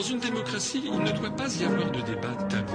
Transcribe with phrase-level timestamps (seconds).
[0.00, 2.72] Dans une démocratie, il ne doit pas y avoir de débat tabou.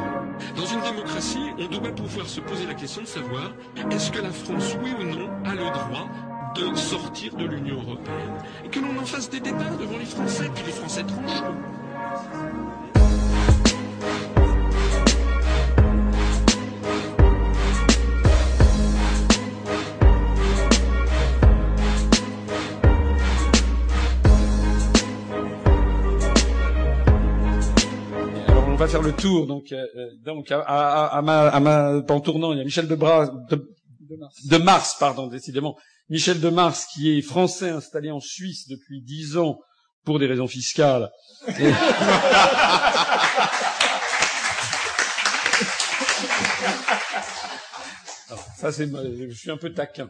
[0.55, 3.51] Dans une démocratie, on doit pouvoir se poser la question de savoir
[3.89, 6.07] est-ce que la France, oui ou non, a le droit
[6.55, 8.37] de sortir de l'Union européenne?
[8.63, 11.74] Et que l'on en fasse des débats devant les Français, puis les Français trancheront.
[28.95, 29.45] Faire le tour.
[29.45, 32.63] Donc, euh, euh, donc à, à, à, ma, à ma, en tournant, il y a
[32.63, 33.69] Michel de, de,
[34.49, 34.95] de, Mars.
[34.99, 35.75] pardon, décidément.
[36.09, 39.59] Michel de Mars, qui est français installé en Suisse depuis dix ans
[40.05, 41.09] pour des raisons fiscales.
[41.59, 41.71] Et...
[48.57, 50.09] ça c'est, je suis un peu taquin.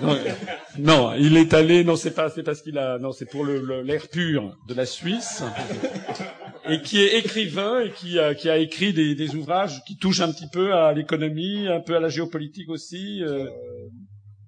[0.00, 0.18] Non,
[0.78, 3.82] non il est allé, non c'est pas, c'est parce qu'il a, non c'est pour le,
[3.82, 5.42] l'air pur de la Suisse
[6.68, 10.20] et qui est écrivain et qui a, qui a écrit des, des, ouvrages qui touchent
[10.20, 13.22] un petit peu à l'économie, un peu à la géopolitique aussi.
[13.22, 13.48] Euh...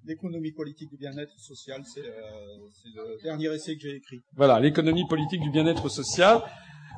[0.05, 4.21] L'économie politique du bien-être social, c'est euh, le dernier essai que j'ai écrit.
[4.37, 6.41] Voilà, l'économie politique du bien-être social.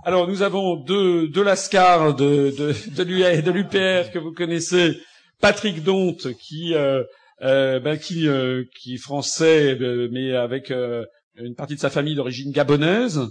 [0.03, 4.97] Alors nous avons deux, deux Lascars de, de, de l'UPR que vous connaissez,
[5.41, 7.03] Patrick Donte qui euh,
[7.41, 9.77] euh, ben, qui, euh, qui est français
[10.11, 13.21] mais avec une partie de sa famille d'origine gabonaise.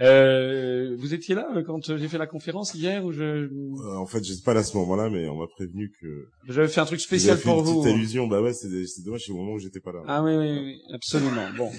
[0.00, 3.22] Euh, vous étiez là euh, quand j'ai fait la conférence hier ou je...
[3.22, 6.26] Euh, en fait, j'étais pas là à ce moment-là, mais on m'a prévenu que.
[6.48, 7.82] J'avais fait un truc spécial fait pour une vous.
[7.82, 8.68] Petite allusion, bah ouais, c'est
[9.04, 10.00] dommage, c'est au moment où j'étais pas là.
[10.06, 11.50] Ah oui, oui, oui, absolument.
[11.56, 11.70] Bon,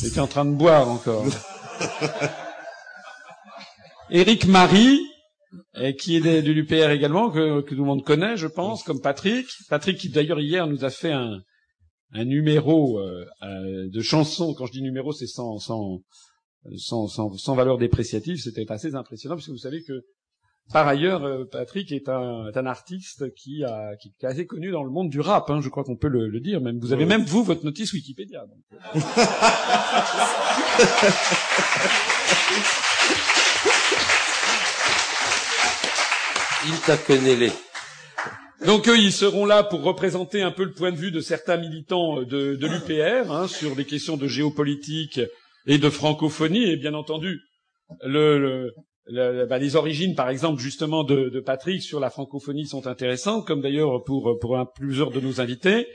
[0.00, 1.24] j'étais en train de boire encore.
[4.10, 5.00] Éric Marie,
[5.98, 9.00] qui est de, de l'UPR également, que, que, tout le monde connaît, je pense, comme
[9.00, 9.46] Patrick.
[9.70, 11.40] Patrick, qui d'ailleurs hier nous a fait un,
[12.12, 13.24] un numéro euh,
[13.88, 14.54] de chanson.
[14.54, 16.00] Quand je dis numéro, c'est sans, sans
[16.76, 20.04] sans, sans, sans, valeur dépréciative, c'était assez impressionnant, puisque vous savez que,
[20.72, 24.70] par ailleurs, euh, Patrick est un, est un artiste qui, a, qui, est assez connu
[24.70, 26.60] dans le monde du rap, hein, je crois qu'on peut le, le, dire.
[26.60, 28.46] Même vous avez même vous votre notice Wikipédia.
[28.46, 28.58] Donc.
[28.72, 29.00] Euh.
[36.64, 37.50] Il t'a les.
[38.64, 41.56] Donc eux, ils seront là pour représenter un peu le point de vue de certains
[41.56, 45.20] militants de, de l'UPR hein, sur des questions de géopolitique
[45.66, 47.40] et de francophonie, et bien entendu,
[48.04, 48.72] le,
[49.06, 53.46] le, bah, les origines, par exemple, justement, de, de, Patrick sur la francophonie sont intéressantes,
[53.46, 55.86] comme d'ailleurs pour, pour plusieurs de nos invités.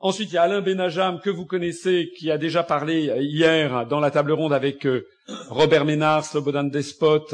[0.00, 3.98] Ensuite, il y a Alain Benajam, que vous connaissez, qui a déjà parlé hier dans
[3.98, 5.06] la table ronde avec euh,
[5.48, 7.26] Robert Ménard, Slobodan Despot,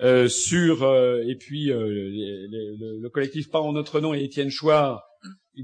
[0.00, 4.50] euh, sur, euh, et puis euh, le, le, collectif Pas en notre nom et Étienne
[4.50, 5.02] Chouard,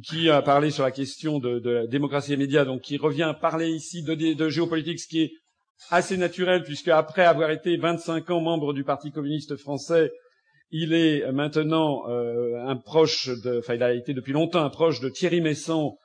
[0.05, 3.33] qui a parlé sur la question de, de la démocratie et médias, donc qui revient
[3.41, 5.33] parler ici de, de géopolitique, ce qui est
[5.91, 10.11] assez naturel puisque après avoir été 25 ans membre du Parti communiste français,
[10.71, 15.01] il est maintenant euh, un proche de, enfin il a été depuis longtemps un proche
[15.01, 15.99] de Thierry Messant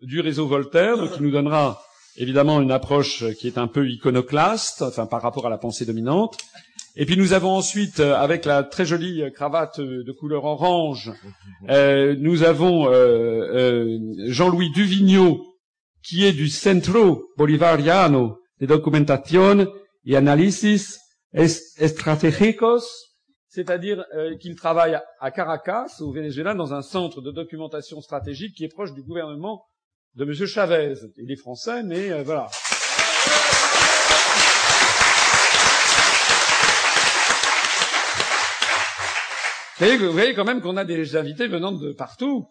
[0.00, 1.82] du réseau Voltaire, donc il nous donnera
[2.16, 6.38] évidemment une approche qui est un peu iconoclaste, enfin par rapport à la pensée dominante.
[6.96, 11.12] Et puis nous avons ensuite, euh, avec la très jolie cravate de couleur orange,
[11.68, 13.98] euh, nous avons euh, euh
[14.28, 15.44] Jean-Louis Duvigneau,
[16.04, 19.72] qui est du Centro Bolivariano de documentación
[20.04, 21.00] y análisis
[21.32, 23.14] estratégicos,
[23.48, 28.64] c'est-à-dire euh, qu'il travaille à Caracas, au Venezuela, dans un centre de documentation stratégique qui
[28.64, 29.64] est proche du gouvernement
[30.14, 30.46] de M.
[30.46, 30.94] Chavez.
[31.16, 32.48] Il est français, mais euh, voilà.
[39.76, 42.46] Vous voyez, vous voyez, quand même qu'on a des invités venant de partout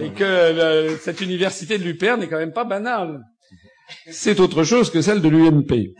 [0.00, 3.22] et que euh, cette université de l'UPR n'est quand même pas banale
[4.10, 5.94] c'est autre chose que celle de l'UMP.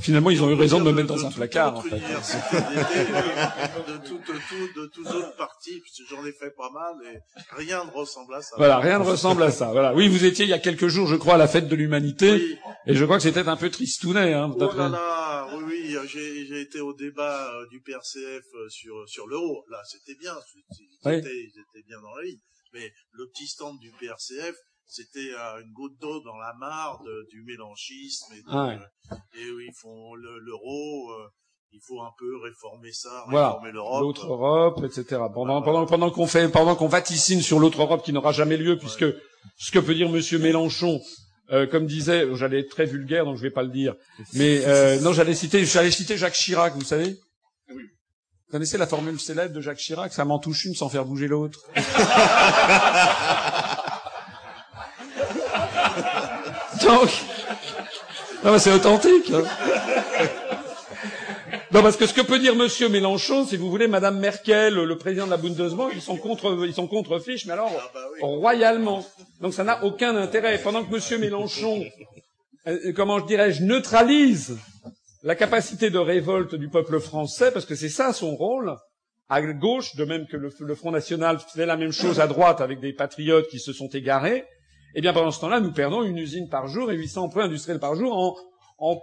[0.00, 2.00] Finalement, ils ont eu raison de me mettre dans un placard, en fait.
[4.76, 7.18] De tous autres partis, puisque j'en ai fait pas mal, et
[7.50, 8.56] rien ne ressemble à ça.
[8.56, 9.70] Voilà, rien ne ressemble à ça.
[9.72, 9.94] Voilà.
[9.94, 12.58] Oui, vous étiez il y a quelques jours, je crois, à la fête de l'humanité,
[12.86, 16.60] et je crois que c'était un peu tristounet, hein, oh là là, oui, oui, j'ai
[16.60, 19.64] été au débat euh, du PRCF euh, sur sur l'euro.
[19.70, 20.34] Là, c'était bien,
[21.04, 22.40] ils étaient bien dans la ligne
[22.74, 24.54] mais le petit stand du PRCF,
[24.86, 28.76] c'était euh, une goutte d'eau dans la mare du mélanchisme et, ah
[29.34, 31.10] et où ils font l'euro.
[31.12, 31.28] Euh,
[31.72, 34.02] il faut un peu réformer ça, réformer l'Europe.
[34.02, 35.20] L'autre Europe, etc.
[35.34, 38.78] Pendant, pendant, pendant qu'on fait, pendant qu'on vaticine sur l'autre Europe qui n'aura jamais lieu,
[38.78, 39.04] puisque
[39.56, 41.00] ce que peut dire Monsieur Mélenchon,
[41.50, 43.96] euh, comme disait, j'allais être très vulgaire, donc je vais pas le dire,
[44.34, 47.16] mais euh, non, j'allais citer, j'allais citer Jacques Chirac, vous savez?
[48.46, 51.28] Oui connaissez la formule célèbre de Jacques Chirac, ça m'en touche une sans faire bouger
[51.28, 51.60] l'autre.
[56.84, 57.08] donc,
[58.44, 59.30] Non, mais c'est authentique.
[59.32, 59.42] Hein.
[61.72, 64.96] Non, parce que ce que peut dire Monsieur Mélenchon, si vous voulez, Madame Merkel, le
[64.98, 68.00] président de la Bundesbank, ils sont contre, ils sont contre Fiche, mais alors Ah bah
[68.12, 68.18] oui.
[68.22, 69.04] royalement.
[69.40, 70.56] Donc ça n'a aucun intérêt.
[70.58, 71.82] Pendant que Monsieur Mélenchon,
[72.68, 74.56] euh, comment je dirais-je, neutralise
[75.24, 78.76] la capacité de révolte du peuple français, parce que c'est ça son rôle.
[79.30, 82.78] À gauche, de même que le, Front National fait la même chose à droite avec
[82.78, 84.44] des patriotes qui se sont égarés.
[84.94, 87.80] Eh bien, pendant ce temps-là, nous perdons une usine par jour et 800 emplois industriels
[87.80, 88.38] par jour
[88.78, 89.00] en,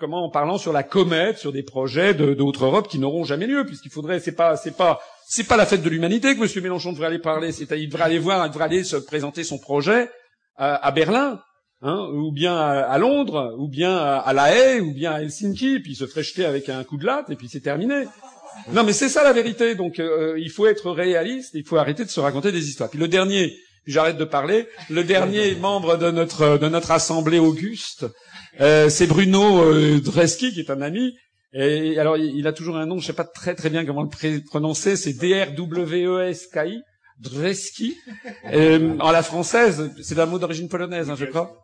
[0.00, 3.66] comment, en parlant sur la comète, sur des projets d'autres Europe qui n'auront jamais lieu,
[3.66, 5.00] puisqu'il faudrait, c'est pas, pas,
[5.48, 6.62] pas la fête de l'humanité que M.
[6.62, 7.52] Mélenchon devrait aller parler.
[7.52, 10.08] C'est, il devrait aller voir, il devrait aller se présenter son projet
[10.56, 11.42] à, à Berlin,
[11.82, 15.92] hein, ou bien à, Londres, ou bien à, La Haye, ou bien à Helsinki, puis
[15.92, 18.04] il se ferait jeter avec un coup de latte et puis c'est terminé.
[18.72, 19.74] Non, mais c'est ça la vérité.
[19.74, 21.52] Donc, euh, il faut être réaliste.
[21.54, 22.90] Il faut arrêter de se raconter des histoires.
[22.90, 23.56] Puis le dernier,
[23.86, 24.68] j'arrête de parler.
[24.90, 28.06] Le dernier membre de notre de notre assemblée auguste,
[28.60, 31.14] euh, c'est Bruno euh, Dreski, qui est un ami.
[31.54, 34.40] Et alors, il, a toujours un nom, je sais pas très très bien comment le
[34.40, 34.96] prononcer.
[34.96, 36.82] C'est D-R-W-E-S-K-I.
[37.22, 37.96] Dreski.
[38.52, 41.62] Euh, en la française, c'est un mot d'origine polonaise, hein, je crois.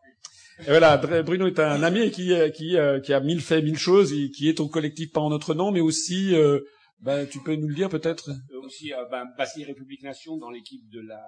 [0.67, 3.79] Et voilà, Bruno est un ami qui euh, qui euh, qui a mille fait mille
[3.79, 6.61] choses, et qui est au collectif pas en notre nom, mais aussi, euh,
[7.01, 8.31] ben, tu peux nous le dire peut-être?
[8.31, 11.23] Euh, aussi euh, ben, Bastille République Nation dans l'équipe de la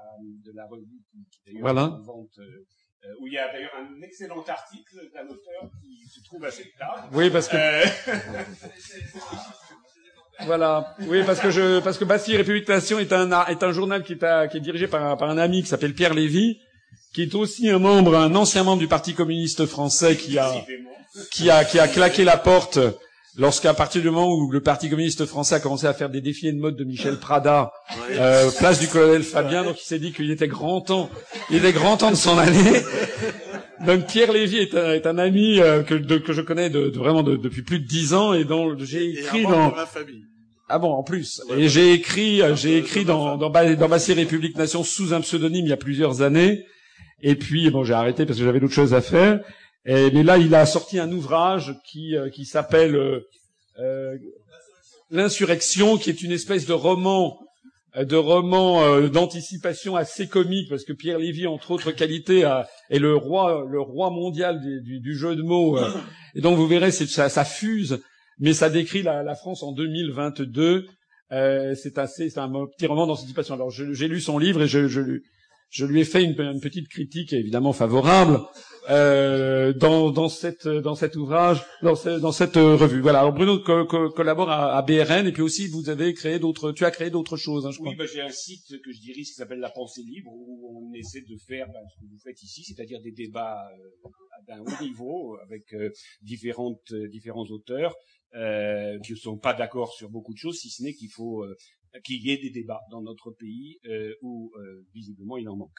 [0.44, 1.84] de la revue qui, qui d'ailleurs Voilà.
[1.84, 6.22] en vente euh, où il y a d'ailleurs un excellent article d'un auteur qui se
[6.24, 7.08] trouve à cette table.
[7.12, 7.56] Oui, parce que
[10.46, 10.96] Voilà.
[11.06, 14.14] Oui, parce que je, parce que Bastille République Nation est un, est un journal qui
[14.14, 16.58] est, à- qui est dirigé par, par un ami qui s'appelle Pierre Lévy,
[17.14, 20.52] qui est aussi un membre, un ancien membre du Parti communiste français qui a,
[21.32, 22.78] qui a, qui a claqué la porte
[23.36, 26.52] lorsqu'à partir du moment où le Parti communiste français a commencé à faire des défilés
[26.52, 27.72] de mode de Michel Prada,
[28.10, 31.10] euh, place du colonel Fabien, donc il s'est dit qu'il était grand temps,
[31.50, 32.82] il était grand temps de s'en aller.
[33.86, 36.90] Donc Pierre Lévy est un, est un ami euh, que, de- que je connais de,
[36.90, 39.70] de- vraiment de- depuis plus de dix ans et dont j'ai Et un écrit dans
[39.70, 40.22] de ma famille.
[40.68, 41.40] ah bon, en plus.
[41.48, 45.20] Ouais, Et j'ai écrit, euh, j'ai écrit dans dans, dans Bastille République Nation sous un
[45.22, 46.66] pseudonyme il y a plusieurs années.
[47.22, 49.40] Et puis bon, j'ai arrêté parce que j'avais d'autres choses à faire.
[49.86, 53.20] Et, mais là, il a sorti un ouvrage qui euh, qui s'appelle euh,
[53.78, 54.16] euh,
[55.10, 57.38] l'insurrection, qui est une espèce de roman
[57.96, 62.48] de roman euh, d'anticipation assez comique parce que Pierre Lévy, entre autres qualités,
[62.88, 65.76] est le roi le roi mondial du, du- jeu de mots.
[65.76, 65.90] euh.
[66.36, 68.00] et donc vous verrez, ça, ça fuse
[68.38, 70.86] mais ça décrit la, la France en 2022.
[71.32, 73.54] Euh, c'est assez, c'est un petit roman d'anticipation.
[73.54, 75.00] Alors j'ai lu son livre et je, je,
[75.70, 78.40] je lui ai fait une, petite critique évidemment favorable
[78.88, 83.00] euh, dans, dans cette dans cet ouvrage, dans, ce- dans cette euh, revue.
[83.00, 83.20] Voilà.
[83.20, 86.72] Alors Bruno co- co- collabore à, à BRN et puis aussi vous avez créé d'autres,
[86.72, 87.80] tu as créé d'autres choses, hein, je.
[87.80, 90.94] Oui, ben, j'ai un site que je dirige qui s'appelle La Pensée Libre où on
[90.94, 93.58] essaie de faire ben, ce que vous faites ici, c'est-à-dire des débats
[94.04, 94.08] euh,
[94.48, 95.90] d'un haut niveau avec euh,
[96.22, 97.94] différentes, euh, différents auteurs
[98.34, 101.42] euh, qui ne sont pas d'accord sur beaucoup de choses, si ce n'est qu'il faut
[101.44, 101.54] euh,
[102.04, 105.70] qu'il y ait des débats dans notre pays euh, où euh, visiblement il en manque.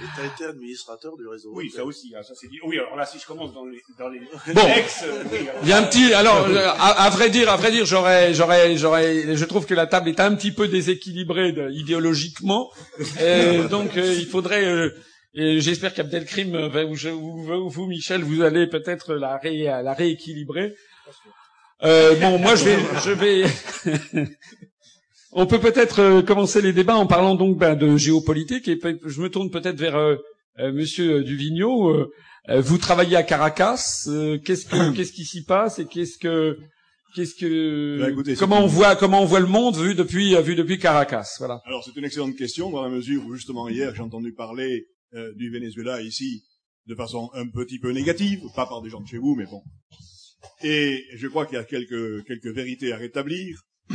[0.00, 1.50] Et t'as été administrateur du réseau.
[1.54, 2.58] Oui, ça aussi, hein, ça c'est dit.
[2.64, 4.20] Oui, alors là, si je commence dans les, dans les
[4.54, 4.66] Bon.
[4.76, 7.50] ex, euh, oui, alors- Il y a un petit, alors euh, à, à vrai dire,
[7.50, 10.68] à vrai dire, j'aurais, j'aurais, j'aurais, je trouve que la table est un petit peu
[10.68, 12.70] déséquilibrée de- idéologiquement,
[13.20, 14.64] Et donc euh, il faudrait.
[14.64, 14.90] euh,
[15.38, 19.64] et j'espère qu'Abdelkrim va- ou, je- ou- ou vous, Michel, vous allez peut-être la, ré,
[19.64, 20.74] la rééquilibrer.
[21.82, 23.44] Euh, bon, moi je vais, je vais.
[25.38, 29.20] On peut peut-être euh, commencer les débats en parlant donc ben, de géopolitique et je
[29.20, 30.16] me tourne peut-être vers euh,
[30.58, 31.90] euh, Monsieur Duvigneau.
[31.90, 32.10] Euh,
[32.48, 34.04] euh, vous travaillez à Caracas.
[34.08, 36.56] euh, qu'est-ce que qu'est-ce qui s'y passe et qu'est-ce que
[37.14, 40.54] qu'est-ce que Bah, écoutez, comment on voit comment on voit le monde vu depuis vu
[40.54, 41.28] depuis Caracas.
[41.38, 41.60] Voilà.
[41.66, 45.34] Alors c'est une excellente question dans la mesure où justement hier j'ai entendu parler euh,
[45.36, 46.44] du Venezuela ici
[46.86, 49.60] de façon un petit peu négative, pas par des gens de chez vous, mais bon.
[50.62, 53.60] Et je crois qu'il y a quelques quelques vérités à rétablir.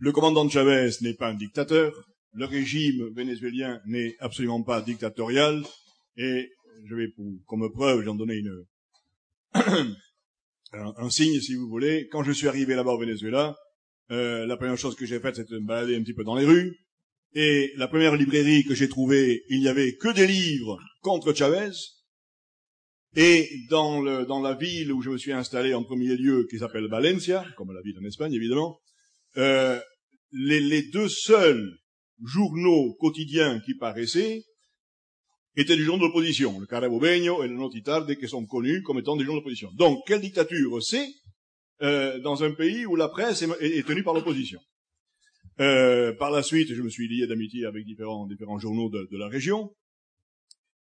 [0.00, 1.92] Le commandant Chavez n'est pas un dictateur,
[2.32, 5.64] le régime vénézuélien n'est absolument pas dictatorial,
[6.16, 6.50] et
[6.84, 7.08] je vais
[7.46, 8.64] comme preuve, j'en donner une
[10.72, 12.08] un, un signe si vous voulez.
[12.12, 13.56] Quand je suis arrivé là-bas au Venezuela,
[14.10, 16.36] euh, la première chose que j'ai faite, c'était de me balader un petit peu dans
[16.36, 16.76] les rues.
[17.34, 21.72] Et la première librairie que j'ai trouvée, il n'y avait que des livres contre Chavez.
[23.16, 26.58] Et dans, le, dans la ville où je me suis installé en premier lieu, qui
[26.58, 28.78] s'appelle Valencia, comme la ville en Espagne évidemment,
[29.38, 29.80] euh,
[30.32, 31.78] les, les deux seuls
[32.24, 34.42] journaux quotidiens qui paraissaient
[35.56, 39.24] étaient des journaux d'opposition, le Carabobeño et le Notitarde, qui sont connus comme étant des
[39.24, 39.70] journaux d'opposition.
[39.74, 41.08] Donc, quelle dictature c'est
[41.82, 44.60] euh, dans un pays où la presse est, est- tenue par l'opposition?
[45.60, 49.18] Euh, Par la suite, je me suis lié d'amitié avec différents, différents journaux de, de
[49.18, 49.70] la région.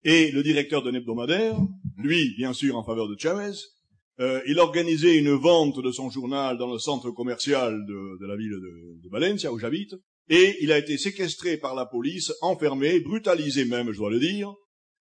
[0.04, 1.58] et le directeur d'un hebdomadaire,
[1.98, 3.54] lui, bien sûr, en faveur de Chavez.
[4.20, 8.38] Euh, il organisait une vente de son journal dans le centre commercial de, de la
[8.38, 9.94] ville de, de Valencia, où j'habite,
[10.30, 14.54] et il a été séquestré par la police, enfermé, brutalisé même, je dois le dire.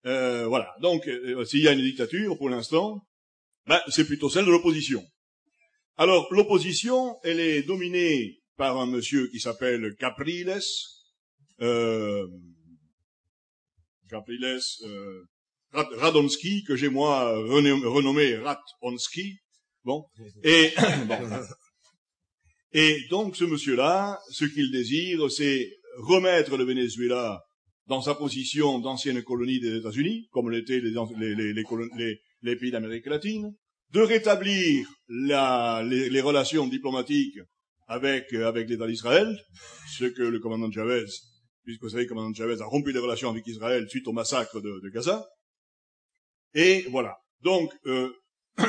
[0.07, 0.75] Euh, voilà.
[0.81, 3.01] Donc, euh, s'il y a une dictature, pour l'instant,
[3.67, 5.03] ben, c'est plutôt celle de l'opposition.
[5.97, 10.59] Alors, l'opposition, elle est dominée par un monsieur qui s'appelle Capriles,
[11.61, 12.27] euh,
[14.09, 15.25] Capriles euh,
[15.73, 19.39] Radonsky, que j'ai moi renom- renommé Ratonsky.
[19.85, 20.05] Bon.
[20.43, 20.73] Et,
[21.07, 21.19] bon.
[22.73, 27.41] Et donc, ce monsieur-là, ce qu'il désire, c'est remettre le Venezuela
[27.87, 33.53] dans sa position d'ancienne colonie des États-Unis, comme l'étaient les, pays d'Amérique latine,
[33.93, 37.39] de rétablir la, les, relations diplomatiques
[37.89, 39.37] avec, avec l'État d'Israël,
[39.99, 41.07] ce que le commandant Chavez,
[41.65, 44.61] puisque vous savez, le commandant Chavez a rompu les relations avec Israël suite au massacre
[44.61, 45.27] de, de Gaza.
[46.55, 47.17] Et voilà.
[47.43, 48.13] Donc, euh,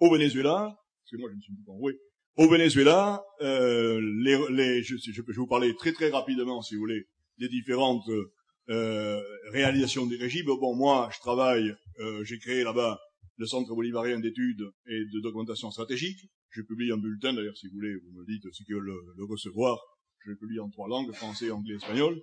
[0.00, 1.94] au Venezuela, parce que moi je me suis bon, oui,
[2.36, 6.80] au Venezuela, euh, les, les, je, je peux vous parler très très rapidement, si vous
[6.80, 7.06] voulez,
[7.38, 8.08] des différentes
[8.70, 9.20] euh,
[9.52, 10.46] réalisations du régime.
[10.46, 12.98] Bon, moi, je travaille, euh, j'ai créé là-bas
[13.36, 16.18] le Centre bolivarien d'études et de documentation stratégique.
[16.50, 19.00] Je publie un bulletin, d'ailleurs, si vous voulez, vous me dites ceux qui veulent le,
[19.16, 19.78] le recevoir.
[20.24, 22.22] Je le publie en trois langues, français, anglais, espagnol.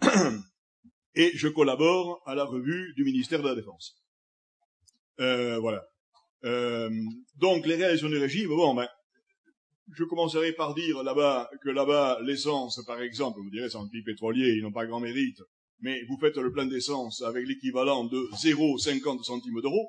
[1.16, 3.94] Et je collabore à la revue du ministère de la Défense.
[5.20, 5.84] Euh, voilà.
[6.44, 6.90] Euh,
[7.36, 8.88] donc, les réalisations du régime, bon, ben,
[9.92, 14.02] je commencerai par dire là-bas que là-bas, l'essence, par exemple, vous direz, c'est un pays
[14.02, 15.40] pétrolier, ils n'ont pas grand mérite,
[15.80, 19.88] mais vous faites le plein d'essence avec l'équivalent de 0,50 centimes d'euros.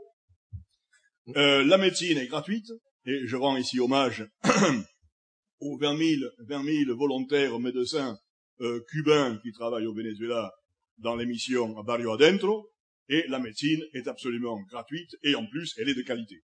[1.35, 2.71] Euh, la médecine est gratuite,
[3.05, 4.27] et je rends ici hommage
[5.59, 8.17] aux 20 000, 20 000 volontaires médecins
[8.61, 10.53] euh, cubains qui travaillent au Venezuela
[10.97, 12.71] dans l'émission Barrio Adentro,
[13.09, 16.41] et la médecine est absolument gratuite, et en plus, elle est de qualité.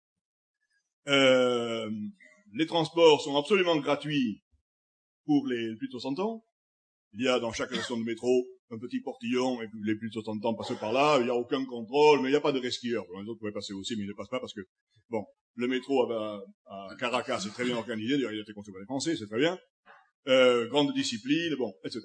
[1.08, 1.90] Euh,
[2.52, 4.42] les transports sont absolument gratuits
[5.24, 6.44] pour les plus de 60 ans.
[7.12, 10.14] Il y a dans chaque station de métro un petit portillon, et les plus de
[10.14, 12.52] 60 ans passent par là, il n'y a aucun contrôle, mais il n'y a pas
[12.52, 13.04] de resquilleurs.
[13.20, 14.62] Les autres pouvaient passer aussi, mais ils ne passent pas parce que,
[15.08, 15.24] bon,
[15.54, 18.80] le métro à, à Caracas est très bien organisé, d'ailleurs il a été construit par
[18.80, 19.58] les Français, c'est très bien.
[20.28, 22.00] Euh, grande discipline, bon, etc.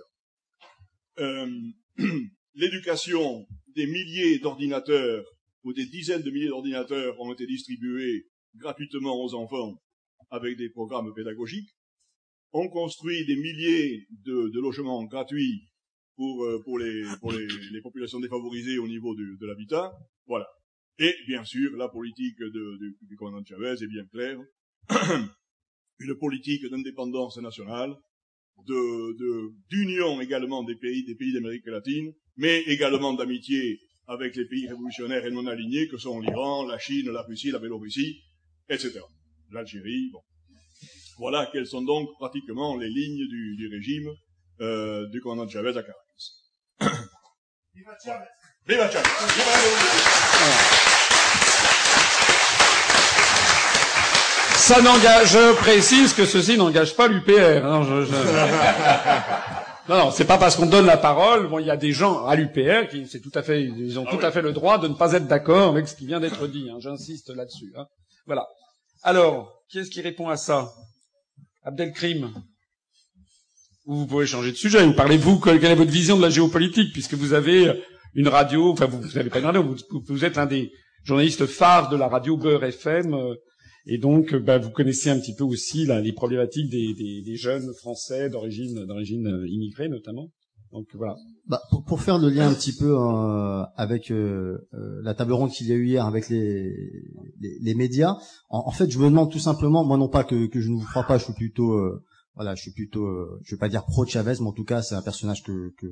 [1.20, 1.50] Euh,
[2.56, 3.46] L'éducation
[3.76, 5.24] des milliers d'ordinateurs
[5.64, 9.82] ou des dizaines de milliers d'ordinateurs ont été distribués gratuitement aux enfants
[10.30, 11.70] avec des programmes pédagogiques.
[12.54, 15.70] On construit des milliers de, logements gratuits
[16.18, 19.92] pour, euh, les, populations défavorisées au niveau de l'habitat.
[20.26, 20.48] Voilà.
[21.00, 24.38] Et bien sûr, la politique du commandant Chavez est bien claire.
[26.00, 27.96] Une politique d'indépendance nationale,
[28.68, 34.46] de de- d'union également des pays des pays d'Amérique latine, mais également d'amitié avec les
[34.46, 38.20] pays révolutionnaires et non alignés que sont l'Iran, la Chine, la Russie, la Biélorussie,
[38.70, 39.00] etc.
[39.52, 40.22] L'Algérie, bon.
[41.18, 44.10] Voilà quelles sont donc pratiquement les lignes du, du régime
[44.62, 47.04] euh, du commandant Chavez à Caracas.
[47.74, 48.26] Viva Chavez
[48.68, 49.10] Viva Chavez
[54.62, 57.66] Ça n'engage, je précise que ceci n'engage pas l'UPR.
[57.66, 58.12] Hein, je, je-
[59.90, 61.48] Non, non, c'est pas parce qu'on donne la parole.
[61.50, 64.06] Bon, il y a des gens à l'UPR qui, c'est tout à fait, ils ont
[64.08, 64.24] Ah tout oui.
[64.26, 66.70] à fait le droit de ne pas être d'accord avec ce qui vient d'être dit.
[66.72, 67.74] Hein, J'insiste là-dessus.
[67.76, 67.86] Hein.
[68.28, 68.46] Voilà.
[69.04, 70.72] Alors, qui est-ce qui répond à ça?
[71.64, 72.32] Abdelkrim.
[73.88, 74.86] Ou vous pouvez changer de sujet.
[74.86, 77.82] Vous parlez-vous quelle est votre vision de la géopolitique, puisque vous avez
[78.14, 78.72] une radio.
[78.72, 79.64] Enfin, vous n'avez pas une radio.
[79.64, 79.76] Vous,
[80.08, 80.72] vous êtes un des
[81.04, 83.14] journalistes phares de la radio Beurre FM.
[83.16, 83.34] euh,
[83.86, 87.22] et donc, euh, bah, vous connaissez un petit peu aussi là, les problématiques des, des,
[87.22, 90.30] des jeunes Français d'origine d'origine euh, immigrée notamment.
[90.72, 91.16] Donc voilà.
[91.48, 95.34] Bah, pour, pour faire le lien un petit peu euh, avec euh, euh, la table
[95.34, 96.74] ronde qu'il y a eu hier avec les,
[97.42, 98.16] les, les médias,
[98.50, 100.76] en, en fait, je me demande tout simplement, moi non pas que, que je ne
[100.76, 102.04] vous crois pas, je suis plutôt, euh,
[102.36, 103.06] voilà, je suis plutôt,
[103.44, 105.88] je vais pas dire pro Chavez, mais en tout cas, c'est un personnage que que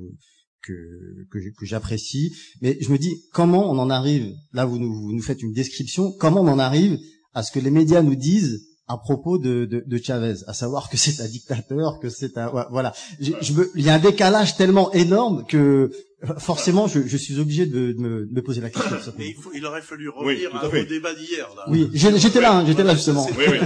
[0.62, 2.32] que, que j'apprécie.
[2.62, 5.52] Mais je me dis, comment on en arrive Là, vous nous, vous nous faites une
[5.52, 6.12] description.
[6.18, 6.98] Comment on en arrive
[7.34, 10.90] à ce que les médias nous disent à propos de, de, de Chavez, à savoir
[10.90, 12.92] que c'est un dictateur, que c'est un ouais, voilà.
[13.20, 15.90] Je- je me- il y a un décalage tellement énorme que
[16.38, 19.12] forcément je, je suis obligé de, de me, de me poser la question.
[19.16, 20.14] Mais il, faut, il aurait fallu Oui,
[20.46, 21.48] revenir tout à au débat d'hier.
[21.56, 21.64] là.
[21.68, 23.24] Oui, j'étais là, hein, j'étais là justement.
[23.38, 23.58] Oui, oui.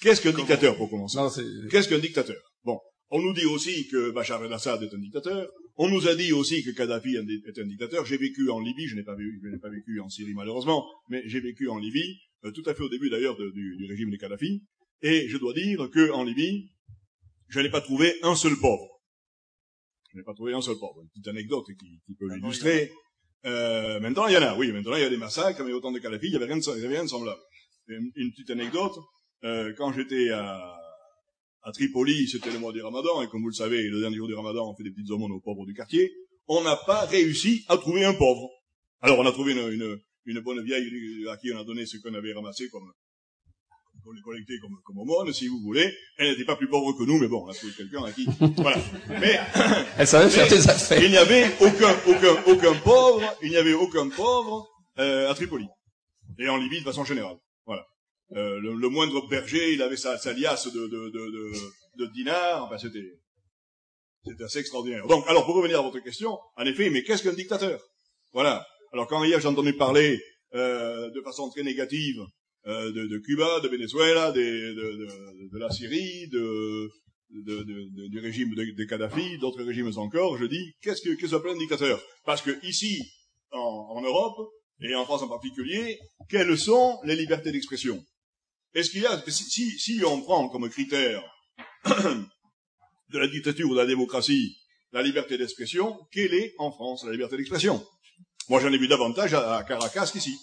[0.00, 1.18] Qu'est-ce qu'un dictateur pour commencer
[1.70, 2.36] Qu'est-ce qu'un dictateur?
[2.64, 2.78] Bon,
[3.10, 5.48] on nous dit aussi que Bachar el-Assad est un dictateur.
[5.76, 8.06] On nous a dit aussi que Kadhafi est un dictateur.
[8.06, 10.84] J'ai vécu en Libye, je n'ai pas vécu, je n'ai pas vécu en Syrie malheureusement,
[11.08, 14.16] mais j'ai vécu en Libye, tout à fait au début d'ailleurs du, du régime de
[14.16, 14.62] Kadhafi.
[15.02, 16.70] Et je dois dire que en Libye,
[17.48, 18.86] je n'ai pas trouvé un seul pauvre.
[20.12, 21.00] Je n'ai pas trouvé un seul pauvre.
[21.02, 22.90] Une petite anecdote qui, qui peut l'illustrer.
[23.46, 24.72] Euh, maintenant, il y en a, oui.
[24.72, 26.62] Maintenant, il y a des massacres, mais autant de Kadhafi, il n'y avait rien de,
[26.62, 27.40] il y avait rien de semblable.
[27.88, 28.96] Une, une petite anecdote.
[29.44, 30.76] Euh, quand j'étais à,
[31.62, 34.28] à Tripoli, c'était le mois du Ramadan, et comme vous le savez, le dernier jour
[34.28, 36.12] du Ramadan, on fait des petites aumônes aux pauvres du quartier.
[36.46, 38.50] On n'a pas réussi à trouver un pauvre.
[39.00, 41.96] Alors, on a trouvé une, une, une bonne vieille à qui on a donné ce
[41.98, 42.90] qu'on avait ramassé comme
[44.02, 45.92] pour les collecter comme, comme aumône, si vous voulez.
[46.16, 48.26] Elle n'était pas plus pauvre que nous, mais bon, on a trouvé quelqu'un à qui.
[48.56, 48.78] Voilà.
[49.08, 49.38] Mais
[49.98, 51.02] Elle savait faire des affaires.
[51.02, 54.66] il n'y avait aucun, aucun, aucun pauvre, il n'y avait aucun pauvre
[54.98, 55.66] euh, à Tripoli
[56.38, 57.36] et en Libye de façon générale.
[57.66, 57.84] Voilà.
[58.36, 61.52] Euh, le, le moindre berger, il avait sa, sa liasse de, de, de, de,
[61.96, 62.64] de dinars.
[62.64, 63.18] Enfin, c'était,
[64.24, 65.06] c'était assez extraordinaire.
[65.08, 67.80] Donc, alors pour revenir à votre question, en effet, mais qu'est-ce qu'un dictateur?
[68.32, 68.66] Voilà.
[68.92, 70.20] Alors quand hier j'ai entendu parler
[70.54, 72.20] euh, de façon très négative
[72.66, 76.90] euh, de, de Cuba, de Venezuela, de, de, de la Syrie, de,
[77.30, 82.02] du régime de, Kadhafi, d'autres régimes encore, je dis qu'est-ce que que s'appelle un dictateur
[82.24, 83.00] Parce que ici,
[83.52, 88.04] en, en Europe et en France en particulier, quelles sont les libertés d'expression?
[88.74, 91.22] Est-ce qu'il y a si, si on prend comme critère
[91.84, 94.56] de la dictature ou de la démocratie
[94.92, 97.84] la liberté d'expression, quelle est en France la liberté d'expression?
[98.48, 100.38] Moi, j'en ai vu davantage à, Caracas qu'ici.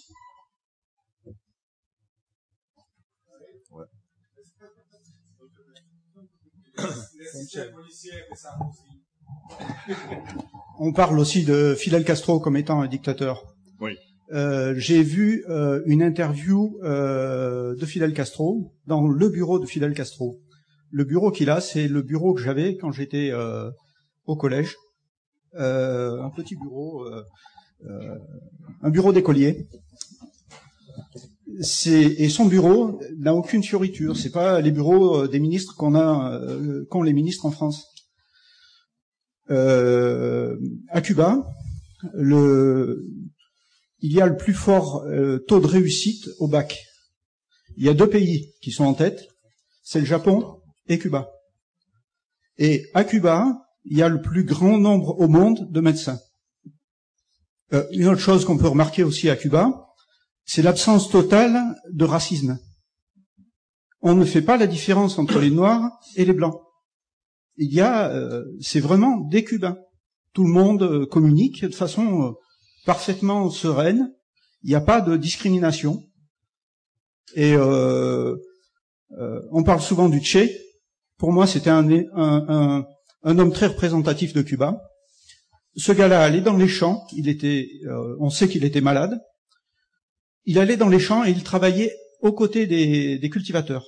[10.78, 13.42] On parle aussi de Fidel Castro comme étant un dictateur.
[13.80, 13.96] Oui.
[14.32, 19.94] Euh, J'ai vu euh, une interview euh, de Fidel Castro dans le bureau de Fidel
[19.94, 20.38] Castro.
[20.90, 23.32] Le bureau qu'il a, c'est le bureau que j'avais quand j'étais
[24.24, 24.74] au collège.
[25.54, 27.04] Un petit bureau,
[28.82, 29.68] un bureau d'écolier.
[31.86, 34.16] Et son bureau n'a aucune fioriture.
[34.16, 37.86] C'est pas les bureaux euh, des ministres qu'on a, euh, qu'ont les ministres en France.
[39.50, 40.56] Euh,
[40.88, 41.48] à Cuba,
[44.00, 46.84] il y a le plus fort euh, taux de réussite au bac.
[47.76, 49.28] Il y a deux pays qui sont en tête,
[49.82, 51.30] c'est le Japon et Cuba.
[52.58, 56.20] Et à Cuba, il y a le plus grand nombre au monde de médecins.
[57.72, 59.86] Euh, une autre chose qu'on peut remarquer aussi à Cuba,
[60.44, 62.58] c'est l'absence totale de racisme.
[64.00, 66.60] On ne fait pas la différence entre les noirs et les blancs
[67.58, 69.78] il y a, euh, c'est vraiment des Cubains.
[70.32, 72.30] Tout le monde euh, communique de façon euh,
[72.86, 74.14] parfaitement sereine.
[74.62, 76.04] Il n'y a pas de discrimination.
[77.34, 78.36] Et euh,
[79.18, 80.48] euh, on parle souvent du Che.
[81.18, 82.86] Pour moi, c'était un, un, un,
[83.24, 84.80] un homme très représentatif de Cuba.
[85.78, 87.06] Ce gars-là allait dans les champs.
[87.12, 89.20] Il était, euh, on sait qu'il était malade.
[90.44, 93.86] Il allait dans les champs et il travaillait aux côtés des, cultivateurs.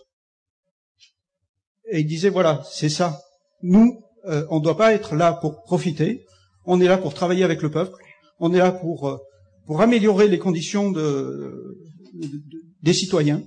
[1.91, 3.19] Et il disait voilà, c'est ça
[3.63, 6.25] nous, euh, on ne doit pas être là pour profiter.
[6.65, 7.97] On est là pour travailler avec le peuple.
[8.39, 11.77] On est là pour euh, améliorer les conditions de,
[12.15, 12.43] de-
[12.83, 13.43] des citoyens.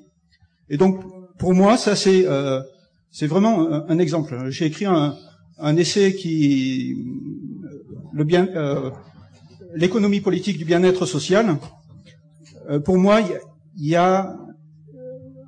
[0.69, 1.01] Et donc,
[1.39, 4.49] pour moi, ça c'est vraiment un, exemple.
[4.49, 6.95] J'ai écrit un essai qui
[8.13, 8.89] le bien euh,
[9.75, 11.57] l'économie politique du bien-être social.
[12.69, 14.37] Euh, pour moi, il y a- a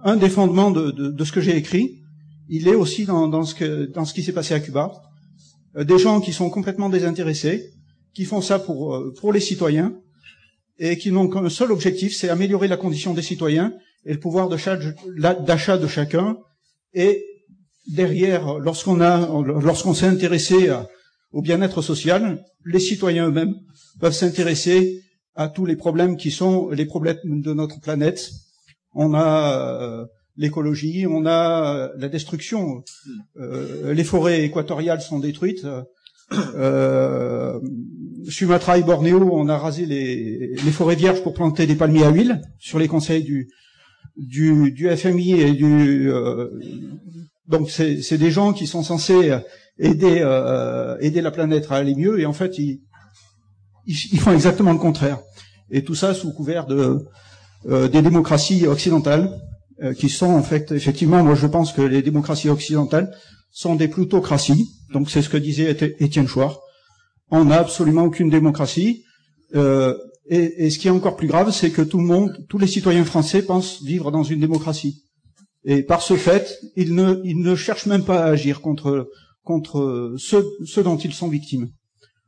[0.03, 2.01] un des fondements de, de- de ce que j'ai écrit
[2.47, 4.91] il est aussi dans, dans ce, que, dans ce qui s'est passé à Cuba.
[5.77, 7.71] Euh, des gens qui sont complètement désintéressés,
[8.13, 9.93] qui font ça pour, euh, pour les citoyens,
[10.77, 13.73] et qui n'ont qu'un seul objectif, c'est améliorer la condition des citoyens
[14.05, 16.37] et le pouvoir d'achat de chacun.
[16.93, 17.23] Et
[17.87, 19.15] derrière, lorsqu'on a,
[19.67, 20.87] lorsqu'on s'est intéressé à-
[21.35, 23.55] au bien-être social, les citoyens eux-mêmes
[23.99, 25.03] peuvent s'intéresser
[25.35, 28.31] à tous les problèmes qui sont les problèmes de notre planète.
[28.93, 30.05] On a euh,
[30.37, 32.85] l'écologie, on a euh, la destruction.
[33.35, 35.67] Euh, les forêts équatoriales sont détruites.
[36.55, 37.59] Euh,
[38.29, 42.41] Sumatra et Bornéo, on a rasé les, forêts vierges pour planter des palmiers à huile
[42.59, 43.49] sur les conseils du,
[44.95, 46.09] FMI et du.
[47.47, 49.37] donc c'est des gens qui sont censés
[49.77, 52.81] aider euh, aider la planète à aller mieux et en fait ils,
[53.85, 55.19] ils, font exactement le contraire.
[55.69, 56.99] Et tout ça sous couvert de
[57.67, 59.39] euh, des démocraties occidentales
[59.83, 63.11] euh, qui sont en fait effectivement, moi je pense que les démocraties occidentales
[63.51, 64.69] sont des plutocraties.
[64.93, 66.59] Donc c'est ce que disait Éti- Étienne Chouard.
[67.31, 69.03] On n'a absolument aucune démocratie.
[69.55, 72.57] Euh, et, et ce qui est encore plus grave, c'est que tout le monde, tous
[72.57, 75.03] les citoyens français pensent vivre dans une démocratie.
[75.63, 79.09] Et par ce fait, ils ne, ils ne cherchent même pas à agir contre,
[79.45, 81.69] contre ceux, ceux dont ils sont victimes.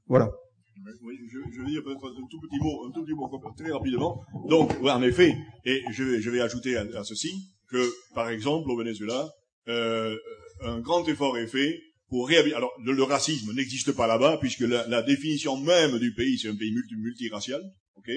[0.06, 0.30] Voilà.
[0.78, 4.22] Je, je vais dire peut-être un tout petit mot, un tout petit mot très rapidement.
[4.48, 7.34] Donc, en effet, et je vais, ajouter à, ceci
[7.70, 9.30] que, par exemple, au Venezuela,
[9.68, 10.16] euh,
[10.62, 12.56] un grand effort est fait pour réhabiliter.
[12.56, 16.72] Alors le, racisme n'existe pas là-bas puisque la, définition même du pays, c'est un pays
[16.72, 17.62] multi multiracial.
[17.96, 18.10] Ok,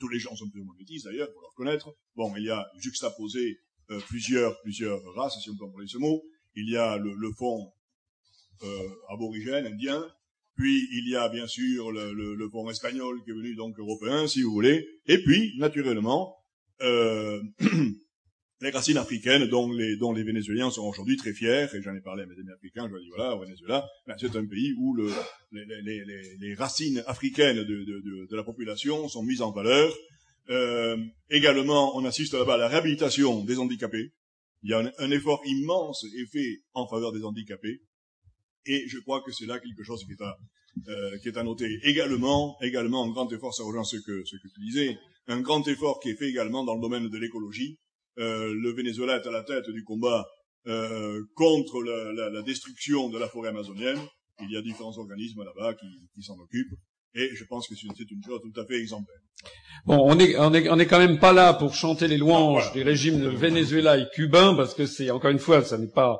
[0.00, 1.94] tous les gens sont plus ou moins métis d'ailleurs, pour le reconnaître.
[2.16, 3.58] Bon, il y a juxtaposé
[3.90, 6.22] euh, plusieurs plusieurs races, si on peut employer ce mot.
[6.56, 7.70] Il y a le fond
[8.62, 10.04] euh, aborigène, indien,
[10.56, 13.78] puis il y a bien sûr le, le, le fond espagnol qui est venu donc
[13.78, 16.34] européen, si vous voulez, et puis naturellement
[16.82, 17.40] euh,
[18.60, 22.00] les racines africaines dont les, dont les Vénézuéliens sont aujourd'hui très fiers, et j'en ai
[22.00, 24.46] parlé à mes amis africains, je leur ai dit voilà, au Venezuela, ben, c'est un
[24.46, 25.10] pays où le,
[25.52, 29.52] les, les, les, les, racines africaines de, de, de, de, la population sont mises en
[29.52, 29.94] valeur.
[30.48, 30.96] Euh,
[31.28, 34.12] également, on assiste là-bas à la réhabilitation des handicapés.
[34.62, 37.80] Il y a un, un, effort immense est fait en faveur des handicapés,
[38.66, 40.36] et je crois que c'est là quelque chose qui est à,
[40.88, 41.78] euh, qui est à noter.
[41.84, 44.98] Également, également, un grand effort, ça rejoint ce que, ce que tu disais,
[45.28, 47.78] un grand effort qui est fait également dans le domaine de l'écologie,
[48.18, 50.26] euh, le Venezuela est à la tête du combat
[50.66, 53.98] euh, contre la, la, la, destruction de la forêt amazonienne.
[54.40, 56.74] Il y a différents organismes là-bas qui, qui s'en occupent.
[57.14, 59.20] Et je pense que c'est une chose tout à fait exemplaire.
[59.86, 62.72] Bon, on est, on est, on est quand même pas là pour chanter les louanges
[62.72, 66.18] des régimes de Venezuela et cubain, parce que c'est encore une fois, ça n'est pas,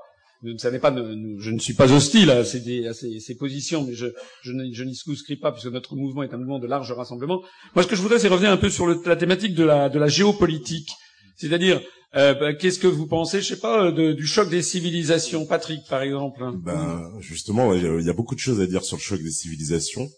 [0.58, 4.06] je ne suis pas hostile à ces, à ces, ces positions, mais je,
[4.42, 7.42] je, n'y souscris pas puisque notre mouvement est un mouvement de large rassemblement.
[7.74, 9.88] Moi, ce que je voudrais, c'est revenir un peu sur le, la thématique de la,
[9.88, 10.90] de la géopolitique.
[11.36, 11.80] C'est-à-dire,
[12.16, 15.80] euh, bah, qu'est-ce que vous pensez, je sais pas, de, du choc des civilisations, Patrick,
[15.88, 16.54] par exemple hein?
[16.56, 20.08] Ben justement, il y a beaucoup de choses à dire sur le choc des civilisations,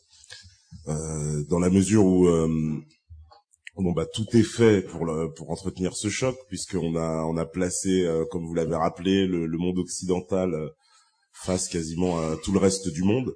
[0.89, 2.49] euh, dans la mesure où euh,
[3.83, 7.47] bon bah tout est fait pour le, pour entretenir ce choc, puisqu'on a on a
[7.47, 10.69] placé, euh, comme vous l'avez rappelé, le, le, monde occidental euh,
[11.33, 13.35] face quasiment à tout le reste du monde.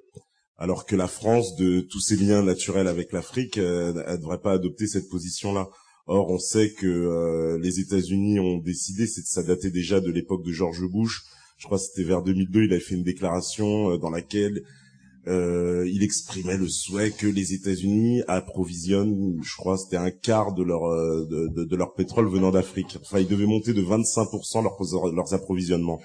[0.57, 4.53] Alors que la France, de tous ses liens naturels avec l'Afrique, elle ne devrait pas
[4.53, 5.67] adopter cette position-là.
[6.05, 10.43] Or, on sait que euh, les États-Unis ont décidé, c'est ça datait déjà de l'époque
[10.43, 11.23] de George Bush.
[11.57, 14.63] Je crois que c'était vers 2002, il avait fait une déclaration euh, dans laquelle
[15.27, 20.63] euh, il exprimait le souhait que les États-Unis approvisionnent, je crois, c'était un quart de
[20.63, 22.97] leur euh, de, de, leur pétrole venant d'Afrique.
[23.01, 26.01] Enfin, ils devaient monter de 25% leurs, leurs approvisionnements.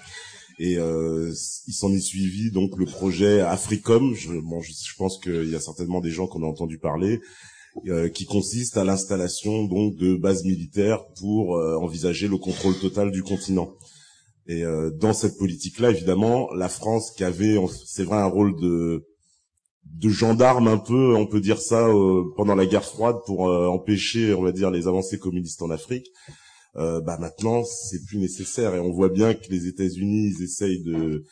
[0.57, 1.33] Et euh,
[1.67, 4.13] il s'en est suivi donc le projet Africom.
[4.13, 7.19] Je, bon, je, je pense qu'il y a certainement des gens qu'on a entendu parler.
[7.87, 13.11] Euh, qui consiste à l'installation donc de bases militaires pour euh, envisager le contrôle total
[13.11, 13.73] du continent.
[14.47, 19.05] Et euh, dans cette politique-là, évidemment, la France qui avait, c'est vrai, un rôle de
[19.97, 21.89] de gendarme un peu, on peut dire ça,
[22.37, 26.07] pendant la guerre froide pour empêcher, on va dire, les avancées communistes en Afrique.
[26.75, 31.25] bah maintenant, c'est plus nécessaire et on voit bien que les États-Unis ils essayent de,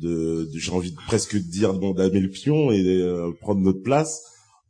[0.00, 2.82] de, de j'ai envie de presque de dire bon d'amer le pion et
[3.40, 4.22] prendre notre place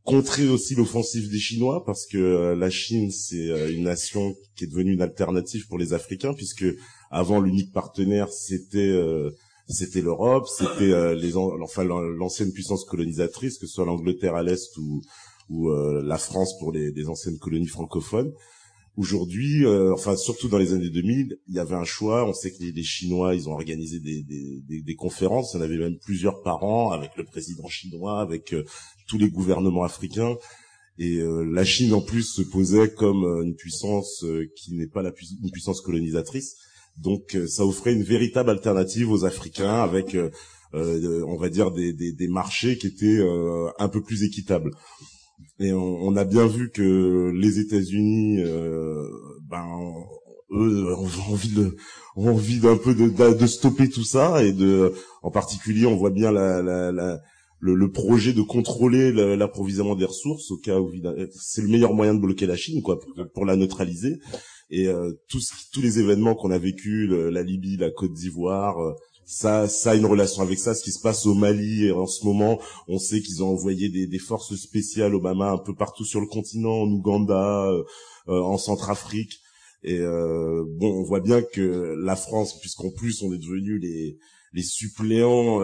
[0.05, 4.65] contrer aussi l'offensive des Chinois parce que euh, la Chine c'est euh, une nation qui
[4.65, 6.67] est devenue une alternative pour les Africains puisque
[7.11, 9.31] avant l'unique partenaire c'était euh,
[9.69, 15.03] c'était l'Europe, c'était les enfin l'ancienne puissance colonisatrice que ce soit l'Angleterre à l'est ou
[15.51, 18.33] ou la France pour les, les anciennes colonies francophones.
[18.97, 22.29] Aujourd'hui, enfin surtout dans les années 2000, il y avait un choix.
[22.29, 25.53] On sait que les, Chinois, ils ont organisé des, des, des, conférences.
[25.53, 28.55] Il y en avait même plusieurs par an avec le président chinois, avec
[29.07, 30.37] tous les gouvernements africains.
[30.99, 34.87] Et euh, la Chine en plus se posait comme euh, une puissance euh, qui n'est
[34.87, 36.57] pas la une puissance colonisatrice.
[36.99, 40.17] Donc ça offrait une véritable alternative aux Africains avec,
[40.73, 43.21] on va dire, des, des, des marchés qui étaient
[43.79, 44.71] un peu plus équitables.
[45.59, 48.43] Et on, on, a bien vu que les États-Unis,
[49.49, 49.67] ben,
[50.53, 51.77] eux, ont envie de,
[52.17, 56.11] ont envie d'un peu de, de, stopper tout ça et de, en particulier, on voit
[56.11, 57.21] bien la, la, la
[57.61, 60.93] le, projet de contrôler l'approvisionnement des ressources au cas où
[61.33, 62.99] c'est le meilleur moyen de bloquer la Chine quoi
[63.33, 64.19] pour la neutraliser
[64.71, 68.95] et euh, tous tous les événements qu'on a vécu la Libye la Côte d'Ivoire euh,
[69.27, 70.75] ça ça a une relation avec ça.
[70.75, 74.07] Ce qui se passe au Mali en ce moment on sait qu'ils ont envoyé des,
[74.07, 77.85] des, forces spéciales Obama un peu partout sur le continent en Ouganda euh,
[78.29, 79.41] euh en Centrafrique.
[79.83, 84.19] Et euh, bon on voit bien que la France puisqu'en plus on est devenu les
[84.53, 85.61] les suppléants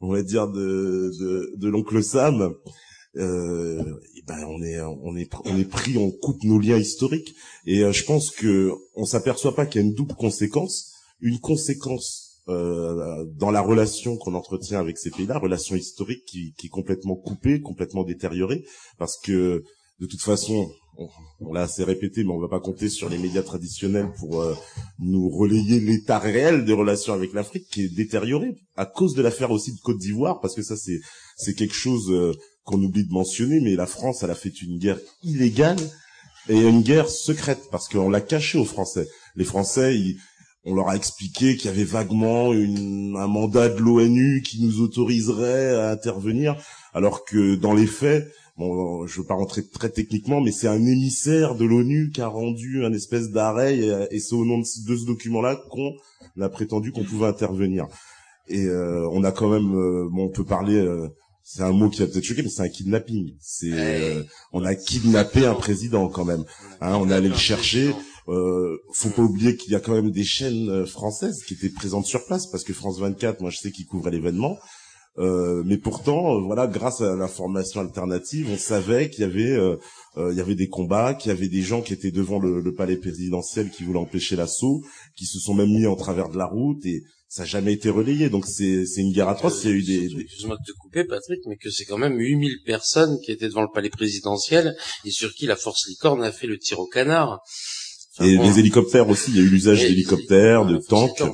[0.00, 2.54] on va dire de de, de l'oncle Sam,
[3.16, 3.82] euh,
[4.26, 7.34] ben on est on est on est pris, on coupe nos liens historiques.
[7.66, 11.38] Et euh, je pense que on s'aperçoit pas qu'il y a une double conséquence, une
[11.38, 16.70] conséquence euh, dans la relation qu'on entretient avec ces pays-là, relation historique qui, qui est
[16.70, 18.64] complètement coupée, complètement détériorée,
[18.98, 19.64] parce que
[20.00, 20.70] de toute façon,
[21.40, 24.54] on, l'a assez répété, mais on va pas compter sur les médias traditionnels pour euh,
[24.98, 29.50] nous relayer l'état réel des relations avec l'Afrique qui est détérioré à cause de l'affaire
[29.50, 31.00] aussi de Côte d'Ivoire, parce que ça c'est
[31.36, 32.32] c'est quelque chose euh,
[32.64, 35.78] qu'on oublie de mentionner, mais la France elle a fait une guerre illégale
[36.48, 39.08] et une guerre secrète parce qu'on l'a caché aux Français.
[39.36, 40.16] Les Français, ils,
[40.64, 44.80] on leur a expliqué qu'il y avait vaguement une, un mandat de l'ONU qui nous
[44.80, 46.56] autoriserait à intervenir,
[46.94, 50.86] alors que dans les faits, bon, je veux pas rentrer très techniquement, mais c'est un
[50.86, 53.78] émissaire de l'ONU qui a rendu un espèce d'arrêt,
[54.10, 55.92] et, c'est au nom de, ce document-là qu'on
[56.40, 57.86] a prétendu qu'on pouvait intervenir.
[58.48, 61.08] Et euh, on a quand même, euh, bon, on peut parler, euh,
[61.44, 63.36] c'est un mot qui va peut-être choquer, mais c'est un kidnapping.
[63.40, 66.44] C'est, on a kidnappé un président quand même.
[66.80, 67.94] Hein, on est allé le chercher.
[68.28, 72.06] Euh, faut pas oublier qu'il y a quand même des chaînes françaises qui étaient présentes
[72.06, 74.58] sur place parce que France 24, moi je sais qu'ils couvrait l'événement.
[75.18, 79.76] Euh, mais pourtant, euh, voilà, grâce à l'information alternative, on savait qu'il y avait, euh,
[80.16, 82.74] il y avait des combats, qu'il y avait des gens qui étaient devant le, le
[82.74, 84.82] palais présidentiel qui voulaient empêcher l'assaut,
[85.16, 87.02] qui se sont même mis en travers de la route et
[87.34, 88.30] ça n'a jamais été relayé.
[88.30, 89.64] Donc c'est une guerre atroce.
[89.64, 90.20] Il y a eu des, des...
[90.20, 93.62] Excuse-moi de te couper, Patrick, mais que c'est quand même 8000 personnes qui étaient devant
[93.62, 97.40] le palais présidentiel et sur qui la force licorne a fait le tir au canard.
[98.20, 99.32] et les hélicoptères aussi.
[99.32, 101.24] Il y a eu l'usage d'hélicoptères, de tanks.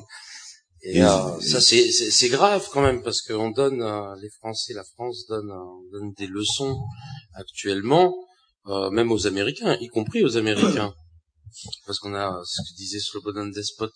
[0.83, 4.85] Et, euh, ça c'est c'est grave quand même parce qu'on donne euh, les Français, la
[4.95, 6.79] France donne euh, donne des leçons
[7.35, 8.15] actuellement,
[8.91, 10.95] même aux Américains, y compris aux Américains,
[11.85, 13.91] parce qu'on a ce que disait Slobodan Despot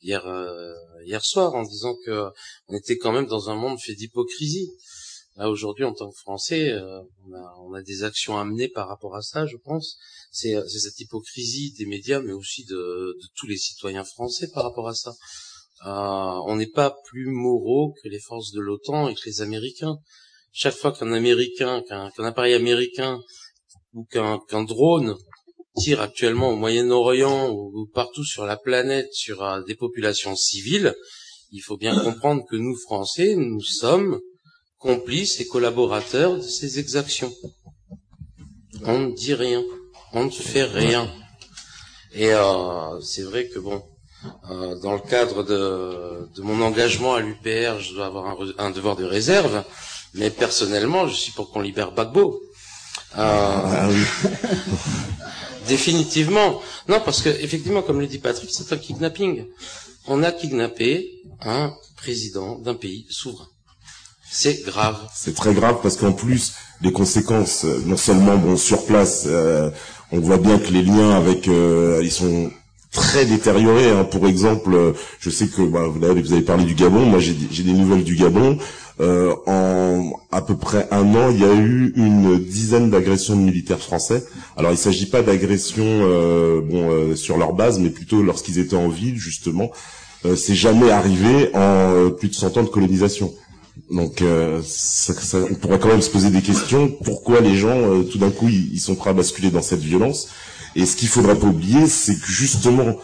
[0.00, 0.22] hier
[1.04, 2.28] hier soir en disant que
[2.68, 4.70] on était quand même dans un monde fait d'hypocrisie.
[5.36, 6.72] Là aujourd'hui en tant que Français,
[7.26, 9.96] on a on a des actions à mener par rapport à ça, je pense.
[10.32, 12.76] C'est c'est cette hypocrisie des médias, mais aussi de
[13.20, 15.12] de tous les citoyens français par rapport à ça.
[15.86, 19.98] Euh, on n'est pas plus moraux que les forces de l'OTAN et que les Américains.
[20.52, 23.20] Chaque fois qu'un Américain, qu'un appareil américain
[23.92, 25.16] ou qu'un drone
[25.78, 30.94] tire actuellement au Moyen-Orient ou, partout sur la planète sur euh, des populations civiles,
[31.52, 34.20] il faut bien comprendre que nous, Français, nous sommes
[34.78, 37.32] complices et collaborateurs de ces exactions.
[38.84, 39.62] On ne dit rien,
[40.12, 41.10] on ne fait rien.
[42.12, 43.82] Et euh, c'est vrai que bon,
[44.50, 48.70] euh, dans le cadre de, de mon engagement à l'UPR, je dois avoir un, un,
[48.70, 49.62] devoir de réserve,
[50.14, 52.40] mais personnellement, je suis pour qu'on libère Bagbo.
[53.16, 53.88] Euh, ah
[55.68, 56.60] définitivement.
[56.88, 59.44] Non, parce que effectivement, comme le dit Patrick, c'est un kidnapping.
[60.06, 63.48] On a kidnappé un président d'un pays souverain.
[64.30, 64.98] C'est grave.
[65.14, 66.52] C'est très grave parce qu'en plus,
[66.82, 69.70] les conséquences, euh, non seulement bon sur place, euh,
[70.12, 72.50] on voit bien que les liens avec, euh, ils sont
[72.92, 73.90] très détérioré.
[73.90, 74.04] Hein.
[74.04, 77.06] Pour exemple, je sais que bah, vous avez parlé du Gabon.
[77.06, 78.58] Moi, j'ai des nouvelles du Gabon.
[79.00, 83.40] Euh, en à peu près un an, il y a eu une dizaine d'agressions de
[83.40, 84.24] militaires français.
[84.56, 88.58] Alors, il ne s'agit pas d'agressions euh, bon, euh, sur leur base, mais plutôt lorsqu'ils
[88.58, 89.70] étaient en ville, justement.
[90.34, 93.32] C'est jamais arrivé en plus de 100 ans de colonisation.
[93.88, 94.20] Donc,
[94.64, 96.90] ça, ça, on pourrait quand même se poser des questions.
[97.04, 100.28] Pourquoi les gens, tout d'un coup, ils, ils sont prêts à basculer dans cette violence?
[100.74, 102.96] Et ce qu'il faudra pas oublier, c'est que justement,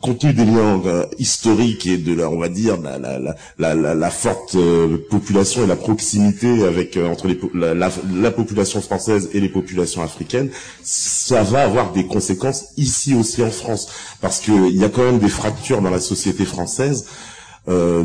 [0.00, 3.94] compte tenu des liens euh, historiques et de la, on va dire, la, la, la,
[3.94, 9.40] la forte euh, population et la proximité avec euh, entre les, la, population française et
[9.40, 10.50] les populations africaines,
[10.82, 13.88] ça va avoir des conséquences ici aussi en France,
[14.20, 17.06] parce qu'il y a quand même des fractures dans la société française.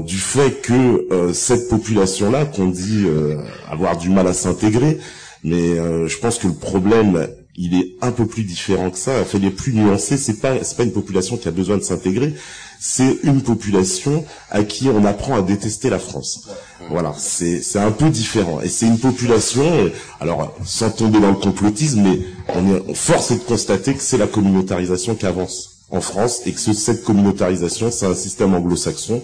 [0.07, 3.05] du fait que cette population-là, qu'on dit
[3.69, 4.97] avoir du mal à s'intégrer,
[5.43, 5.75] mais
[6.07, 9.21] je pense que le problème il est un peu plus différent que ça.
[9.21, 10.17] Enfin, il est plus nuancé.
[10.17, 12.33] C'est pas, c'est pas une population qui a besoin de s'intégrer.
[12.79, 16.47] C'est une population à qui on apprend à détester la France.
[16.89, 18.61] Voilà, c'est c'est un peu différent.
[18.61, 19.91] Et c'est une population.
[20.19, 22.19] Alors, sans tomber dans le complotisme, mais
[22.55, 26.53] on est force est de constater que c'est la communautarisation qui avance en France et
[26.53, 29.21] que cette communautarisation, c'est un système anglo-saxon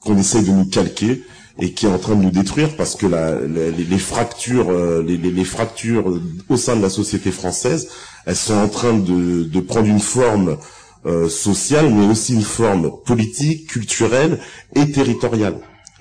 [0.00, 1.22] qu'on essaie de nous calquer
[1.60, 5.16] et qui est en train de nous détruire parce que la, les, fractures, euh, les,
[5.16, 7.88] les, fractures au sein de la société française,
[8.26, 10.58] elles sont en train de, de prendre une forme
[11.06, 14.40] euh, sociale, mais aussi une forme politique, culturelle
[14.76, 15.58] et territoriale.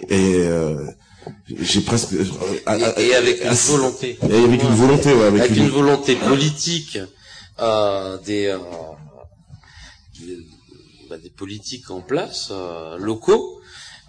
[0.10, 0.76] Et euh,
[1.60, 4.18] j'ai presque et, avec une volonté.
[4.30, 5.70] Et avec une volonté, ouais, avec, une...
[5.70, 7.00] volonté politique
[8.26, 8.56] des,
[11.10, 12.52] bah, des politiques en place
[13.00, 13.57] locaux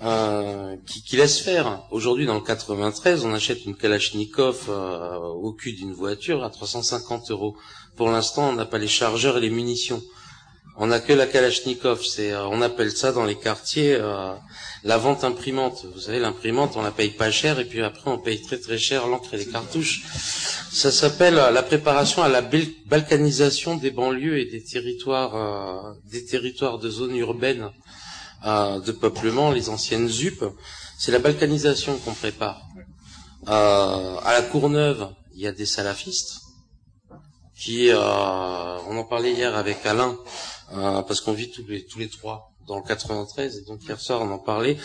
[0.01, 1.83] euh, qui, qui, laisse faire.
[1.91, 7.33] Aujourd'hui, dans le 93, on achète une Kalachnikov euh, au cul d'une voiture à 350
[7.33, 7.57] euros.
[7.97, 10.01] Pour l'instant, on n'a pas les chargeurs et les munitions.
[10.77, 12.05] On n'a que la Kalachnikov.
[12.05, 13.99] C'est, euh, on appelle ça dans les quartiers
[14.85, 15.85] la vente imprimante.
[15.93, 18.79] Vous savez, l'imprimante, on la paye pas cher et puis après, on paye très très
[18.79, 20.05] cher l'encre et les cartouches.
[20.71, 22.43] Ça s'appelle la préparation à la
[22.87, 27.71] balkanisation des banlieues et des territoires, des territoires de zones urbaines
[28.45, 30.45] de peuplement, les anciennes ZUP,
[30.99, 32.61] c'est la balkanisation qu'on prépare.
[33.47, 36.41] Euh, à la Courneuve, il y a des salafistes
[37.57, 40.17] qui, euh, on en parlait hier avec Alain,
[40.73, 43.99] euh, parce qu'on vit tous les, tous les trois dans le 93, et donc hier
[43.99, 44.77] soir on en parlait.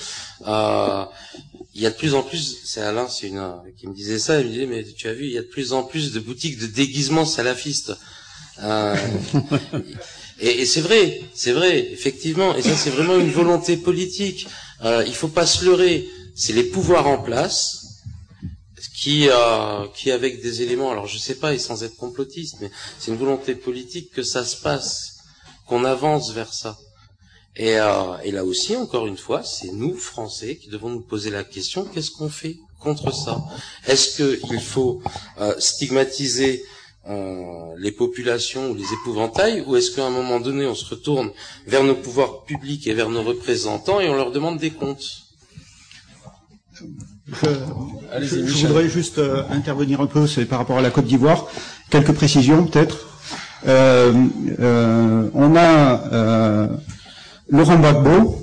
[0.48, 1.06] Euh,
[1.74, 3.44] il y a de plus en plus, c'est Alain, c'est une
[3.78, 5.48] qui me disait ça, il me disait mais tu as vu, il y a de
[5.48, 7.94] plus en plus de boutiques de déguisements salafistes.
[8.62, 8.96] Euh,
[10.40, 14.48] et, et c'est vrai, c'est vrai, effectivement, et ça c'est vraiment une volonté politique.
[14.84, 17.84] Euh, il faut pas se leurrer, c'est les pouvoirs en place
[19.04, 22.72] qui, euh, qui avec des éléments, alors je sais pas, et sans être complotiste, mais
[23.00, 25.18] c'est une volonté politique que ça se passe,
[25.68, 26.78] qu'on avance vers ça.
[27.56, 31.30] Et, euh, et là aussi, encore une fois, c'est nous, Français, qui devons nous poser
[31.30, 33.44] la question, qu'est-ce qu'on fait contre ça?
[33.88, 35.02] Est-ce qu'il faut
[35.40, 36.64] euh, stigmatiser
[37.10, 41.32] euh, les populations ou les épouvantails, ou est-ce qu'à un moment donné, on se retourne
[41.68, 45.24] vers nos pouvoirs publics et vers nos représentants et on leur demande des comptes
[47.28, 47.48] je,
[48.22, 51.48] je, je voudrais juste euh, intervenir un peu, c'est par rapport à la Côte d'Ivoire.
[51.90, 53.08] Quelques précisions peut-être.
[53.68, 54.12] Euh,
[54.60, 56.68] euh, on a euh,
[57.50, 58.42] Laurent Gbagbo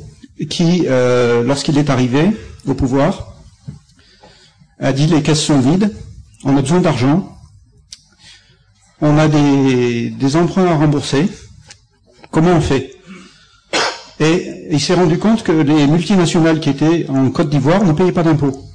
[0.48, 2.30] qui, euh, lorsqu'il est arrivé
[2.66, 3.34] au pouvoir,
[4.78, 5.94] a dit les caisses sont vides,
[6.44, 7.36] on a besoin d'argent,
[9.00, 11.26] on a des, emprunts à rembourser.
[12.30, 12.94] Comment on fait?
[14.20, 18.12] Et il s'est rendu compte que les multinationales qui étaient en Côte d'Ivoire ne payaient
[18.12, 18.66] pas d'impôts.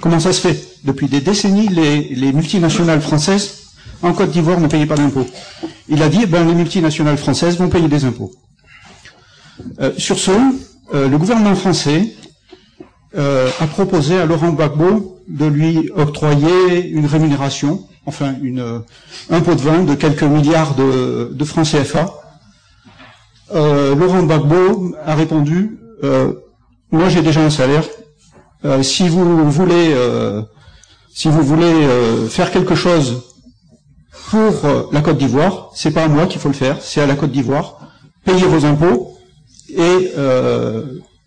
[0.00, 0.58] Comment ça se fait?
[0.84, 5.26] Depuis des décennies, les, les, multinationales françaises en Côte d'Ivoire ne payaient pas d'impôts.
[5.88, 8.30] Il a dit, ben, les multinationales françaises vont payer des impôts.
[9.80, 10.30] Euh, sur ce,
[10.94, 12.14] euh, le gouvernement français
[13.16, 18.82] euh, a proposé à Laurent Gbagbo de lui octroyer une rémunération, enfin une,
[19.30, 22.12] un pot de vin de quelques milliards de, francs CFA.
[23.52, 25.78] Laurent Gbagbo a répondu,
[26.90, 27.84] moi j'ai déjà un salaire,
[28.64, 30.42] euh, si vous voulez, euh,
[31.14, 33.22] si vous voulez euh, faire quelque chose
[34.28, 34.52] pour
[34.92, 37.32] la Côte d'Ivoire, c'est pas à moi qu'il faut le faire, c'est à la Côte
[37.32, 37.80] d'Ivoire.
[38.24, 39.18] Payez vos impôts
[39.68, 40.12] et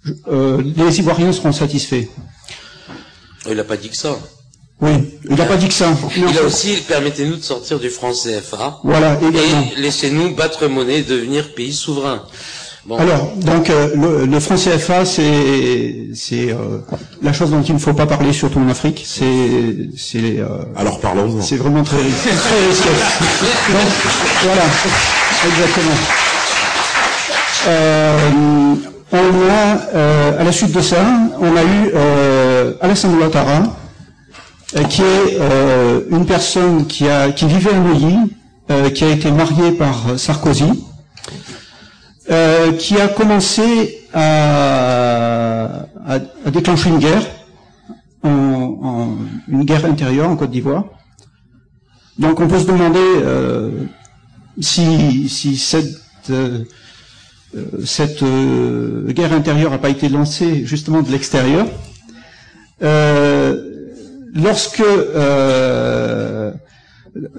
[0.05, 2.05] les Ivoiriens seront satisfaits.
[3.49, 4.17] Il n'a pas dit que ça.
[4.82, 4.91] Oui,
[5.29, 5.93] il n'a pas dit que ça.
[6.15, 8.79] Il a aussi, permettez-nous de sortir du franc CFA.
[8.84, 9.67] Voilà, également.
[9.77, 12.23] Et laissez-nous battre monnaie et devenir pays souverain.
[12.86, 12.97] Bon.
[12.97, 16.79] Alors, donc euh, le, le, franc CFA, c'est c'est euh,
[17.21, 19.03] la chose dont il ne faut pas parler, surtout en Afrique.
[19.08, 21.41] C'est c'est euh, alors parlons.
[21.41, 22.89] C'est vraiment très très risqué.
[23.69, 23.88] donc
[24.43, 24.63] voilà,
[25.47, 25.95] exactement.
[29.13, 31.06] Euh, on a à la suite de ça,
[31.39, 31.93] on a eu
[32.82, 33.63] Alassane Ouattara,
[34.89, 35.38] qui est
[36.10, 38.17] une personne qui a qui vivait à Neuilly,
[38.93, 40.84] qui a été mariée par Sarkozy.
[42.32, 45.88] Euh, qui a commencé à,
[46.45, 47.23] déclencher une guerre,
[48.23, 49.17] en,
[49.49, 50.86] une guerre intérieure en Côte d'Ivoire.
[52.17, 53.71] Donc on peut se demander euh,
[54.62, 55.99] si, si, cette,
[56.30, 56.63] euh,
[57.85, 61.65] cette euh, guerre intérieure n'a pas été lancée justement de l'extérieur.
[64.35, 64.83] lorsque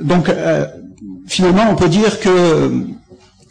[0.00, 0.31] donc
[1.27, 2.31] finalement on peut dire que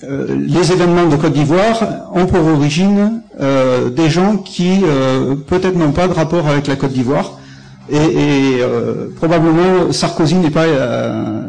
[0.04, 5.76] euh, les événements de Côte d'Ivoire ont pour origine euh, des gens qui euh, peut-être
[5.78, 7.40] n'ont pas de rapport avec la Côte d'Ivoire
[7.90, 8.64] et, et
[9.18, 10.66] probablement Sarkozy n'est pas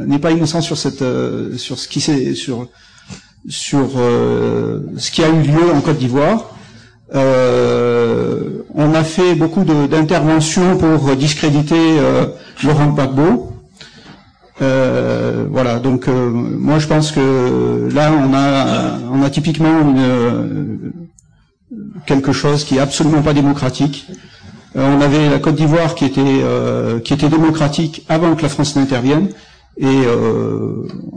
[0.04, 1.04] n'est pas innocent sur cette
[1.56, 2.66] sur ce qui s'est sur
[3.48, 6.50] sur ce qui a eu lieu en Côte d'Ivoire.
[7.12, 11.98] on a fait beaucoup d'interventions pour discréditer
[12.62, 13.54] Laurent Gbagbo.
[14.62, 20.76] Euh, voilà, donc euh, moi je pense que là on a on a typiquement euh,
[22.06, 24.06] quelque chose qui est absolument pas démocratique.
[24.76, 26.44] on avait la Côte d'Ivoire qui était
[27.04, 29.28] qui était démocratique avant que la France n'intervienne
[29.76, 30.06] et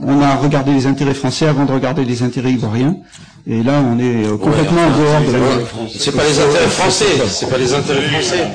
[0.01, 2.97] on a regardé les intérêts français avant de regarder les intérêts ivoiriens.
[3.45, 5.89] Et là, on est complètement en dehors de la.
[5.97, 8.47] C'est pas les intérêts français, c'est pas les intérêts français.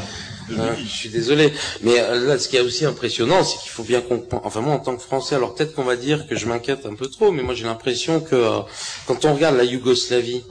[0.59, 3.85] Hein, je suis désolé, mais euh, là, ce qui est aussi impressionnant, c'est qu'il faut
[3.85, 4.45] bien comprendre.
[4.45, 6.95] Enfin, moi, en tant que Français, alors peut-être qu'on va dire que je m'inquiète un
[6.95, 8.61] peu trop, mais moi, j'ai l'impression que euh,
[9.07, 10.43] quand on regarde la Yougoslavie,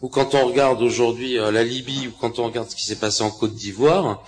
[0.00, 2.96] ou quand on regarde aujourd'hui euh, la Libye, ou quand on regarde ce qui s'est
[2.96, 4.22] passé en Côte d'Ivoire,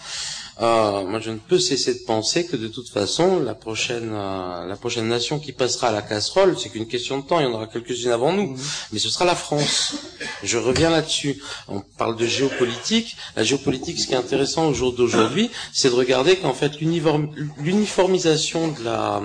[0.60, 4.66] euh, moi, je ne peux cesser de penser que de toute façon, la prochaine, euh,
[4.66, 7.40] la prochaine nation qui passera à la casserole, c'est qu'une question de temps.
[7.40, 8.58] Il y en aura quelques-unes avant nous, mhm.
[8.92, 9.94] mais ce sera la France.
[10.42, 11.42] Je reviens là-dessus.
[11.68, 13.16] On parle de géopolitique.
[13.36, 18.68] La géopolitique, ce qui est intéressant au jour d'aujourd'hui, c'est de regarder qu'en fait, l'uniformisation
[18.68, 19.22] de la,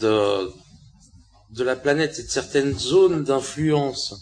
[0.00, 0.50] de,
[1.50, 4.20] de la planète et de certaines zones d'influence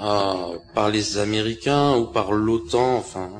[0.00, 3.30] euh, par les Américains ou par l'OTAN, enfin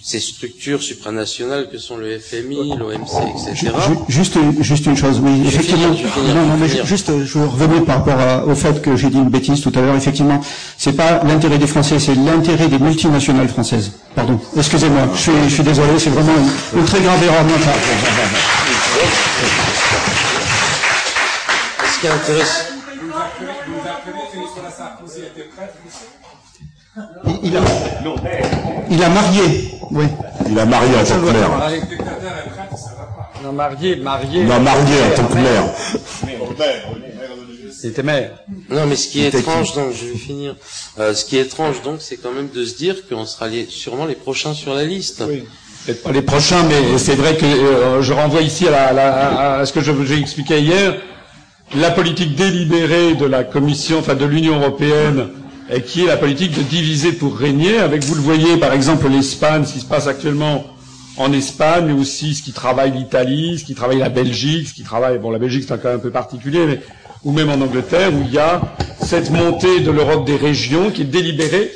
[0.00, 3.72] ces structures supranationales que sont le FMI, l'OMC, etc.
[4.08, 5.88] Juste, juste une chose, oui, effectivement.
[5.88, 9.60] non, non, mais juste, je revenais par rapport au fait que j'ai dit une bêtise
[9.60, 9.96] tout à l'heure.
[9.96, 10.40] Effectivement,
[10.78, 13.92] c'est pas l'intérêt des Français, c'est l'intérêt des multinationales françaises.
[14.14, 14.40] Pardon.
[14.56, 15.08] Excusez-moi.
[15.14, 15.98] Je suis, je suis désolé.
[15.98, 16.32] C'est vraiment
[16.76, 17.74] une, très grave erreur de ma part.
[21.94, 22.72] Ce qui est intéressant.
[27.42, 27.60] Il, a,
[28.90, 30.06] il a marié, oui.
[30.50, 31.50] Il a marié en tant que maire.
[33.44, 34.44] Non, marié, marié.
[34.44, 35.64] Non, marié en tant que maire.
[37.72, 38.30] C'était maire.
[38.70, 40.54] Non, mais ce qui est étrange, donc, je vais finir.
[40.98, 43.66] Euh, ce qui est étrange, donc, c'est quand même de se dire qu'on sera les,
[43.66, 45.24] sûrement les prochains sur la liste.
[45.28, 45.44] Oui.
[45.84, 49.66] Peut-être pas les prochains, mais c'est vrai que euh, je renvoie ici à, la, à,
[49.66, 50.94] ce que j'ai expliqué hier.
[51.74, 55.30] La politique délibérée de la Commission, enfin de l'Union européenne,
[55.74, 59.08] et qui est la politique de diviser pour régner, avec, vous le voyez, par exemple,
[59.08, 60.66] l'Espagne, ce qui se passe actuellement
[61.16, 64.82] en Espagne, mais aussi ce qui travaille l'Italie, ce qui travaille la Belgique, ce qui
[64.82, 66.80] travaille, bon, la Belgique c'est un cas un peu particulier, mais,
[67.24, 68.60] ou même en Angleterre, où il y a
[69.02, 71.70] cette montée de l'Europe des régions qui est délibérée.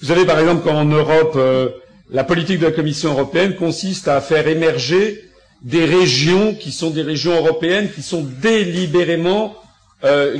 [0.00, 1.68] Vous savez, par exemple, qu'en Europe, euh,
[2.10, 5.22] la politique de la Commission européenne consiste à faire émerger
[5.62, 9.54] des régions qui sont des régions européennes qui sont délibérément
[10.04, 10.36] euh,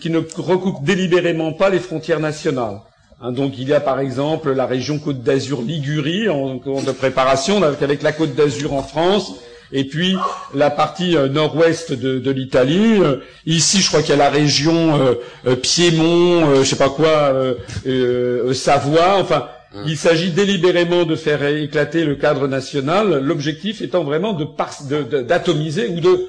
[0.00, 2.80] qui ne recoupent délibérément pas les frontières nationales.
[3.20, 6.92] Hein, donc il y a par exemple la région Côte d'Azur Ligurie en cours de
[6.92, 9.34] préparation avec, la Côte d'Azur en France
[9.72, 10.16] et puis
[10.54, 13.00] la partie euh, nord-ouest de, l'Italie.
[13.00, 15.16] Euh, ici, je crois qu'il y a la région
[15.62, 17.34] Piémont, je sais pas quoi,
[18.52, 19.18] Savoie.
[19.18, 19.48] Enfin,
[19.84, 23.18] il s'agit délibérément de faire éclater le cadre national.
[23.18, 26.28] L'objectif étant vraiment de d'atomiser ou de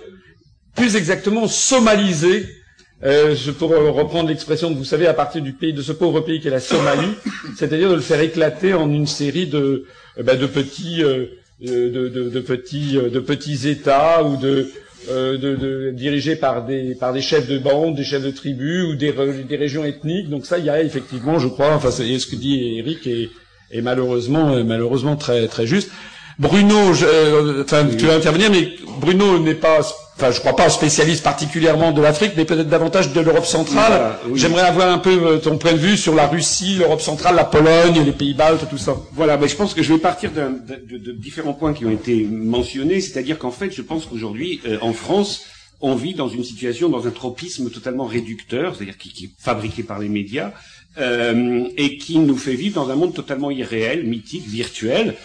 [0.75, 2.58] plus exactement somaliser
[3.03, 6.19] euh, je, pour reprendre l'expression que vous savez à partir du pays de ce pauvre
[6.21, 7.13] pays qu'est la Somalie,
[7.57, 9.85] c'est-à-dire de le faire éclater en une série de,
[10.17, 11.27] euh, ben, de petits, euh,
[11.61, 14.69] de, de, de, petits, de petits États ou de,
[15.07, 19.13] de, dirigés par des, par des chefs de bande, des chefs de tribus ou des,
[19.47, 20.29] des régions ethniques.
[20.29, 23.29] Donc ça, il y a effectivement, je crois, enfin, c'est ce que dit Eric est,
[23.71, 25.89] est malheureusement, malheureusement très, très juste.
[26.37, 29.81] Bruno, je, enfin, tu vas intervenir, mais Bruno n'est pas
[30.19, 34.17] enfin je crois pas spécialiste particulièrement de l'Afrique, mais peut-être davantage de l'Europe centrale.
[34.35, 37.45] J'aimerais avoir un peu euh, ton point de vue sur la Russie, l'Europe centrale, la
[37.45, 38.97] Pologne, les pays baltes, tout ça.
[39.13, 40.41] Voilà, mais je pense que je vais partir de,
[40.75, 44.77] de, de, différents points qui ont été mentionnés, c'est-à-dire qu'en fait, je pense qu'aujourd'hui, euh,
[44.81, 45.45] en France,
[45.79, 49.83] on vit dans une situation, dans un tropisme totalement réducteur, c'est-à-dire qui, qui, est fabriqué
[49.83, 50.51] par les médias,
[50.99, 55.15] euh, et qui nous fait vivre dans un monde totalement irréel, mythique, virtuel,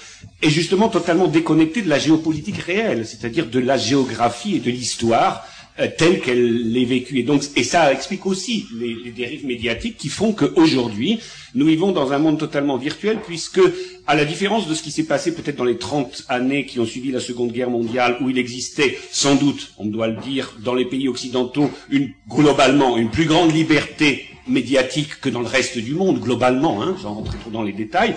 [0.43, 5.47] et justement totalement déconnecté de la géopolitique réelle, c'est-à-dire de la géographie et de l'histoire
[5.81, 7.19] euh, telle qu'elle est vécue.
[7.19, 11.19] Et donc, et ça explique aussi les, les dérives médiatiques qui font qu'aujourd'hui,
[11.57, 13.61] nous vivons dans un monde totalement virtuel, puisque,
[14.07, 16.87] à la différence de ce qui s'est passé peut-être dans les 30 années qui ont
[16.87, 20.75] suivi la Seconde Guerre mondiale, où il existait sans doute, on doit le dire, dans
[20.75, 25.95] les pays occidentaux, une, globalement, une plus grande liberté médiatique que dans le reste du
[25.95, 28.15] monde, globalement, hein, sans rentrer trop dans les détails,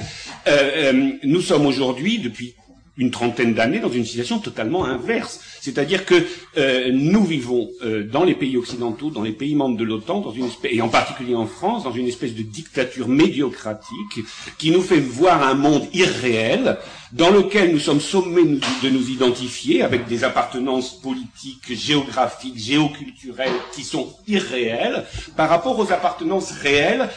[0.47, 2.55] euh, euh, nous sommes aujourd'hui, depuis
[2.97, 5.39] une trentaine d'années dans une situation totalement inverse.
[5.61, 6.15] C'est-à-dire que
[6.57, 10.31] euh, nous vivons euh, dans les pays occidentaux, dans les pays membres de l'OTAN, dans
[10.31, 14.19] une espèce, et en particulier en France, dans une espèce de dictature médiocratique
[14.57, 16.77] qui nous fait voir un monde irréel
[17.13, 23.83] dans lequel nous sommes sommés de nous identifier avec des appartenances politiques, géographiques, géoculturelles qui
[23.83, 27.09] sont irréelles par rapport aux appartenances réelles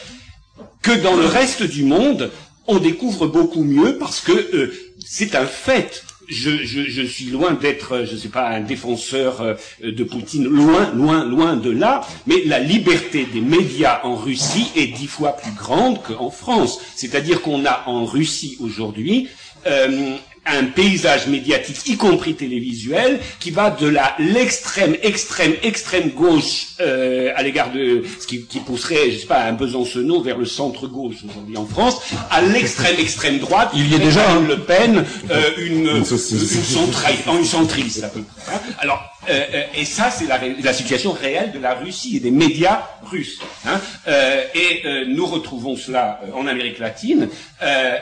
[0.81, 2.31] que dans le reste du monde,
[2.67, 4.73] on découvre beaucoup mieux parce que euh,
[5.13, 6.05] c'est un fait.
[6.29, 11.25] Je, suis loin d'être, je ne sais pas, un défenseur euh, de Poutine, loin, loin,
[11.25, 16.01] loin de là, mais la liberté des médias en Russie est dix fois plus grande
[16.01, 16.79] qu'en France.
[16.95, 19.27] C'est-à-dire qu'on a en Russie aujourd'hui
[19.67, 26.69] euh, un paysage médiatique, y compris télévisuel, qui va de la l'extrême, extrême, extrême gauche
[26.79, 30.45] euh, à l'égard de ce qui, qui, pousserait, je sais pas, un Besancenot vers le
[30.45, 33.71] centre gauche aujourd'hui en France, à l'extrême, extrême droite.
[33.75, 34.43] Il y est déjà hein.
[34.47, 38.55] Le Pen, euh, une, une, une, une centriste à peu près.
[38.55, 38.59] Hein.
[38.79, 42.31] Alors euh, euh, et ça, c'est la, la, situation réelle de la Russie et des
[42.31, 43.39] médias russes.
[43.65, 43.79] Hein.
[44.07, 47.29] Euh, et euh, nous retrouvons cela en Amérique latine,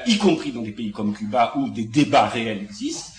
[0.08, 3.12] y compris dans des pays comme Cuba où des débats réels existent.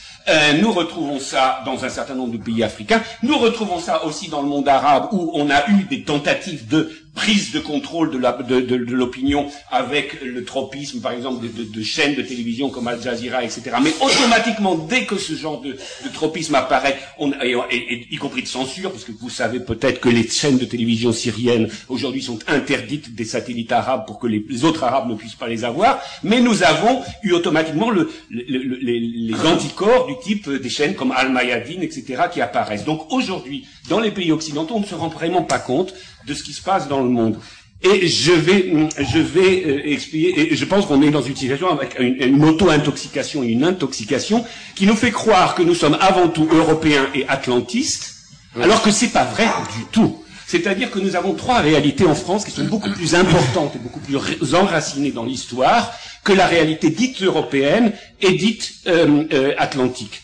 [0.60, 3.02] nous retrouvons ça dans un certain nombre de pays africains.
[3.22, 6.90] Nous retrouvons ça aussi dans le monde arabe où on a eu des tentatives de
[7.14, 12.14] prise de contrôle de l'opinion de, de, avec le tropisme, par exemple, de, de, chaînes
[12.14, 13.76] de télévision comme Al Jazeera, etc.
[13.82, 15.76] Mais automatiquement, dès que ce genre de,
[16.14, 20.28] tropisme apparaît, on, et, y compris de censure, parce que vous savez peut-être que les
[20.28, 25.08] chaînes de télévision syriennes aujourd'hui sont interdites des satellites arabes pour que les, autres arabes
[25.08, 30.14] ne puissent pas les avoir, mais nous avons eu automatiquement le, les, les anticorps du
[30.22, 32.84] type des chaînes comme Al-Mayadin, etc., qui apparaissent.
[32.84, 35.94] Donc aujourd'hui, dans les pays occidentaux, on ne se rend vraiment pas compte
[36.26, 37.36] de ce qui se passe dans le monde.
[37.82, 41.70] Et je vais, je vais euh, expliquer, et je pense qu'on est dans une situation
[41.70, 44.44] avec une, auto-intoxication et une intoxication
[44.74, 48.16] qui nous fait croire que nous sommes avant tout européens et atlantistes,
[48.60, 49.46] alors que c'est pas vrai
[49.78, 50.22] du tout.
[50.46, 54.00] C'est-à-dire que nous avons trois réalités en France qui sont beaucoup plus importantes et beaucoup
[54.00, 54.16] plus
[54.54, 55.92] enracinées dans l'histoire
[56.24, 60.20] que la réalité dite européenne et dite euh, euh, atlantique.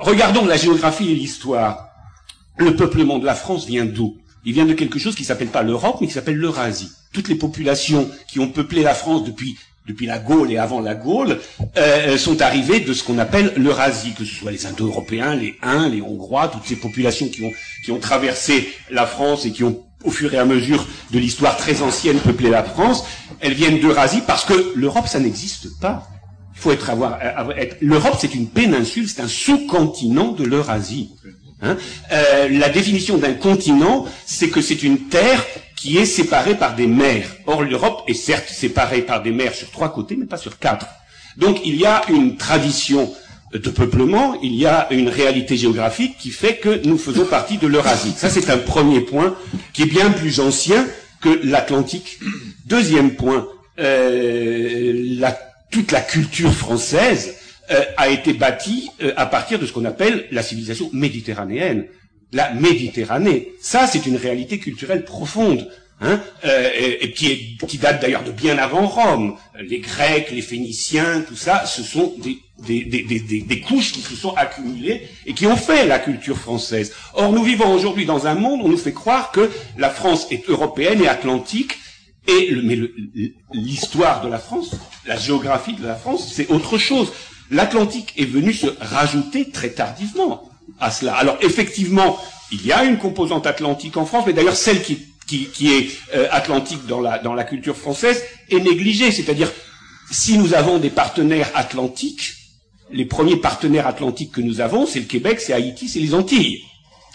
[0.00, 1.88] Regardons la géographie et l'histoire.
[2.56, 4.16] Le peuplement de la France vient d'où?
[4.44, 6.90] Il vient de quelque chose qui s'appelle pas l'Europe, mais qui s'appelle l'Eurasie.
[7.12, 10.94] Toutes les populations qui ont peuplé la France depuis depuis la Gaule et avant la
[10.94, 11.40] Gaule,
[11.76, 15.88] euh, sont arrivées de ce qu'on appelle l'Eurasie, que ce soit les Indo-Européens, les Huns,
[15.88, 17.52] les Hongrois, toutes ces populations qui ont,
[17.84, 21.56] qui ont traversé la France et qui ont, au fur et à mesure de l'histoire
[21.56, 23.04] très ancienne, peuplé la France,
[23.40, 26.08] elles viennent d'Eurasie parce que l'Europe, ça n'existe pas.
[26.54, 27.18] Il faut être avoir,
[27.56, 31.10] être, l'Europe, c'est une péninsule, c'est un sous-continent de l'Eurasie.
[31.62, 31.76] Hein
[32.12, 35.44] euh, la définition d'un continent, c'est que c'est une terre
[35.76, 37.26] qui est séparée par des mers.
[37.46, 40.86] Or, l'Europe est certes séparée par des mers sur trois côtés, mais pas sur quatre.
[41.36, 43.12] Donc, il y a une tradition
[43.52, 47.66] de peuplement, il y a une réalité géographique qui fait que nous faisons partie de
[47.66, 48.14] l'Eurasie.
[48.16, 49.34] Ça, c'est un premier point
[49.72, 50.86] qui est bien plus ancien
[51.20, 52.18] que l'Atlantique.
[52.66, 53.46] Deuxième point,
[53.78, 55.20] euh,
[55.70, 57.34] toute la culture française
[57.72, 61.86] euh, a été bâti euh, à partir de ce qu'on appelle la civilisation méditerranéenne.
[62.32, 65.68] La Méditerranée, ça c'est une réalité culturelle profonde.
[66.04, 66.68] Hein, euh,
[67.00, 69.36] et, qui, est, qui, date d'ailleurs de bien avant Rome.
[69.60, 74.16] Les Grecs, les Phéniciens, tout ça, ce sont des, des, des, des, couches qui se
[74.16, 76.92] sont accumulées et qui ont fait la culture française.
[77.14, 79.48] Or, nous vivons aujourd'hui dans un monde où on nous fait croire que
[79.78, 81.78] la France est européenne et atlantique,
[82.26, 82.78] et le, mais
[83.52, 84.74] l'histoire de la France,
[85.06, 87.12] la géographie de la France, c'est autre chose
[87.52, 90.50] l'Atlantique est venu se rajouter très tardivement
[90.80, 91.14] à cela.
[91.14, 92.18] Alors effectivement,
[92.50, 94.98] il y a une composante atlantique en France, mais d'ailleurs celle qui,
[95.62, 99.12] est euh, atlantique dans la, dans la culture française est négligée.
[99.12, 99.52] C'est-à-dire,
[100.10, 102.34] si nous avons des partenaires atlantiques,
[102.90, 106.62] les premiers partenaires atlantiques que nous avons, c'est le Québec, c'est Haïti, c'est les Antilles.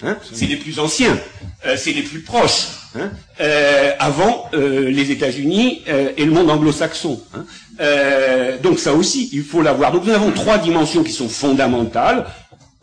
[0.04, 1.20] Hein c'est les plus anciens,
[1.66, 2.68] euh, c'est les plus proches.
[2.96, 7.22] Hein euh, avant euh, les États-Unis euh, et le monde anglo-saxon.
[7.34, 7.46] Hein
[7.80, 9.92] euh, donc ça aussi, il faut l'avoir.
[9.92, 12.26] Donc nous avons trois dimensions qui sont fondamentales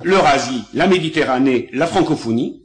[0.03, 2.63] l'Eurasie, la Méditerranée, la francophonie,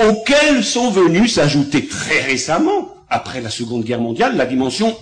[0.00, 4.96] auxquelles sont venus s'ajouter très récemment, après la Seconde Guerre mondiale, la dimension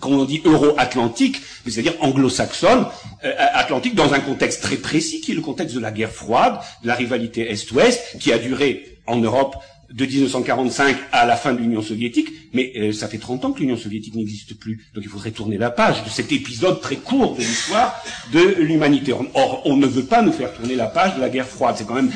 [0.00, 2.86] comme on dit euro-atlantique, c'est-à-dire anglo-saxonne,
[3.24, 6.58] euh, atlantique, dans un contexte très précis, qui est le contexte de la guerre froide,
[6.82, 9.56] de la rivalité Est-Ouest, qui a duré en Europe
[9.92, 13.60] de 1945 à la fin de l'Union soviétique, mais euh, ça fait 30 ans que
[13.60, 14.86] l'Union soviétique n'existe plus.
[14.94, 17.94] Donc il faudrait tourner la page de cet épisode très court de l'histoire
[18.32, 19.12] de l'humanité.
[19.12, 21.76] Or, on ne veut pas nous faire tourner la page de la guerre froide.
[21.78, 22.12] C'est quand même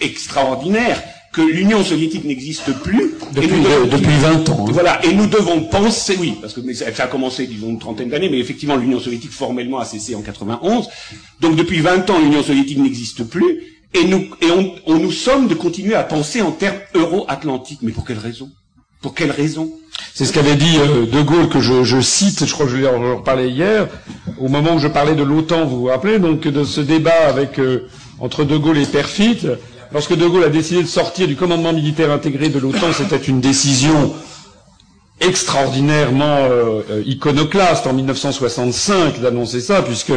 [0.00, 1.02] extraordinaire
[1.36, 3.14] que l'Union soviétique n'existe plus.
[3.32, 3.48] Depuis,
[3.90, 4.66] depuis 20 ans.
[4.66, 4.72] Hein.
[4.72, 8.30] Voilà, et nous devons penser, oui, parce que ça, a commencé, disons, une trentaine d'années,
[8.30, 10.88] mais effectivement, l'Union soviétique formellement a cessé en 91.
[11.40, 14.50] Donc depuis 20 ans, l'Union soviétique n'existe plus, et nous, et
[14.86, 17.80] on, nous sommes de continuer à penser en termes euro-atlantiques.
[17.82, 18.50] Mais pour quelle raison?
[19.00, 19.70] Pour quelle raison?
[20.14, 22.86] C'est ce qu'avait dit euh, De Gaulle, que je, cite, je crois que je lui
[22.86, 23.88] en parlais hier,
[24.38, 27.58] au moment où je parlais de l'OTAN, vous vous rappelez, donc de ce débat avec
[27.58, 29.46] euh, entre De Gaulle et Perfit,
[29.92, 33.40] Lorsque De Gaulle a décidé de sortir du commandement militaire intégré de l'OTAN, c'était une
[33.40, 34.12] décision
[35.20, 40.12] extraordinairement euh, euh, iconoclaste en 1965 d'annoncer ça, puisque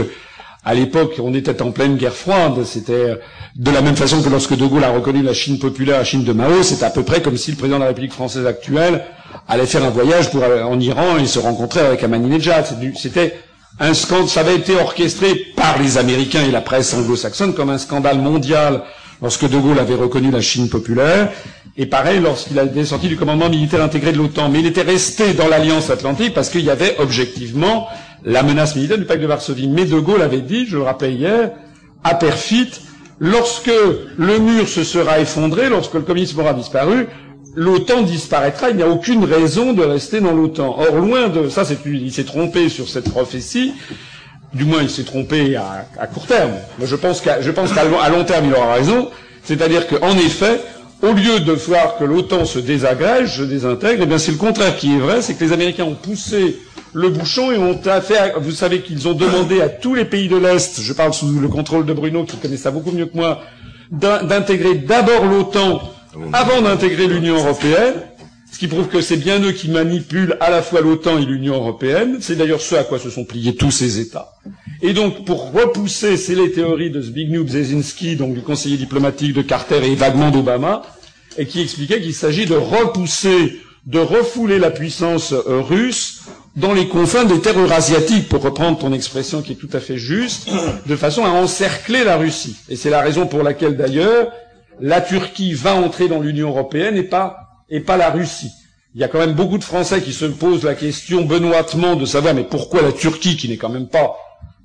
[0.64, 2.64] à l'époque on était en pleine guerre froide.
[2.66, 3.20] C'était
[3.56, 6.24] de la même façon que lorsque De Gaulle a reconnu la Chine populaire, la Chine
[6.24, 9.04] de Mao, c'est à peu près comme si le président de la République française actuelle
[9.48, 12.66] allait faire un voyage en Iran et se rencontrer avec Ahmadinejad.
[12.96, 13.36] C'était
[13.80, 17.78] un scandale, ça avait été orchestré par les Américains et la presse anglo-saxonne comme un
[17.78, 18.84] scandale mondial
[19.22, 21.30] lorsque De Gaulle avait reconnu la Chine populaire,
[21.78, 24.50] et pareil lorsqu'il été sorti du commandement militaire intégré de l'OTAN.
[24.50, 27.88] Mais il était resté dans l'Alliance Atlantique parce qu'il y avait objectivement
[28.24, 29.68] la menace militaire du pacte de Varsovie.
[29.68, 31.52] Mais De Gaulle avait dit, je le rappelais hier,
[32.04, 32.72] à Perfit,
[33.20, 33.72] lorsque
[34.18, 37.08] le mur se sera effondré, lorsque le communisme aura disparu,
[37.56, 40.76] l'OTAN disparaîtra, il n'y a aucune raison de rester dans l'OTAN.
[40.78, 43.74] Or, loin de ça, il s'est trompé sur cette prophétie,
[44.54, 46.54] du moins il s'est trompé à, court terme.
[46.82, 49.10] Je pense qu'à qu'à long terme il aura raison.
[49.44, 50.62] C'est-à-dire qu'en effet,
[51.02, 54.76] au lieu de voir que l'OTAN se désagrège, se désintègre, eh bien c'est le contraire
[54.76, 56.60] qui est vrai, c'est que les Américains ont poussé
[56.94, 57.80] le bouchon et ont
[58.40, 61.48] vous savez qu'ils ont demandé à tous les pays de l'Est, je parle sous le
[61.48, 63.42] contrôle de Bruno qui connaît ça beaucoup mieux que moi,
[63.92, 65.82] d'intégrer d'abord l'OTAN
[66.34, 67.94] avant d'intégrer l'Union européenne,
[68.52, 71.56] ce qui prouve que c'est bien eux qui manipulent à la fois l'OTAN et l'Union
[71.56, 72.18] européenne.
[72.20, 74.34] C'est d'ailleurs ce à quoi se sont pliés tous ces États.
[74.82, 79.42] Et donc, pour repousser, c'est les théories de Zbigniew Brzezinski, donc du conseiller diplomatique de
[79.44, 80.82] Carter et vaguement d'Obama,
[81.38, 86.22] et qui expliquait qu'il s'agit de repousser, de refouler la puissance euh, russe
[86.56, 89.98] dans les confins des terres eurasiatiques, pour reprendre ton expression qui est tout à fait
[89.98, 90.50] juste,
[90.86, 92.56] de façon à encercler la Russie.
[92.70, 94.32] Et c'est la raison pour laquelle, d'ailleurs,
[94.82, 97.38] la Turquie va entrer dans l'Union européenne et pas,
[97.70, 98.52] et pas la Russie.
[98.96, 102.06] Il y a quand même beaucoup de Français qui se posent la question benoîtement de
[102.06, 104.16] savoir mais pourquoi la Turquie, qui n'est quand même pas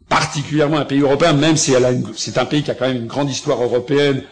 [0.09, 2.97] particulièrement un pays européen, même si elle a c'est un pays qui a quand même
[2.97, 4.23] une grande histoire européenne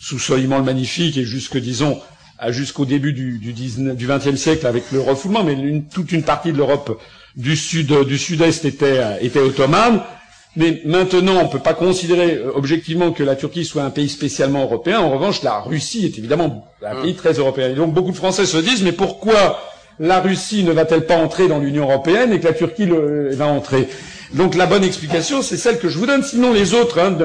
[0.00, 2.00] sous Soliman le Magnifique et jusque, disons,
[2.48, 5.56] jusqu'au début du, du, du XXe siècle avec le refoulement, mais
[5.92, 7.00] toute une partie de l'Europe
[7.36, 10.00] du sud, du sud-est était, était ottomane.
[10.56, 14.08] Mais maintenant, on ne peut pas considérer euh, objectivement que la Turquie soit un pays
[14.08, 14.98] spécialement européen.
[15.00, 17.68] En revanche, la Russie est évidemment un pays très européen.
[17.70, 19.60] Et donc beaucoup de Français se disent, mais pourquoi
[20.00, 23.46] la Russie ne va-t-elle pas entrer dans l'Union européenne et que la Turquie le, va
[23.46, 23.88] entrer?
[24.34, 26.22] Donc la bonne explication, c'est celle que je vous donne.
[26.24, 27.16] Sinon, les autres, hein,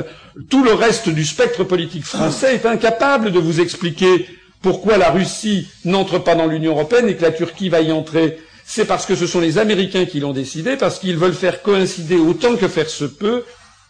[0.50, 4.28] tout le reste du spectre politique français est incapable de vous expliquer
[4.64, 8.40] pourquoi la Russie n'entre pas dans l'Union européenne et que la Turquie va y entrer
[8.66, 12.16] c'est parce que ce sont les Américains qui l'ont décidé, parce qu'ils veulent faire coïncider
[12.16, 13.44] autant que faire se peut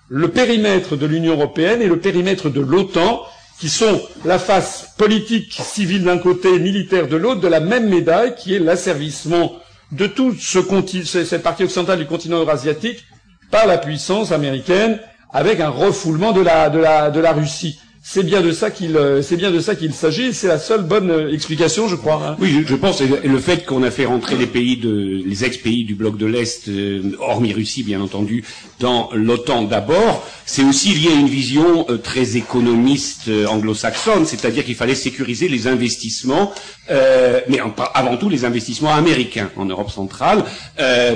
[0.09, 3.21] le périmètre de l'Union européenne et le périmètre de l'OTAN,
[3.59, 8.35] qui sont la face politique, civile d'un côté, militaire de l'autre, de la même médaille,
[8.35, 9.53] qui est l'asservissement
[9.91, 10.59] de toute ce
[11.05, 13.03] cette partie occidentale du continent eurasiatique
[13.51, 14.99] par la puissance américaine,
[15.31, 17.79] avec un refoulement de la Russie.
[18.05, 20.33] C'est bien de ça qu'il, euh, c'est bien de ça qu'il s'agit.
[20.33, 22.21] C'est la seule bonne euh, explication, je crois.
[22.21, 22.35] Hein.
[22.37, 22.99] Oui, je, je, pense.
[22.99, 26.25] Et le fait qu'on a fait rentrer les pays de, les ex-pays du bloc de
[26.25, 28.43] l'Est, euh, hormis Russie, bien entendu,
[28.81, 34.95] dans l'OTAN d'abord, c'est aussi lié à une vision très économiste anglo-saxonne, c'est-à-dire qu'il fallait
[34.95, 36.53] sécuriser les investissements,
[36.89, 37.59] mais
[37.93, 40.43] avant tout les investissements américains en Europe centrale,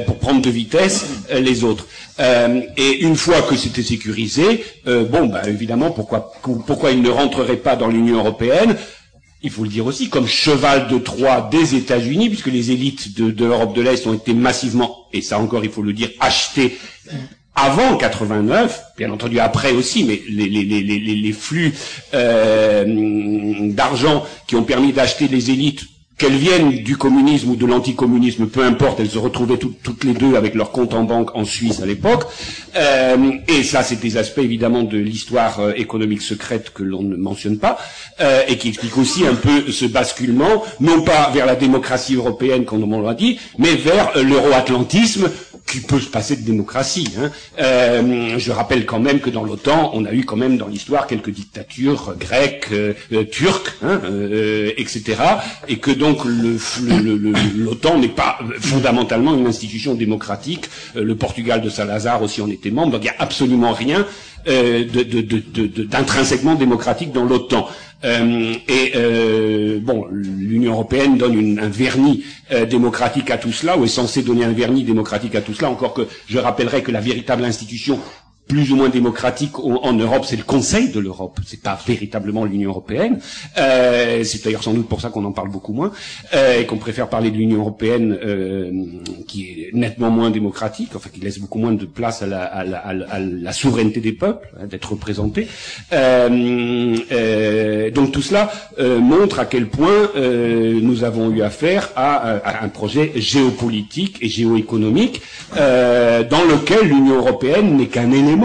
[0.05, 1.87] pour prendre de vitesse les autres.
[2.19, 7.57] Et une fois que c'était sécurisé, bon, bah, évidemment, pourquoi, pourquoi pourquoi il ne rentrerait
[7.57, 8.75] pas dans l'Union européenne?
[9.43, 13.45] Il faut le dire aussi, comme cheval de Troie des États-Unis, puisque les élites de,
[13.45, 16.77] l'Europe de l'Est ont été massivement, et ça encore il faut le dire, achetées
[17.57, 21.73] avant 89, bien entendu après aussi, mais les, flux
[22.13, 22.85] euh,
[23.71, 25.81] d'argent qui ont permis d'acheter les élites
[26.17, 30.35] qu'elles viennent du communisme ou de l'anticommunisme, peu importe, elles se retrouvaient toutes les deux
[30.35, 32.23] avec leur compte en banque en Suisse à l'époque.
[32.75, 37.15] Euh, et ça, c'est des aspects évidemment de l'histoire euh, économique secrète que l'on ne
[37.15, 37.77] mentionne pas,
[38.19, 42.65] euh, et qui explique aussi un peu ce basculement, non pas vers la démocratie européenne,
[42.65, 45.29] comme on l'a dit, mais vers l'euro-atlantisme,
[45.67, 47.09] qui peut se passer de démocratie.
[47.19, 47.31] Hein.
[47.59, 51.07] Euh, je rappelle quand même que dans l'OTAN, on a eu quand même dans l'histoire
[51.07, 53.99] quelques dictatures grecques, euh, euh, turques, hein,
[54.77, 55.03] etc.
[55.67, 60.69] Et que donc l'OTAN n'est pas fondamentalement une institution démocratique.
[60.95, 62.93] le Portugal de Salazar aussi en était membre.
[62.93, 64.05] Donc il n'y a absolument rien
[64.47, 67.67] d'intrinsèquement démocratique dans l'OTAN.
[68.05, 73.85] Euh, et euh, bon, l'Union européenne donne un vernis euh, démocratique à tout cela, ou
[73.85, 75.69] est censée donner un vernis démocratique à tout cela.
[75.71, 77.99] Encore que je rappellerai que la véritable institution
[78.47, 81.39] plus ou moins démocratique en Europe, c'est le Conseil de l'Europe.
[81.45, 83.19] C'est pas véritablement l'Union européenne.
[83.57, 85.91] Euh, c'est d'ailleurs sans doute pour ça qu'on en parle beaucoup moins
[86.33, 88.71] euh, et qu'on préfère parler de l'Union européenne euh,
[89.27, 92.63] qui est nettement moins démocratique, enfin qui laisse beaucoup moins de place à la, à
[92.63, 95.47] la, à la souveraineté des peuples hein, d'être représentés.
[95.93, 102.37] Euh, euh, donc tout cela euh, montre à quel point nous avons eu affaire à,
[102.37, 105.21] à, un projet géopolitique et géoéconomique
[105.55, 108.36] dans lequel l'Union européenne n'est qu'un élément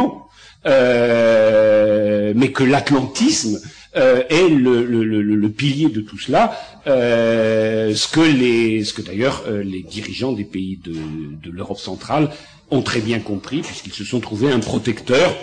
[0.67, 3.61] euh, mais que l'atlantisme
[3.97, 9.83] euh, est le, pilier de tout cela, euh, ce que les, ce que d'ailleurs les
[9.83, 12.31] dirigeants des pays de, de l'Europe centrale
[12.71, 15.35] ont très bien compris, puisqu'ils se sont trouvés un protecteur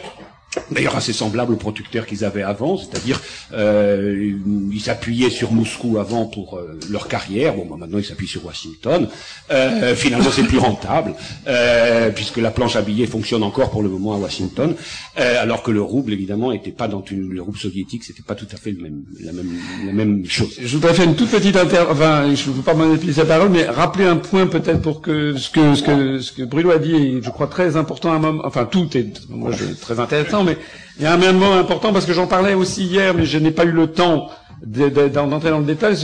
[0.71, 3.21] D'ailleurs assez semblable au protecteur qu'ils avaient avant, c'est-à-dire
[3.53, 4.33] euh,
[4.71, 7.53] ils s'appuyaient sur Moscou avant pour euh, leur carrière.
[7.53, 9.07] Bon, bah, maintenant ils s'appuient sur Washington.
[9.51, 11.13] Euh, finalement, c'est plus rentable
[11.47, 14.73] euh, puisque la planche à billets fonctionne encore pour le moment à Washington,
[15.19, 18.35] euh, alors que le rouble évidemment était pas dans une, le rouble soviétique, c'était pas
[18.35, 19.51] tout à fait le même, la même
[19.85, 20.55] la même chose.
[20.59, 23.49] Je voudrais faire une toute petite inter, enfin je ne veux pas manipuler sa parole,
[23.49, 26.79] mais rappeler un point peut-être pour que ce que ce que ce que Bruno a
[26.79, 28.41] dit je crois très important à un moment.
[28.45, 30.57] Enfin tout est moi, je, très intéressant mais
[30.97, 33.37] il y a un même mot important parce que j'en parlais aussi hier, mais je
[33.37, 34.29] n'ai pas eu le temps
[34.65, 35.95] d'entrer dans le détail,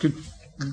[0.00, 0.08] que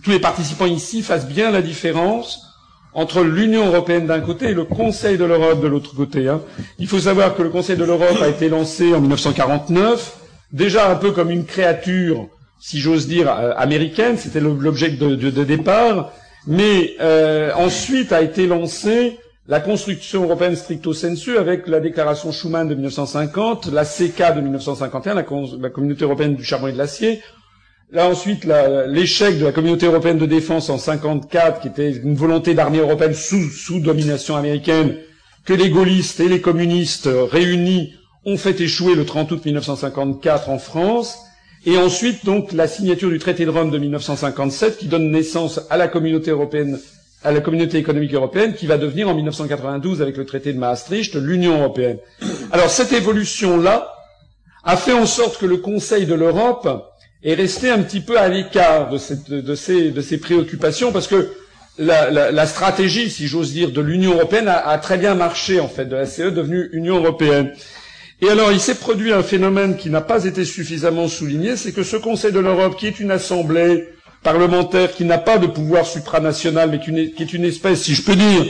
[0.04, 2.48] tous les participants ici fassent bien la différence
[2.94, 6.28] entre l'Union européenne d'un côté et le Conseil de l'Europe de l'autre côté.
[6.28, 6.42] Hein.
[6.78, 10.18] Il faut savoir que le Conseil de l'Europe a été lancé en 1949,
[10.52, 12.28] déjà un peu comme une créature,
[12.60, 16.12] si j'ose dire, euh, américaine, c'était l'objet de, de, départ,
[16.48, 19.18] mais euh, ensuite a été lancé
[19.52, 25.14] la construction européenne stricto sensu avec la déclaration Schuman de 1950, la CK de 1951,
[25.14, 25.26] la,
[25.60, 27.22] la Communauté européenne du charbon et de l'acier,
[27.94, 28.48] Là ensuite,
[28.88, 33.14] l'échec de la communauté européenne de défense en 54, qui était une volonté d'armée européenne
[33.14, 34.96] sous, sous domination américaine,
[35.44, 37.92] que les gaullistes et les communistes réunis
[38.24, 41.18] ont fait échouer le 30 août 1954 en France,
[41.66, 45.76] et ensuite donc la signature du traité de Rome de 1957 qui donne naissance à
[45.76, 46.80] la communauté européenne,
[47.24, 51.16] à la communauté économique européenne, qui va devenir en 1992 avec le traité de Maastricht
[51.16, 51.98] l'Union européenne.
[52.52, 53.92] Alors cette évolution-là
[54.64, 56.68] a fait en sorte que le Conseil de l'Europe
[57.24, 61.32] est resté un petit peu à l'écart de, de, ces, préoccupations parce que
[61.78, 65.86] la stratégie, si j'ose dire, de l'Union européenne a, a, très bien marché en fait,
[65.86, 67.52] de la CE devenue Union européenne.
[68.24, 71.82] Et alors, il s'est produit un phénomène qui n'a pas été suffisamment souligné, c'est que
[71.82, 73.88] ce Conseil de l'Europe, qui est une assemblée
[74.24, 78.16] parlementaire qui n'a pas de pouvoir supranational, mais qui est une espèce, si je peux
[78.16, 78.46] dire,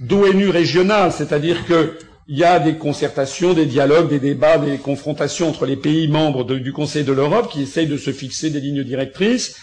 [0.00, 1.98] d'ONU régionale, c'est-à-dire que
[2.28, 6.42] il y a des concertations, des dialogues, des débats, des confrontations entre les pays membres
[6.44, 9.56] du Conseil de l'Europe qui essayent de se fixer des lignes directrices.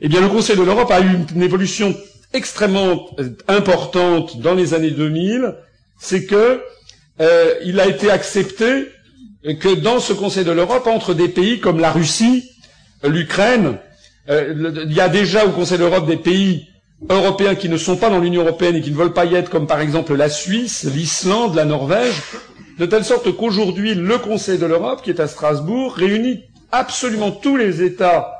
[0.00, 1.94] Eh bien, le Conseil de l'Europe a eu une évolution
[2.32, 5.56] extrêmement euh, importante dans les années 2000.
[5.98, 6.62] C'est que
[7.20, 8.86] euh, il a été accepté
[9.60, 12.50] que dans ce Conseil de l'Europe, entre des pays comme la Russie,
[13.04, 13.76] l'Ukraine,
[14.28, 16.66] euh, il y a déjà au Conseil de l'Europe des pays
[17.08, 19.50] européens qui ne sont pas dans l'Union européenne et qui ne veulent pas y être,
[19.50, 22.22] comme par exemple la Suisse, l'Islande, la Norvège,
[22.78, 27.56] de telle sorte qu'aujourd'hui, le Conseil de l'Europe, qui est à Strasbourg, réunit absolument tous
[27.56, 28.32] les États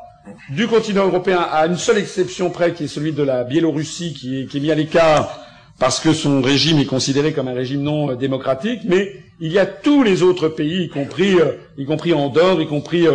[0.51, 4.41] du continent européen, à une seule exception près, qui est celui de la Biélorussie, qui
[4.41, 5.41] est, mis à l'écart
[5.79, 9.59] parce que son régime est considéré comme un régime non euh, démocratique, mais il y
[9.59, 13.07] a tous les autres pays, y compris, euh, y compris Andorre, y compris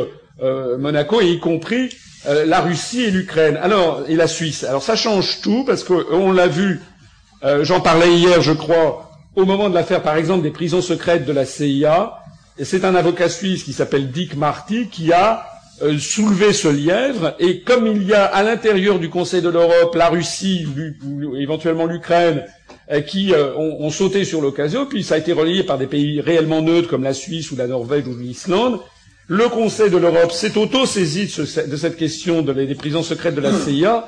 [0.79, 1.89] Monaco, et y compris
[2.27, 3.57] euh, la Russie et l'Ukraine.
[3.61, 4.63] Alors et la Suisse.
[4.63, 6.81] Alors ça change tout parce qu'on l'a vu.
[7.43, 11.25] Euh, j'en parlais hier, je crois, au moment de l'affaire, par exemple, des prisons secrètes
[11.25, 12.19] de la CIA.
[12.61, 15.47] C'est un avocat suisse qui s'appelle Dick Marty qui a
[15.81, 17.33] euh, soulevé ce lièvre.
[17.39, 20.67] Et comme il y a à l'intérieur du Conseil de l'Europe la Russie,
[21.39, 22.45] éventuellement l'Ukraine,
[23.07, 26.61] qui ont, ont, sauté sur l'occasion, puis ça a été relayé par des pays réellement
[26.61, 28.81] neutres comme la Suisse ou la Norvège ou l'Islande.
[29.27, 31.25] Le Conseil de l'Europe s'est auto-saisi
[31.67, 34.05] de, cette question des prisons secrètes de la CIA,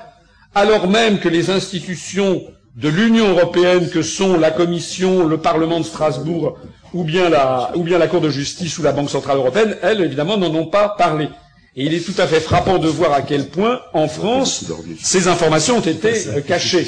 [0.56, 2.44] alors même que les institutions
[2.76, 6.58] de l'Union européenne, que sont la Commission, le Parlement de Strasbourg,
[6.94, 10.02] ou bien la, ou bien la Cour de justice ou la Banque centrale européenne, elles,
[10.02, 11.30] évidemment, n'en ont pas parlé.
[11.76, 14.66] Et il est tout à fait frappant de voir à quel point, en France,
[15.02, 16.14] ces informations ont été
[16.48, 16.88] cachées.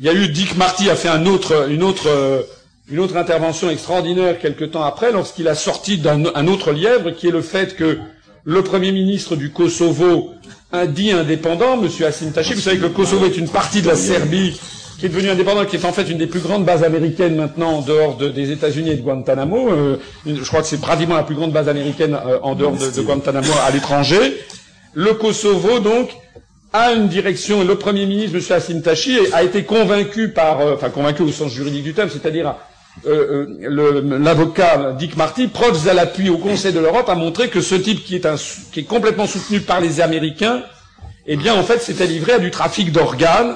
[0.00, 2.42] Il y a eu Dick Marty a fait un autre, une autre euh,
[2.90, 7.32] une autre intervention extraordinaire quelque temps après, lorsqu'il a sorti d'un autre lièvre, qui est
[7.32, 7.98] le fait que
[8.44, 10.30] le Premier ministre du Kosovo,
[10.72, 11.88] un dit indépendant, M.
[12.06, 14.58] Hassim Tachi, vous savez que le Kosovo est une partie de la Serbie
[14.98, 17.76] qui est devenue indépendante, qui est en fait une des plus grandes bases américaines maintenant
[17.76, 19.68] en dehors des États-Unis et de Guantanamo.
[19.70, 22.90] Euh, je crois que c'est pratiquement la plus grande base américaine euh, en dehors de,
[22.90, 24.36] de Guantanamo à l'étranger.
[24.94, 26.10] Le Kosovo, donc,
[26.72, 28.42] a une direction, le Premier ministre, M.
[28.50, 32.56] Hassim Tachi, a été convaincu par, euh, enfin convaincu au sens juridique du terme, c'est-à-dire
[33.06, 33.46] euh,
[34.18, 38.04] l'avocat Dick Marty, preuves à l'appui au Conseil de l'Europe, a montré que ce type
[38.04, 38.36] qui est, un,
[38.72, 40.62] qui est complètement soutenu par les Américains,
[41.26, 43.54] eh bien, en fait, s'était livré à du trafic d'organes.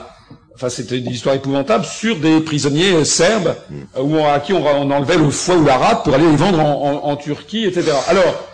[0.54, 3.56] Enfin, c'était une histoire épouvantable sur des prisonniers serbes
[3.98, 7.16] où, à qui on, enlevait le foie ou la rate pour aller les vendre en,
[7.16, 7.92] Turquie, etc.
[8.08, 8.48] Alors,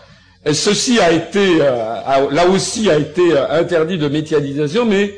[0.52, 5.12] ceci a été, euh, là aussi, a été interdit de médiatisation, mais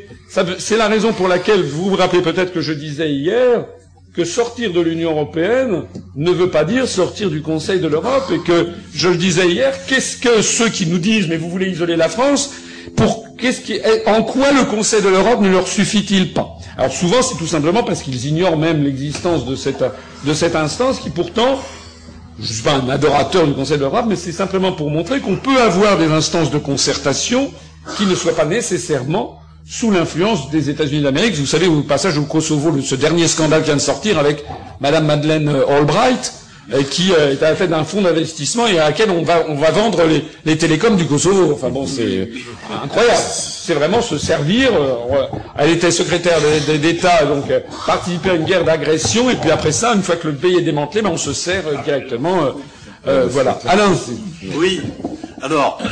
[0.58, 3.66] c'est la raison pour laquelle vous vous rappelez peut-être que je disais hier
[4.14, 5.84] que sortir de l'Union européenne
[6.16, 9.72] ne veut pas dire sortir du Conseil de l'Europe et que, je le disais hier,
[9.86, 12.50] qu'est-ce que ceux qui nous disent mais vous voulez isoler la France,
[12.96, 16.48] pour qu'est-ce qui, en quoi le Conseil de l'Europe ne leur suffit-il pas?
[16.76, 19.84] Alors souvent c'est tout simplement parce qu'ils ignorent même l'existence de cette,
[20.24, 21.60] de cette instance qui pourtant,
[22.38, 25.20] je ne suis pas un adorateur du Conseil de l'Europe, mais c'est simplement pour montrer
[25.20, 27.52] qu'on peut avoir des instances de concertation
[27.96, 29.39] qui ne soient pas nécessairement
[29.70, 31.36] sous l'influence des États-Unis d'Amérique.
[31.36, 34.44] Vous savez, au passage au Kosovo, ce dernier scandale vient de sortir avec
[34.80, 36.34] Madame Madeleine euh, Albright,
[36.74, 39.44] euh, qui euh, est à la tête d'un fonds d'investissement et à laquelle on va,
[39.48, 41.52] on va vendre les, les télécoms du Kosovo.
[41.54, 42.30] Enfin bon, c'est
[42.82, 43.22] incroyable.
[43.22, 44.72] C'est vraiment se servir.
[45.56, 47.44] elle était secrétaire d'État, donc
[47.86, 50.62] participer à une guerre d'agression, et puis après ça, une fois que le pays est
[50.62, 52.54] démantelé, ben, on se sert directement.
[53.04, 53.56] voilà.
[53.68, 53.92] Alain.
[54.56, 54.80] Oui.
[55.42, 55.82] Alors,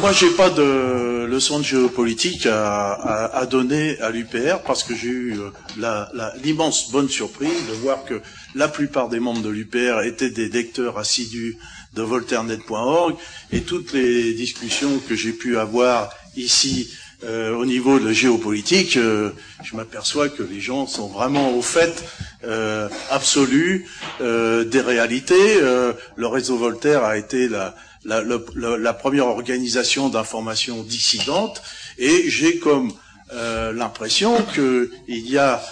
[0.00, 2.92] moi, j'ai pas de euh, leçon de géopolitique à,
[3.26, 6.04] à, donner à l'UPR parce que j'ai eu euh,
[6.42, 8.20] l'immense bonne surprise de voir que
[8.54, 11.56] la plupart des membres de l'UPR étaient des lecteurs assidus
[11.94, 13.14] de voltairenet.org
[13.52, 16.90] et toutes les discussions que j'ai pu avoir ici
[17.22, 19.30] euh, au niveau de la géopolitique, euh,
[19.62, 22.02] je m'aperçois que les gens sont vraiment au fait
[22.44, 23.86] euh, absolu
[24.20, 25.60] des réalités.
[25.60, 27.74] le réseau Voltaire a été la,
[28.04, 31.62] la, la première organisation d'information dissidente
[31.98, 32.92] et j'ai comme
[33.32, 34.90] l'impression qu'il
[35.28, 35.62] y a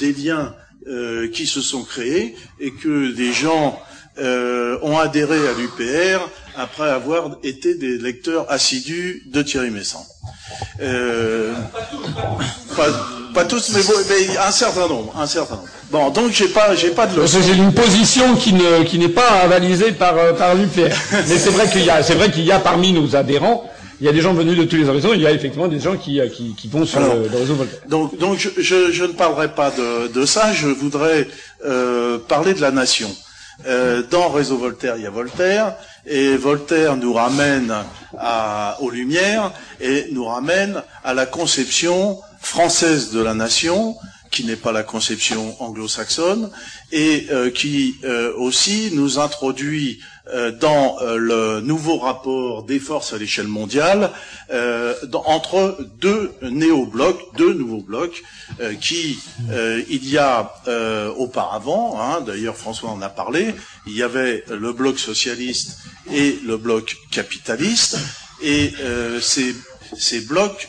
[0.00, 0.54] des liens
[1.32, 3.80] qui se sont créés et que des gens
[4.18, 10.06] ont adhéré à l'UPR après avoir été des lecteurs assidus de Thierry Messant.
[10.80, 11.54] Euh,
[13.34, 15.68] pas, tous, mais, mais, un certain nombre, un certain nombre.
[15.90, 17.38] Bon, donc j'ai pas, j'ai pas de leçon.
[17.46, 20.80] J'ai une position qui ne, qui n'est pas avalisée par euh, par l'UPR.
[21.28, 23.70] mais c'est vrai qu'il y a, c'est vrai qu'il y a parmi nos adhérents,
[24.00, 25.12] il y a des gens venus de tous les horizons.
[25.14, 27.80] Il y a effectivement des gens qui, qui, qui vont sur le, réseau Voltaire.
[27.88, 30.52] Donc, donc je, je, je, ne parlerai pas de, de ça.
[30.52, 31.28] Je voudrais
[31.64, 33.08] euh, parler de la nation.
[33.66, 37.74] Euh, dans Réseau Voltaire, il y a Voltaire, et Voltaire nous ramène
[38.18, 43.96] à, aux Lumières et nous ramène à la conception française de la nation,
[44.36, 46.50] qui n'est pas la conception anglo-saxonne,
[46.92, 53.18] et euh, qui euh, aussi nous introduit euh, dans le nouveau rapport des forces à
[53.18, 54.10] l'échelle mondiale
[55.24, 58.22] entre deux néo-blocs, deux nouveaux blocs,
[58.80, 59.18] qui,
[59.88, 60.52] il y a
[61.16, 63.54] auparavant, hein, d'ailleurs François en a parlé,
[63.86, 65.78] il y avait le bloc socialiste
[66.12, 67.98] et le bloc capitaliste,
[68.42, 68.72] et
[69.20, 69.54] ces,
[69.96, 70.68] ces blocs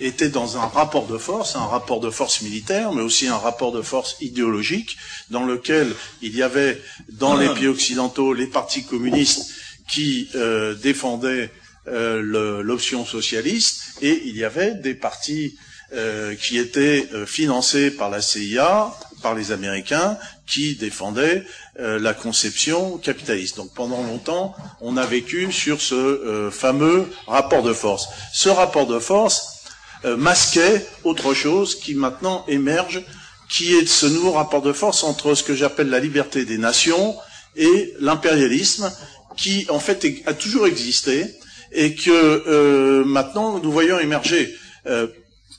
[0.00, 3.72] était dans un rapport de force, un rapport de force militaire, mais aussi un rapport
[3.72, 4.96] de force idéologique,
[5.30, 6.80] dans lequel il y avait
[7.10, 9.50] dans les pays occidentaux les partis communistes
[9.88, 11.50] qui euh, défendaient
[11.88, 15.56] euh, l'option socialiste, et il y avait des partis
[15.94, 18.92] euh, qui étaient financés par la CIA,
[19.22, 21.44] par les Américains, qui défendaient
[21.76, 23.56] la conception capitaliste.
[23.56, 28.08] Donc pendant longtemps, on a vécu sur ce fameux rapport de force.
[28.32, 29.57] Ce rapport de force,
[30.04, 33.02] euh, masquait autre chose qui maintenant émerge,
[33.48, 37.16] qui est ce nouveau rapport de force entre ce que j'appelle la liberté des nations
[37.56, 38.92] et l'impérialisme,
[39.36, 41.26] qui en fait a toujours existé
[41.72, 44.54] et que euh, maintenant nous voyons émerger.
[44.86, 45.06] Euh,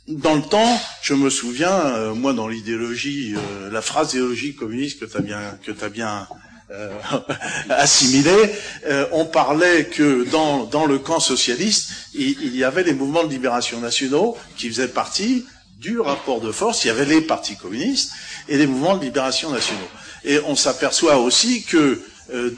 [0.07, 3.35] dans le temps, je me souviens, moi dans l'idéologie,
[3.71, 6.27] la phrase idéologie communiste que tu bien, que as bien
[6.71, 6.91] euh,
[7.69, 8.35] assimilé,
[8.85, 13.29] euh, on parlait que dans, dans le camp socialiste, il, y avait les mouvements de
[13.29, 15.45] libération nationaux qui faisaient partie
[15.79, 16.83] du rapport de force.
[16.85, 18.11] Il y avait les partis communistes
[18.47, 19.87] et les mouvements de libération nationaux.
[20.23, 22.03] Et on s'aperçoit aussi que
[22.33, 22.51] euh,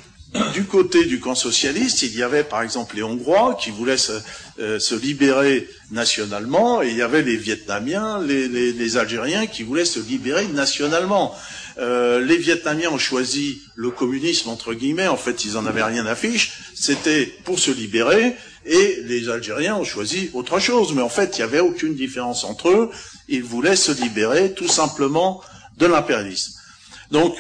[0.54, 4.14] du côté du camp socialiste, il y avait par exemple les Hongrois qui voulaient se,
[4.58, 9.86] se libérer nationalement, et il y avait les Vietnamiens, les, les, les Algériens qui voulaient
[9.86, 11.36] se libérer nationalement.
[11.82, 15.08] Euh, les Vietnamiens ont choisi le communisme entre guillemets.
[15.08, 16.54] En fait, ils en avaient rien à fiche.
[16.76, 18.36] C'était pour se libérer.
[18.66, 20.94] Et les Algériens ont choisi autre chose.
[20.94, 22.92] Mais en fait, il n'y avait aucune différence entre eux.
[23.28, 25.42] Ils voulaient se libérer tout simplement
[25.78, 26.54] de l'impérialisme.
[27.10, 27.36] Donc,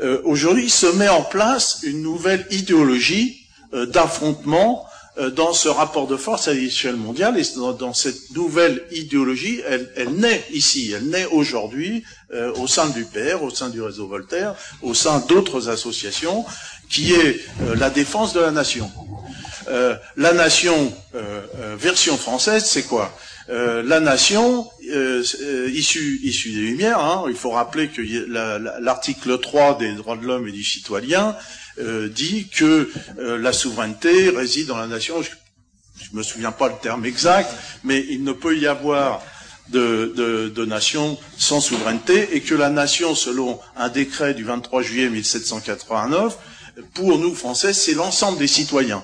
[0.00, 4.85] euh, aujourd'hui, se met en place une nouvelle idéologie euh, d'affrontement
[5.34, 10.10] dans ce rapport de force à l'échelle mondiale et dans, cette nouvelle idéologie, elle, elle
[10.10, 12.04] naît ici, elle naît aujourd'hui
[12.34, 16.44] euh, au sein du PR, au sein du réseau Voltaire, au sein d'autres associations,
[16.90, 18.90] qui est euh, la défense de la nation.
[20.16, 20.92] la nation,
[21.76, 23.12] version française, c'est quoi?
[23.48, 24.70] La nation
[25.72, 28.02] issue, issue des Lumières, hein, il faut rappeler que
[28.80, 31.36] l'article 3 des droits de l'homme et du citoyen
[31.78, 35.22] euh, dit que euh, la souveraineté réside dans la nation.
[35.22, 35.30] Je
[36.12, 37.50] ne me souviens pas le terme exact,
[37.84, 39.22] mais il ne peut y avoir
[39.70, 44.82] de, de, de, nation sans souveraineté et que la nation, selon un décret du 23
[44.82, 46.36] juillet 1789,
[46.94, 49.02] pour nous Français, c'est l'ensemble des citoyens.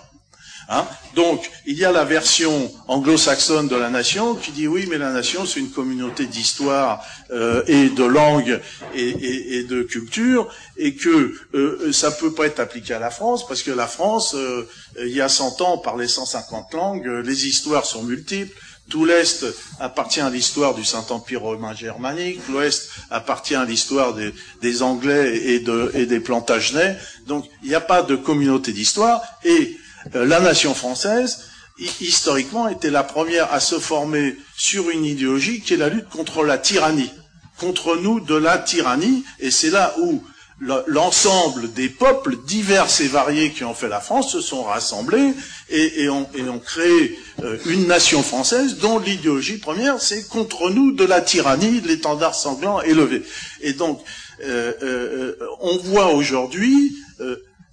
[0.73, 0.87] Hein?
[1.15, 5.13] Donc, il y a la version anglo-saxonne de la nation qui dit oui, mais la
[5.13, 8.59] nation, c'est une communauté d'histoire euh, et de langue
[8.95, 10.49] et, et, et, de culture,
[10.79, 14.35] et que euh, ça peut pas être appliqué à la France, parce que la France,
[14.35, 14.67] euh,
[14.99, 18.59] il y a 100 ans, parlait 150 langues, les histoires sont multiples,
[18.89, 19.45] tout l'Est
[19.79, 25.61] appartient à l'histoire du Saint-Empire romain germanique, l'Ouest appartient à l'histoire des, des, Anglais et,
[25.61, 26.97] de, et des Plantagenets,
[27.27, 29.82] donc il n'y a pas de communauté d'histoire, et euh,
[30.15, 31.45] la nation française,
[32.01, 36.45] historiquement, était la première à se former sur une idéologie qui est la lutte contre
[36.45, 37.11] la tyrannie,
[37.59, 40.23] contre nous de la tyrannie, et c'est là où
[40.87, 45.35] l'ensemble des peuples divers et variés qui ont fait la France se sont rassemblés
[45.71, 46.27] et, ont,
[46.65, 51.89] créé euh, une nation française dont l'idéologie première, c'est contre nous de la tyrannie, de
[51.89, 53.25] l'étendard sanglant élevé.
[53.61, 54.01] Et donc,
[54.45, 56.97] euh, euh, on voit aujourd'hui,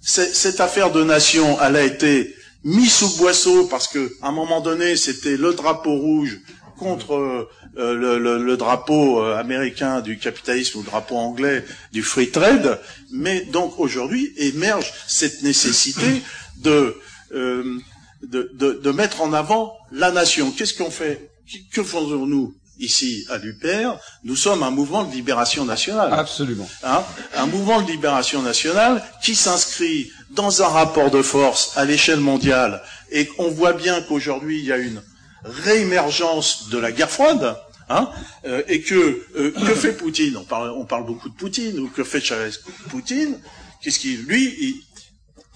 [0.00, 2.34] cette affaire de nation, elle a été
[2.64, 6.40] mise sous boisseau parce qu'à un moment donné, c'était le drapeau rouge
[6.78, 12.80] contre euh, le, drapeau euh, américain du capitalisme ou le drapeau anglais du free trade,
[13.12, 16.22] mais donc aujourd'hui émerge cette nécessité
[16.58, 16.96] de,
[17.32, 17.78] euh,
[18.22, 20.50] de, de, mettre en avant la nation.
[20.50, 21.30] Qu'est-ce qu'on fait?
[21.72, 22.54] Que faisons-nous?
[22.80, 26.12] Ici à l'UPR Nous sommes un mouvement de libération nationale.
[26.12, 26.68] Absolument.
[26.82, 27.02] Hein
[27.36, 32.82] un mouvement de libération nationale qui s'inscrit dans un rapport de force à l'échelle mondiale
[33.10, 35.02] et on voit bien qu'aujourd'hui il y a une
[35.44, 37.56] réémergence de la guerre froide,
[37.88, 38.10] hein,
[38.44, 40.36] euh, et que euh, que fait Poutine?
[40.36, 42.50] On parle, on parle beaucoup de Poutine, ou que fait Chavez
[42.88, 43.38] Poutine?
[43.82, 44.82] Qu'est-ce qu'il lui il,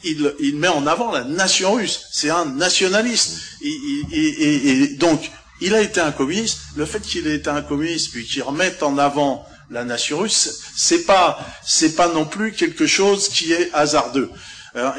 [0.05, 2.09] il, il, met en avant la nation russe.
[2.13, 3.41] C'est un nationaliste.
[3.63, 5.31] Et, donc,
[5.61, 6.61] il a été un communiste.
[6.77, 10.61] Le fait qu'il ait été un communiste, puis qu'il remette en avant la nation russe,
[10.77, 14.31] c'est pas, c'est pas non plus quelque chose qui est hasardeux.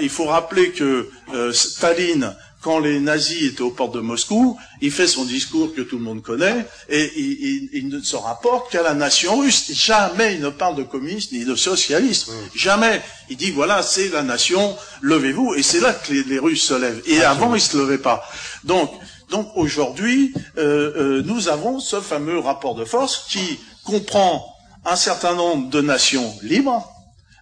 [0.01, 2.33] il faut rappeler que euh, Staline
[2.65, 6.03] quand les nazis étaient aux portes de Moscou, il fait son discours que tout le
[6.03, 9.71] monde connaît, et il, ne se rapporte qu'à la nation russe.
[9.71, 12.31] Jamais il ne parle de communisme ni de socialisme.
[12.55, 13.03] Jamais.
[13.29, 15.53] Il dit, voilà, c'est la nation, levez-vous.
[15.53, 17.03] Et c'est là que les, Russes se lèvent.
[17.05, 18.27] Et avant, ils se levaient pas.
[18.63, 18.91] Donc,
[19.29, 24.55] donc aujourd'hui, euh, euh, nous avons ce fameux rapport de force qui comprend
[24.85, 26.87] un certain nombre de nations libres,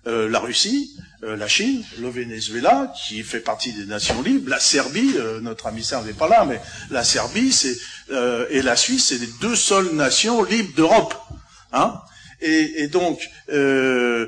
[0.07, 5.15] euh, la Russie, la Chine, le Venezuela, qui fait partie des nations libres, la Serbie,
[5.41, 6.59] notre ami Serbe n'est pas là, mais
[6.89, 7.55] la Serbie
[8.09, 11.15] et la Suisse, c'est les deux seules nations libres d'Europe.
[11.71, 11.97] Hein
[12.43, 13.19] et, donc,
[13.49, 14.27] nous,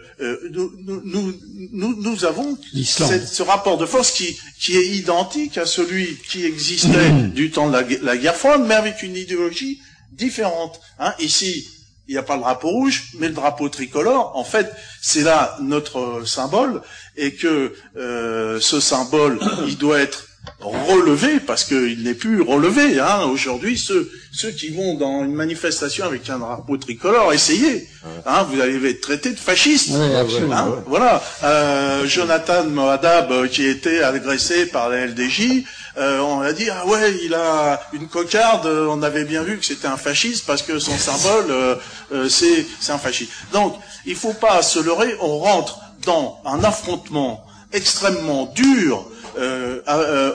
[1.04, 1.34] nous,
[1.72, 7.12] nous, nous, avons ce rapport de force qui, qui est identique à celui qui existait
[7.34, 9.80] du temps de la, la guerre froide, mais avec une idéologie
[10.12, 10.80] différente.
[11.00, 11.14] Hein.
[11.20, 11.68] Ici,
[12.08, 15.58] il n'y a pas le drapeau rouge, mais le drapeau tricolore, en fait, c'est là
[15.62, 16.82] notre symbole,
[17.18, 20.28] et que euh, ce symbole, il doit être
[20.62, 23.00] relevé, parce qu'il n'est plus relevé.
[23.00, 23.24] Hein.
[23.32, 27.88] Aujourd'hui, ceux, ceux qui vont dans une manifestation avec un drapeau tricolore, essayez.
[28.26, 29.92] Hein, vous allez être traité de fasciste.
[29.94, 31.22] Hein, voilà.
[31.44, 35.64] Euh, Jonathan Moadab, euh, qui a été agressé par la LDJ,
[35.98, 39.66] euh, on a dit ah ouais il a une cocarde, on avait bien vu que
[39.66, 41.76] c'était un fasciste parce que son symbole euh,
[42.12, 43.32] euh, c'est c'est un fasciste.
[43.54, 49.08] Donc il faut pas se leurrer, on rentre dans un affrontement extrêmement dur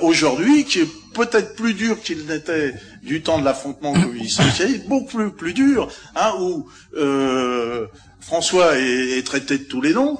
[0.03, 5.17] aujourd'hui qui est peut-être plus dur qu'il n'était du temps de l'affrontement communiste socialiste, beaucoup
[5.17, 6.69] plus, plus dur, hein, où
[8.21, 10.19] François est, traité de tous les noms,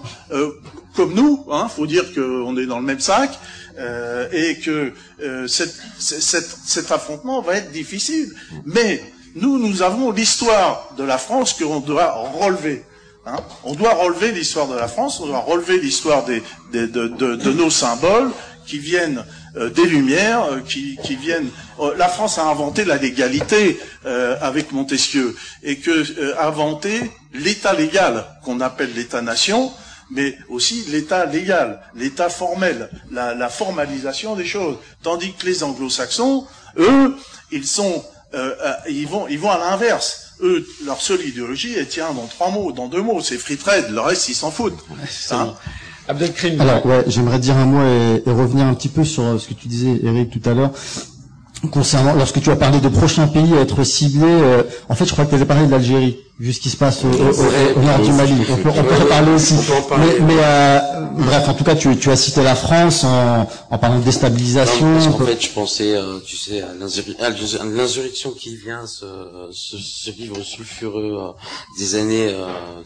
[0.95, 3.39] comme nous, hein, faut dire qu'on est dans le même sac,
[3.79, 8.29] euh, et que euh, cet affrontement va être difficile.
[8.67, 9.03] Mais
[9.37, 12.85] nous, nous avons l'histoire de la France que l'on doit relever.
[13.27, 13.37] Hein.
[13.65, 17.53] On doit relever l'histoire de la France, on doit relever l'histoire des, de, de, de,
[17.53, 18.31] nos symboles
[18.67, 19.25] qui viennent
[19.57, 21.51] euh, des Lumières, qui, qui, viennent.
[21.97, 23.79] la France a inventé la légalité
[24.41, 29.73] avec Montesquieu et que inventé l'État légal qu'on appelle l'État-nation
[30.11, 34.77] mais aussi l'état légal, l'état formel, la, formalisation des choses.
[35.03, 36.47] Tandis que les anglo-saxons,
[36.79, 37.17] eux,
[37.53, 38.05] ils sont,
[38.35, 40.33] euh, euh, ils vont, ils vont à l'inverse.
[40.43, 43.91] Eux, leur seule idéologie, elle tient dans trois mots, dans deux mots, c'est free trade.
[43.91, 44.79] Le reste, ils s'en foutent.
[45.31, 45.55] Hein
[46.61, 49.49] Alors, ouais, j'aimerais dire un mot et, et, revenir un petit peu sur euh, ce
[49.49, 50.73] que tu disais, Eric, tout à l'heure
[51.69, 55.13] concernant lorsque tu as parlé de prochains pays à être ciblés, euh, en fait, je
[55.13, 58.13] crois que tu avais parlé de l'Algérie, vu ce qui se passe au, nord du
[58.13, 58.35] Mali.
[58.51, 59.55] On peut, en parler aussi.
[60.23, 60.79] Mais, euh,
[61.19, 64.95] bref, en tout cas, tu, tu as cité la France en, en parlant de déstabilisation.
[64.95, 66.73] parce qu'en fait, je pensais, euh, tu sais, à
[67.65, 69.07] l'insurrection qui vient se,
[69.53, 71.35] se, se vivre sulfureux
[71.79, 72.35] des années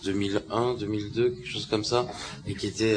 [0.04, 2.06] 2001, 2002, quelque chose comme ça,
[2.46, 2.96] et qui était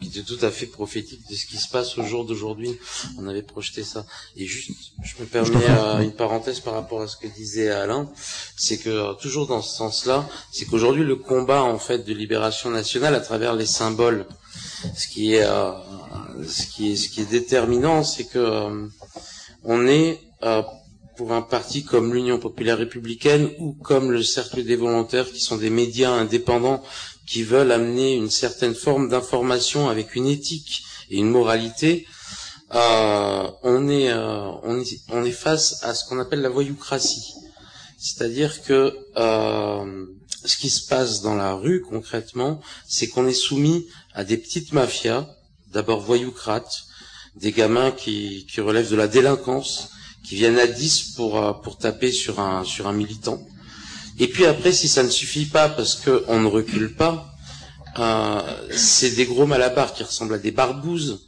[0.00, 2.78] qui était tout à fait prophétique de ce qui se passe au jour d'aujourd'hui.
[3.18, 4.06] On avait projeté ça.
[4.36, 4.70] Et juste,
[5.02, 8.08] je me permets euh, une parenthèse par rapport à ce que disait Alain,
[8.56, 12.70] c'est que euh, toujours dans ce sens-là, c'est qu'aujourd'hui le combat en fait de libération
[12.70, 14.26] nationale à travers les symboles,
[14.96, 15.72] ce qui est, euh,
[16.46, 18.88] ce qui est, ce qui est déterminant, c'est que
[19.64, 20.20] on est
[21.18, 25.56] pour un parti comme l'Union populaire républicaine ou comme le Cercle des volontaires, qui sont
[25.56, 26.80] des médias indépendants
[27.28, 32.06] qui veulent amener une certaine forme d'information avec une éthique et une moralité,
[32.74, 37.34] euh, on, est, euh, on, est, face à ce qu'on appelle la voyoucratie.
[37.98, 40.06] C'est-à-dire que euh,
[40.44, 44.72] ce qui se passe dans la rue concrètement, c'est qu'on est soumis à des petites
[44.72, 45.28] mafias,
[45.72, 46.84] d'abord voyoucrates,
[47.36, 49.90] des gamins qui, relèvent de la délinquance,
[50.24, 53.40] qui viennent à 10 pour, taper sur un militant.
[54.18, 57.32] Et puis après, si ça ne suffit pas parce qu'on ne recule pas,
[57.98, 58.40] euh,
[58.70, 61.20] c'est des gros malabars qui ressemblent à des barbouzes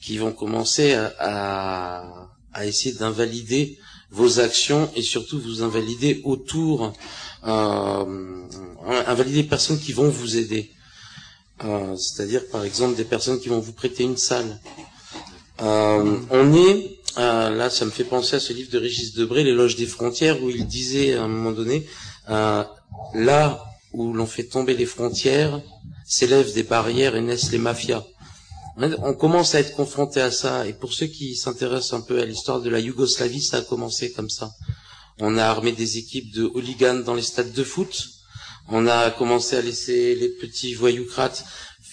[0.00, 3.78] qui vont commencer à, à, à essayer d'invalider
[4.10, 6.92] vos actions et surtout vous invalider autour,
[7.46, 8.44] euh,
[9.06, 10.70] invalider des personnes qui vont vous aider.
[11.64, 14.60] Euh, c'est-à-dire par exemple des personnes qui vont vous prêter une salle.
[15.62, 19.44] Euh, on est, euh, là ça me fait penser à ce livre de Régis Debré,
[19.44, 21.86] L'éloge des frontières, où il disait à un moment donné,
[22.30, 22.64] euh,
[23.14, 25.60] là où l'on fait tomber les frontières,
[26.04, 28.04] s'élèvent des barrières et naissent les mafias.
[28.76, 32.24] On commence à être confronté à ça, et pour ceux qui s'intéressent un peu à
[32.24, 34.50] l'histoire de la Yougoslavie, ça a commencé comme ça.
[35.20, 38.08] On a armé des équipes de hooligans dans les stades de foot,
[38.68, 41.44] on a commencé à laisser les petits voyoucrates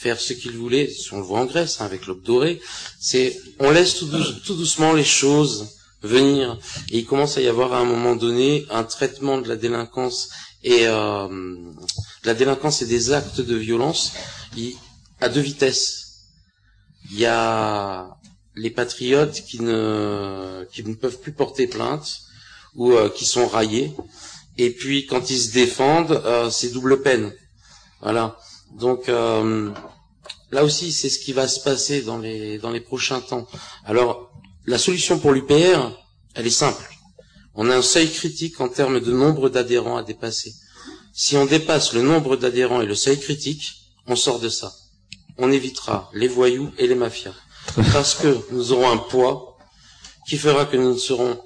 [0.02, 2.60] faire ce qu'ils voulaient, si on le voit en Grèce, hein, avec l'aube dorée,
[3.00, 4.08] c'est, on laisse tout,
[4.56, 5.68] doucement les choses
[6.02, 6.58] venir.
[6.90, 10.30] Et il commence à y avoir à un moment donné un traitement de la délinquance
[10.64, 11.56] et euh,
[12.24, 14.14] la délinquance et des actes de violence
[15.20, 16.24] à deux vitesses.
[17.12, 18.18] Il y a
[18.56, 22.22] les patriotes qui ne qui ne peuvent plus porter plainte
[22.76, 23.94] ou euh, qui sont raillés.
[24.58, 27.32] Et puis quand ils se défendent, euh, c'est double peine.
[28.02, 28.36] Voilà.
[28.80, 29.10] Donc
[30.52, 33.48] là aussi, c'est ce qui va se passer dans les dans les prochains temps.
[33.86, 34.32] Alors
[34.66, 35.98] la solution pour l'UPR,
[36.36, 36.88] elle est simple.
[37.56, 40.54] On a un seuil critique en termes de nombre d'adhérents à dépasser.
[41.14, 43.74] Si on dépasse le nombre d'adhérents et le seuil critique,
[44.08, 44.74] on sort de ça.
[45.38, 47.34] On évitera les voyous et les mafias.
[47.92, 49.58] Parce que nous aurons un poids
[50.28, 51.42] qui fera que nous serons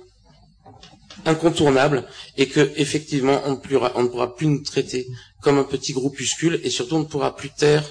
[1.26, 5.08] incontournables et que effectivement on ne, pourra, plus nous traiter
[5.41, 7.84] comme un petit groupuscule et surtout on ne pourra plus taire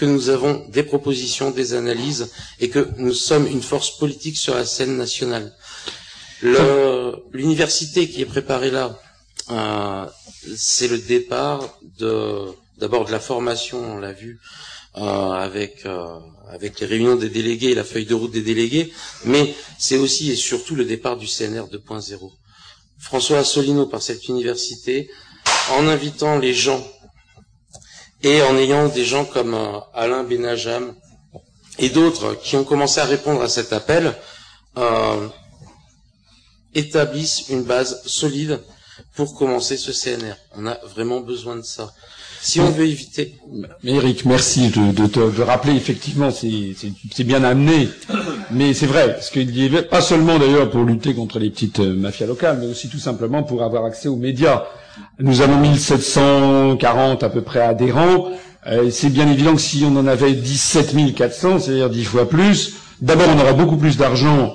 [0.00, 4.54] que nous avons des propositions, des analyses et que nous sommes une force politique sur
[4.54, 5.52] la scène nationale.
[7.32, 8.98] L'université qui est préparée là,
[9.50, 10.06] euh,
[10.56, 12.46] c'est le départ de
[12.78, 14.40] d'abord de la formation, on l'a vu
[14.96, 15.00] euh,
[15.32, 18.90] avec euh, avec les réunions des délégués et la feuille de route des délégués,
[19.26, 22.30] mais c'est aussi et surtout le départ du CNR 2.0.
[22.98, 25.10] François Asselineau par cette université,
[25.72, 26.82] en invitant les gens
[28.22, 30.94] et en ayant des gens comme euh, Alain Benajam
[31.78, 34.14] et d'autres qui ont commencé à répondre à cet appel,
[34.76, 35.28] euh,
[36.74, 38.60] établissent une base solide
[39.14, 40.34] pour commencer ce CNR.
[40.56, 41.92] On a vraiment besoin de ça.
[42.42, 43.34] Si on veut éviter.
[43.84, 47.88] Eric, merci de, de, de rappeler effectivement, c'est bien amené,
[48.50, 51.80] mais c'est vrai, parce qu'il y avait pas seulement d'ailleurs pour lutter contre les petites
[51.80, 54.64] euh, mafias locales, mais aussi tout simplement pour avoir accès aux médias.
[55.18, 58.28] Nous avons 1740 à peu près adhérents.
[58.66, 62.74] Euh, c'est bien évident que si on en avait 17 400, c'est-à-dire 10 fois plus,
[63.02, 64.54] d'abord on aura beaucoup plus d'argent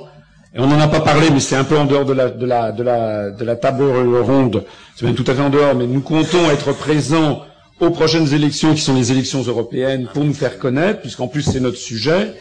[0.56, 2.46] et on n'en a pas parlé, mais c'est un peu en dehors de la, de
[2.46, 3.84] la, de la, de la table
[4.22, 4.64] ronde.
[4.96, 7.42] C'est même tout à fait en dehors, mais nous comptons être présents
[7.80, 11.60] aux prochaines élections, qui sont les élections européennes, pour nous faire connaître, puisqu'en plus c'est
[11.60, 12.34] notre sujet.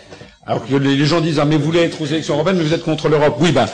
[0.46, 2.74] Alors que les, gens disent ah mais vous voulez être aux élections européennes, mais vous
[2.74, 3.36] êtes contre l'Europe.
[3.40, 3.66] Oui, ben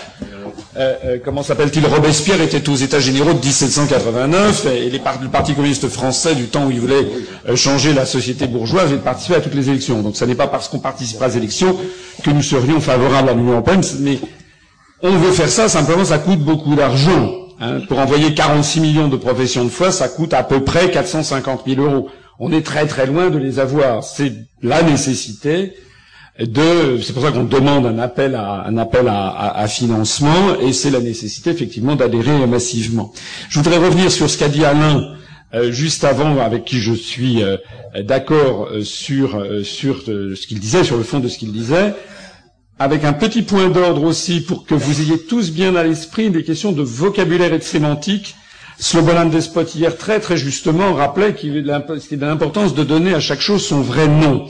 [0.76, 1.84] euh, euh, comment s'appelle-t-il?
[1.84, 6.70] Robespierre était aux États généraux de 1789 et le Parti communiste français du temps où
[6.70, 7.06] il voulait
[7.48, 10.00] euh, changer la société bourgeoise et participer à toutes les élections.
[10.00, 11.76] Donc ce n'est pas parce qu'on participe aux élections
[12.22, 14.20] que nous serions favorables à l'Union européenne, mais
[15.02, 17.32] on veut faire ça, simplement ça coûte beaucoup d'argent.
[17.60, 17.80] Hein.
[17.88, 21.80] Pour envoyer 46 millions de professions de foi, ça coûte à peu près 450 000
[21.82, 22.08] euros.
[22.38, 24.02] On est très très loin de les avoir.
[24.02, 24.32] C'est
[24.62, 25.74] la nécessité
[26.38, 30.90] de, c'est pour ça qu'on demande un appel à, un appel à, financement, et c'est
[30.90, 33.12] la nécessité effectivement d'adhérer massivement.
[33.50, 35.14] Je voudrais revenir sur ce qu'a dit Alain
[35.52, 37.56] euh, juste avant, avec qui je suis euh,
[38.04, 41.92] d'accord euh, sur sur ce qu'il disait, sur le fond de ce qu'il disait,
[42.80, 46.42] avec un petit point d'ordre aussi pour que vous ayez tous bien à l'esprit des
[46.42, 48.36] questions de vocabulaire et de sémantique.
[48.78, 53.20] Slobodan Despot hier très très justement rappelait qu'il y avait de l'importance de donner à
[53.20, 54.46] chaque chose son vrai nom.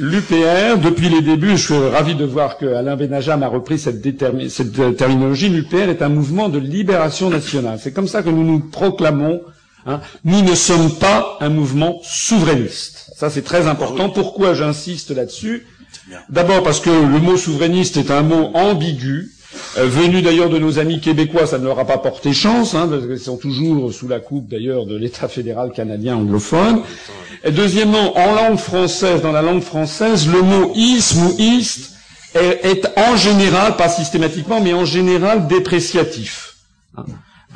[0.00, 4.02] L'UPR, depuis les débuts, je suis ravi de voir que Alain Benajam a repris cette,
[4.50, 7.78] cette terminologie, l'UPR est un mouvement de libération nationale.
[7.80, 9.40] C'est comme ça que nous nous proclamons.
[9.86, 10.00] Hein.
[10.24, 13.12] Nous ne sommes pas un mouvement souverainiste.
[13.16, 14.10] Ça, c'est très important.
[14.10, 15.64] Pourquoi j'insiste là-dessus?
[16.28, 19.30] D'abord parce que le mot souverainiste est un mot ambigu.
[19.78, 22.88] Euh, venu d'ailleurs de nos amis québécois, ça ne leur a pas porté chance, hein,
[22.88, 26.82] parce qu'ils sont toujours sous la coupe d'ailleurs de l'État fédéral canadien anglophone.
[27.48, 31.92] Deuxièmement, en langue française, dans la langue française, le mot isme ou ist
[32.34, 36.56] est, en général, pas systématiquement, mais en général dépréciatif.
[36.96, 37.04] Hein.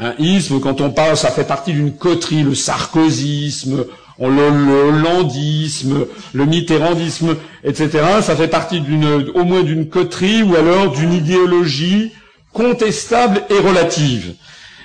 [0.01, 3.85] Un isme, quand on parle, ça fait partie d'une coterie, le sarkozysme,
[4.21, 7.91] le, le le mitterrandisme, etc.
[8.23, 12.13] Ça fait partie d'une, au moins d'une coterie ou alors d'une idéologie
[12.53, 14.35] contestable et relative.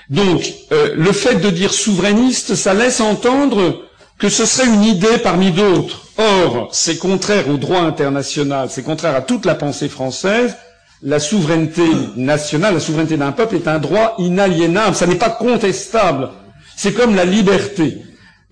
[0.09, 3.83] Donc, euh, le fait de dire souverainiste, ça laisse entendre
[4.19, 6.01] que ce serait une idée parmi d'autres.
[6.17, 10.55] Or, c'est contraire au droit international, c'est contraire à toute la pensée française.
[11.01, 11.83] La souveraineté
[12.15, 16.29] nationale, la souveraineté d'un peuple est un droit inaliénable, ça n'est pas contestable.
[16.77, 17.97] C'est comme la liberté.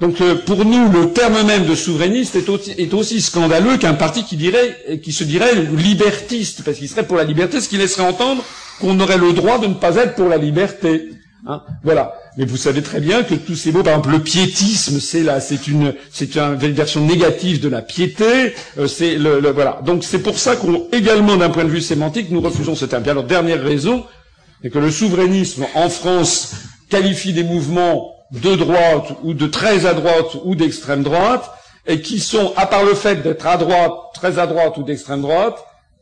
[0.01, 4.35] Donc euh, pour nous, le terme même de souverainiste est aussi, scandaleux qu'un parti qui,
[4.35, 8.43] dirait, qui se dirait libertiste, parce qu'il serait pour la liberté, ce qui laisserait entendre
[8.79, 11.09] qu'on aurait le droit de ne pas être pour la liberté.
[11.47, 12.15] Hein voilà.
[12.37, 15.39] Mais vous savez très bien que tous ces mots, par exemple, le piétisme, c'est là,
[15.39, 18.55] c'est une, c'est une version négative de la piété.
[18.79, 19.81] Euh, c'est le, le, voilà.
[19.85, 23.07] Donc c'est pour ça qu'on, également d'un point de vue sémantique, nous refusons ce terme.
[23.07, 24.03] alors dernière raison,
[24.63, 26.53] c'est que le souverainisme en France
[26.89, 31.51] qualifie des mouvements de droite ou de très à droite ou d'extrême droite
[31.87, 35.21] et qui sont, à part le fait d'être à droite, très à droite ou d'extrême
[35.21, 35.57] droite,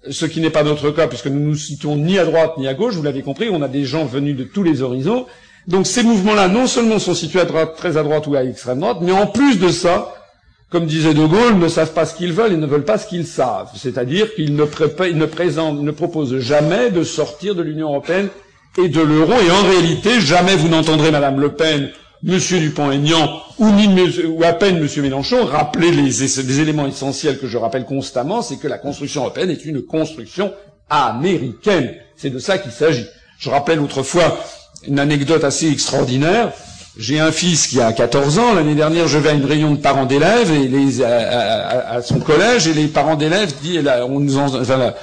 [0.09, 2.73] ce qui n'est pas notre cas puisque nous nous situons ni à droite ni à
[2.73, 5.25] gauche, vous l'avez compris, on a des gens venus de tous les horizons.
[5.67, 8.79] Donc ces mouvements-là, non seulement sont situés à droite, très à droite ou à extrême
[8.79, 10.13] droite, mais en plus de ça,
[10.69, 13.07] comme disait De Gaulle, ne savent pas ce qu'ils veulent et ne veulent pas ce
[13.07, 13.69] qu'ils savent.
[13.75, 18.29] C'est-à-dire qu'ils ne, ne, présentent, ne proposent jamais de sortir de l'Union européenne
[18.77, 19.33] et de l'euro.
[19.33, 21.89] Et en réalité, jamais vous n'entendrez Madame Le Pen,
[22.21, 27.85] Monsieur Dupont-Aignan ou, ou, à peine Monsieur Mélenchon rappeler les, éléments essentiels que je rappelle
[27.85, 30.51] constamment, c'est que la construction européenne est une construction
[30.89, 31.95] américaine.
[32.17, 33.05] C'est de ça qu'il s'agit.
[33.37, 34.37] Je rappelle autrefois
[34.85, 36.51] une anecdote assez extraordinaire.
[36.97, 38.53] J'ai un fils qui a 14 ans.
[38.53, 42.67] L'année dernière, je vais à une réunion de parents d'élèves et les, à, son collège
[42.67, 44.93] et les parents d'élèves disent, on nous enfin,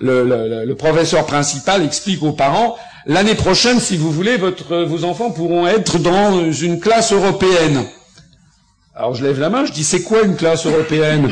[0.00, 2.76] le, le, le, professeur principal explique aux parents
[3.06, 7.84] l'année prochaine, si vous voulez, votre, vos enfants pourront être dans une classe européenne.
[8.96, 11.28] Alors je lève la main, je dis c'est quoi une classe européenne?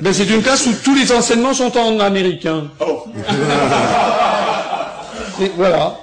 [0.00, 2.64] Ben, C'est une classe où tous les enseignements sont en américain.
[2.80, 3.04] Oh.
[5.42, 5.98] et voilà.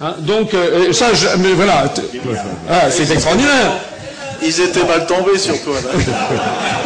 [0.00, 1.84] Hein, donc euh, ça, je, mais voilà,
[2.70, 3.72] ah, c'est extraordinaire.
[4.40, 5.74] Ils étaient mal tombés sur toi.
[5.74, 5.90] Là.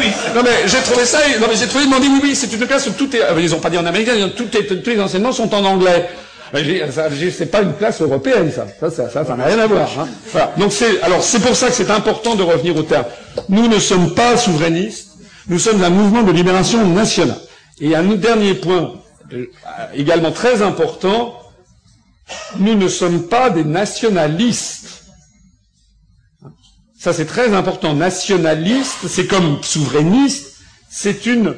[0.00, 0.06] oui.
[0.34, 1.18] Non mais j'ai trouvé ça.
[1.40, 3.20] Non mais j'ai trouvé demandé oui oui c'est une classe où tout est.
[3.22, 4.14] Euh, ils ont pas dit en américain.
[4.34, 6.08] Tout tous les enseignements sont en anglais.
[6.54, 8.66] C'est pas une classe européenne ça.
[8.80, 9.88] Ça ça ça n'a rien à voir.
[9.98, 10.08] Hein.
[10.32, 10.52] Voilà.
[10.58, 13.06] Donc c'est alors c'est pour ça que c'est important de revenir au terme.
[13.48, 15.08] Nous ne sommes pas souverainistes.
[15.48, 17.38] Nous sommes un mouvement de libération nationale.
[17.80, 18.92] Et un dernier point
[19.32, 19.46] euh,
[19.94, 21.34] également très important
[22.58, 25.04] nous ne sommes pas des nationalistes.
[26.98, 27.94] Ça, c'est très important.
[27.94, 30.52] Nationaliste, c'est comme souverainiste,
[30.88, 31.56] c'est une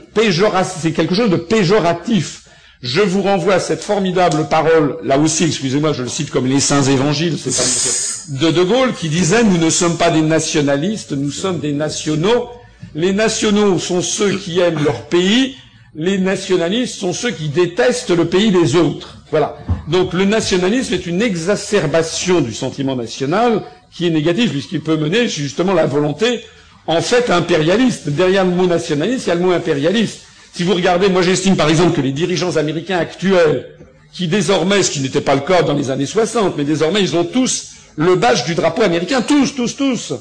[0.81, 2.44] c'est quelque chose de péjoratif.
[2.85, 6.61] Je vous renvoie à cette formidable parole, là aussi, excusez-moi, je le cite comme les
[6.61, 11.13] saints évangiles, c'est pas de De Gaulle, qui disait, nous ne sommes pas des nationalistes,
[11.13, 12.51] nous sommes des nationaux.
[12.95, 15.57] Les nationaux sont ceux qui aiment leur pays,
[15.95, 19.17] les nationalistes sont ceux qui détestent le pays des autres.
[19.31, 19.57] Voilà.
[19.89, 23.63] Donc le nationalisme est une exacerbation du sentiment national
[23.95, 26.45] qui est négatif puisqu'il peut mener justement la volonté
[26.87, 28.11] en fait impérialiste.
[28.11, 30.21] Derrière le mot nationaliste, il y a le mot impérialiste.
[30.55, 33.67] Si vous regardez, moi j'estime par exemple que les dirigeants américains actuels,
[34.13, 37.17] qui désormais, ce qui n'était pas le cas dans les années 60, mais désormais ils
[37.17, 40.13] ont tous le badge du drapeau américain, tous, tous, tous.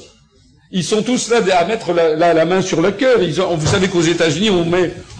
[0.72, 3.18] Ils sont tous là à mettre la, main sur le cœur.
[3.20, 4.66] vous savez qu'aux États-Unis, on,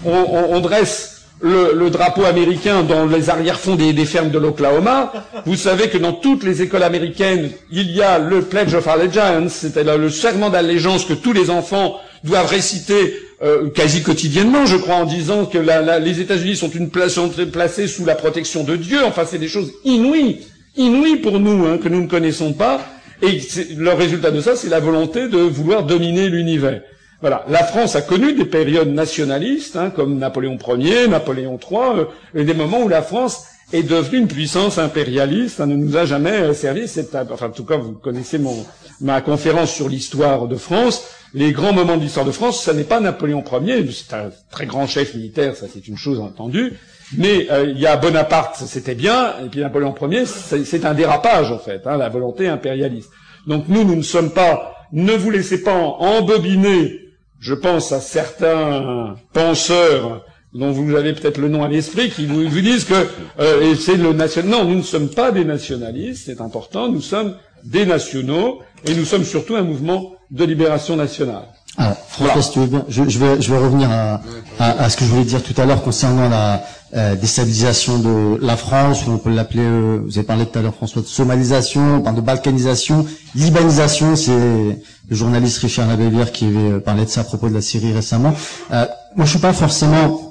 [0.05, 5.12] on, dresse le, drapeau américain dans les arrière-fonds des, fermes de l'Oklahoma.
[5.47, 9.53] Vous savez que dans toutes les écoles américaines, il y a le Pledge of Allegiance,
[9.53, 14.96] c'est-à-dire le serment d'allégeance que tous les enfants doivent réciter euh, quasi quotidiennement, je crois,
[14.96, 19.04] en disant que les États-Unis sont, une place, sont placés sous la protection de Dieu.
[19.04, 20.46] Enfin, c'est des choses inouïes,
[20.76, 22.80] inouïes pour nous, hein, que nous ne connaissons pas.
[23.20, 23.40] Et
[23.76, 26.80] le résultat de ça, c'est la volonté de vouloir dominer l'univers.
[27.20, 27.44] Voilà.
[27.48, 32.04] La France a connu des périodes nationalistes, hein, comme Napoléon Ier, Napoléon III, euh,
[32.34, 35.57] et des moments où la France est devenue une puissance impérialiste.
[35.57, 36.85] Ça ne nous a jamais euh, servi.
[37.31, 38.65] enfin, en tout cas, vous connaissez mon,
[39.01, 41.05] ma conférence sur l'histoire de France.
[41.32, 43.85] Les grands moments de l'histoire de France, ça n'est pas Napoléon Ier.
[43.91, 46.74] C'est un très grand chef militaire, ça c'est une chose entendue.
[47.16, 51.51] Mais euh, il y a Bonaparte, c'était bien, et puis Napoléon Ier, c'est un dérapage
[51.51, 53.11] en fait, hein, la volonté impérialiste.
[53.47, 57.01] Donc nous, nous ne sommes pas, ne vous laissez pas embobiner,
[57.41, 60.24] je pense à certains penseurs
[60.55, 62.94] dont vous avez peut-être le nom à l'esprit, qui vous, disent que
[63.40, 64.51] euh, c'est le national.
[64.51, 69.05] Non, nous ne sommes pas des nationalistes, c'est important, nous sommes des nationaux, et nous
[69.05, 71.44] sommes surtout un mouvement de libération nationale.
[71.76, 74.20] Ah, François, tu veux je, je, vais, je vais revenir à,
[74.60, 76.62] à, à, ce que je voulais dire tout à l'heure concernant la
[76.94, 80.62] euh, déstabilisation de la France, ou on peut l'appeler, euh, vous avez parlé tout à
[80.62, 86.81] l'heure François, de somalisation, de balkanisation, libanisation, c'est le journaliste Richard Labévière qui avait euh,
[86.81, 88.35] parlé de ça à propos de la Syrie récemment.
[88.72, 88.86] Euh,
[89.16, 90.23] moi, je suis pas forcément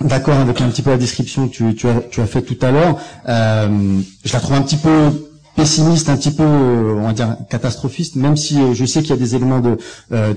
[0.00, 2.98] d'accord avec un petit peu la description que tu, as, tu fait tout à l'heure.
[3.28, 7.36] Euh, je la trouve un petit peu pessimiste, un petit peu, euh, on va dire,
[7.50, 9.76] catastrophiste, même si euh, je sais qu'il y a des éléments de,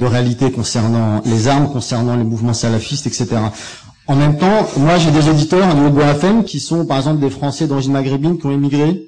[0.05, 3.27] réalité concernant les armes, concernant les mouvements salafistes, etc.
[4.05, 7.21] En même temps, moi j'ai des auditeurs à niveau de BFM qui sont par exemple
[7.21, 9.01] des Français d'origine maghrébine qui ont émigré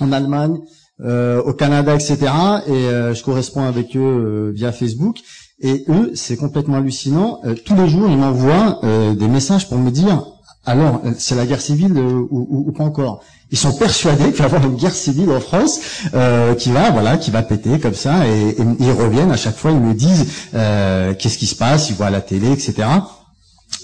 [0.00, 0.58] en Allemagne,
[1.02, 2.18] au Canada, etc.
[2.66, 5.16] Et je corresponds avec eux via Facebook.
[5.60, 7.40] Et eux, c'est complètement hallucinant.
[7.64, 8.80] tous les jours, ils m'envoient
[9.14, 10.24] des messages pour me dire
[10.66, 14.44] alors, c'est la guerre civile ou, ou, ou, pas encore ils sont persuadés qu'il va
[14.44, 15.78] y avoir une guerre civile en France
[16.14, 19.70] euh, qui va voilà qui va péter comme ça et, ils reviennent à chaque fois
[19.70, 22.88] ils me disent euh, qu'est-ce qui se passe ils voient à la télé etc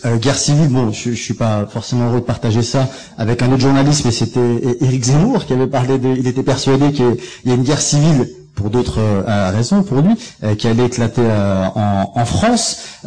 [0.07, 2.89] euh, guerre civile, bon, je, je suis pas forcément heureux de partager ça
[3.19, 6.93] avec un autre journaliste, mais c'était Éric Zemmour qui avait parlé de, il était persuadé
[6.93, 10.15] qu'il y a une guerre civile pour d'autres euh, raisons pour lui,
[10.45, 13.01] euh, qui allait éclater en, en, France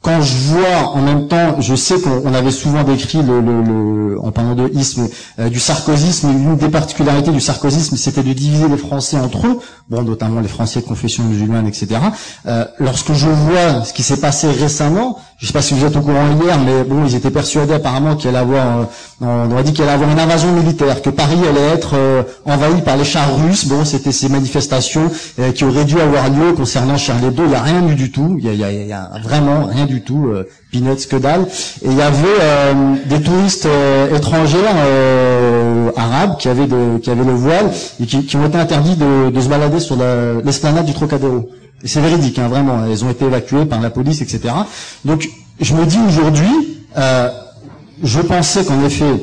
[0.00, 4.20] quand je vois en même temps, je sais qu'on avait souvent décrit le, le, le,
[4.20, 5.08] en parlant de isme,
[5.40, 9.58] euh, du sarkozysme, une des particularités du sarkozysme, c'était de diviser les Français entre eux,
[9.90, 12.00] bon, notamment les Français de confession musulmane, etc.
[12.46, 15.86] Euh, lorsque je vois ce qui s'est passé récemment, je ne sais pas si vous
[15.86, 18.84] êtes au courant hier, mais bon, ils étaient persuadés apparemment qu'il allait avoir, euh,
[19.20, 22.82] on aurait dit qu'il allait avoir une invasion militaire, que Paris allait être euh, envahi
[22.82, 23.66] par les chars russes.
[23.66, 25.08] Bon, c'était ces manifestations
[25.38, 27.44] euh, qui auraient dû avoir lieu concernant Charlie Hebdo.
[27.44, 28.36] Il n'y a rien eu du tout.
[28.40, 30.26] Il y a, y a, vraiment rien du tout.
[30.26, 31.46] Euh, peanuts que dalle.
[31.82, 32.74] Et il y avait
[33.06, 33.66] des touristes
[34.14, 34.58] étrangers
[35.96, 37.70] arabes qui avaient, de, qui avaient le voile
[38.02, 39.96] et qui, qui ont été interdits de, de se balader sur
[40.44, 41.48] l'esplanade du Trocadéro.
[41.84, 42.84] C'est véridique, hein, vraiment.
[42.84, 44.52] Elles ont été évacuées par la police, etc.
[45.04, 45.28] Donc,
[45.60, 47.30] je me dis aujourd'hui, euh,
[48.02, 49.22] je pensais qu'en effet,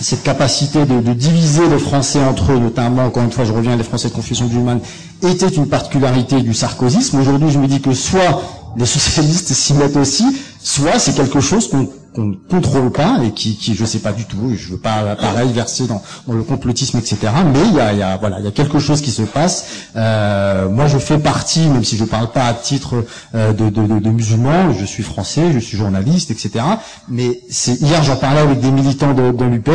[0.00, 3.76] cette capacité de, de, diviser les Français entre eux, notamment, encore une fois, je reviens,
[3.76, 4.80] les Français de confession musulmane,
[5.22, 7.18] était une particularité du sarkozysme.
[7.20, 8.40] Aujourd'hui, je me dis que soit
[8.76, 10.24] les socialistes s'y mettent aussi,
[10.62, 14.12] soit c'est quelque chose qu'on qu'on ne contrôle pas et qui, qui je sais pas
[14.12, 17.18] du tout, je veux pas pareil verser dans, dans le complotisme, etc.
[17.52, 19.66] Mais il y a, y a, voilà, il y a quelque chose qui se passe.
[19.96, 23.04] Euh, moi, je fais partie, même si je parle pas à titre
[23.34, 26.64] euh, de, de, de, de, musulman, je suis français, je suis journaliste, etc.
[27.08, 29.70] Mais c'est hier, j'en parlais avec des militants de, de l'UPR,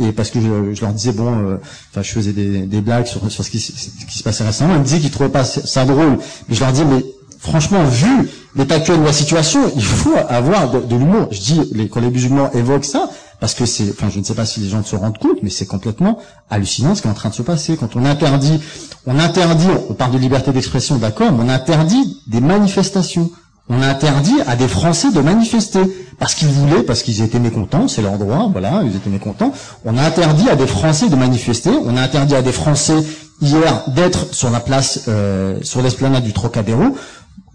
[0.00, 1.56] et parce que je, leur disais bon, euh,
[1.90, 4.74] enfin, je faisais des, des blagues sur, sur ce, qui, ce qui se passait récemment.
[4.74, 7.04] Ils me disaient qu'ils trouvaient pas ça drôle, mais je leur disais mais
[7.38, 11.28] franchement, vu l'état actuel de la situation, il faut avoir de, l'humour.
[11.30, 13.08] Je dis, les, quand les musulmans évoquent ça,
[13.40, 15.50] parce que c'est, enfin, je ne sais pas si les gens se rendent compte, mais
[15.50, 16.18] c'est complètement
[16.48, 17.76] hallucinant ce qui est en train de se passer.
[17.76, 18.60] Quand on interdit,
[19.06, 23.30] on interdit, on parle de liberté d'expression, d'accord, mais on interdit des manifestations.
[23.68, 25.80] On interdit à des Français de manifester
[26.18, 29.52] parce qu'ils voulaient, parce qu'ils étaient mécontents, c'est leur droit, voilà, ils étaient mécontents.
[29.84, 32.96] On interdit à des Français de manifester, on interdit à des Français
[33.42, 36.96] hier d'être sur la place, euh, sur l'esplanade du Trocadéro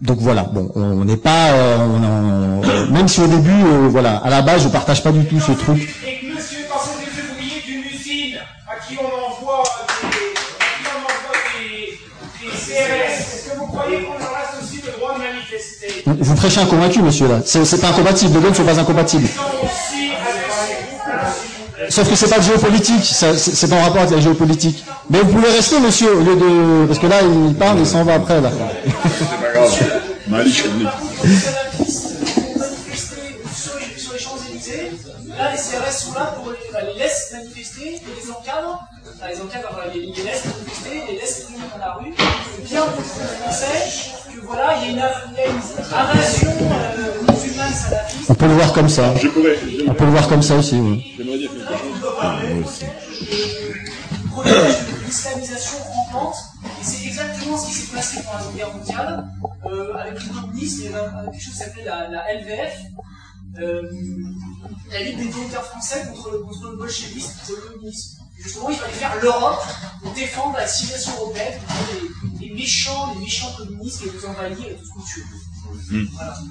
[0.02, 4.16] donc voilà, bon, on n'est pas, euh, on, on, même si au début, euh, voilà,
[4.16, 5.80] à la base, je partage pas du tout ce truc.
[6.04, 8.36] Et que monsieur est passé des ouvriers d'une usine
[8.68, 9.62] à qui on envoie
[10.02, 11.98] des, qui on envoie des,
[12.44, 16.02] des CRS, est-ce que vous croyez qu'on leur reste aussi le droit de manifester?
[16.04, 17.40] Vous prêchez un convaincu, monsieur, là.
[17.44, 18.34] C'est pas incompatible.
[18.34, 19.28] Les deux ne sont pas incompatibles.
[21.92, 24.82] Sauf que c'est pas de géopolitique, c'est pas en rapport avec la géopolitique.
[25.10, 26.86] Mais vous pouvez rester, monsieur, au lieu de...
[26.86, 28.50] Parce que là, il parle, il s'en va après, là.
[28.50, 29.68] C'est pas grave.
[33.98, 34.90] Sur les Champs-Élysées,
[35.36, 38.88] là, les CRS sont là pour les, laisser manifester et les encadrent.
[39.28, 42.14] les encadrent, les, les laissent manifester, les laissent venir dans la rue.
[42.70, 45.12] Bien pour les Français que voilà, il y a
[45.46, 45.54] une,
[45.94, 47.31] invasion euh.
[48.28, 49.14] On peut le voir comme ça.
[49.88, 51.14] On peut le voir comme ça aussi, oui.
[51.16, 52.84] J'aimerais dire quelque chose.
[55.06, 59.28] L'islamisation rampante, et c'est exactement ce qui s'est passé pendant la Guerre mondiale,
[59.66, 62.76] euh, avec les communistes, il y avait quelque chose qui s'appelait la, la, LVF,
[63.60, 63.82] euh,
[64.90, 68.22] la Ligue des volontaires français contre le, contre le bolchevisme, contre le communisme.
[68.38, 69.62] justement, il fallait faire l'Europe
[70.02, 71.92] pour défendre la civilisation européenne contre
[72.40, 75.26] les, les, méchants, les méchants communistes qui nous envahir et tout ce qu'on tue.
[75.90, 76.04] Mmh.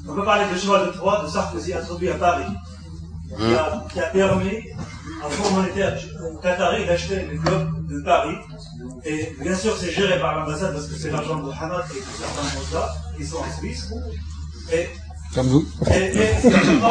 [0.10, 2.46] On peut parler de cheval de Troie de Sarkozy introduit à Paris,
[3.38, 4.58] qui, a, qui a permis
[5.24, 5.96] un fonds monétaire
[6.42, 8.36] qatari d'acheter les blocs de Paris.
[9.06, 12.62] Et bien sûr, c'est géré par l'ambassade parce que c'est l'argent de Hamad et certains
[12.70, 13.94] États qui sont en Suisse.
[14.74, 14.90] Et
[15.34, 15.66] comme vous.
[15.90, 16.30] Et, et,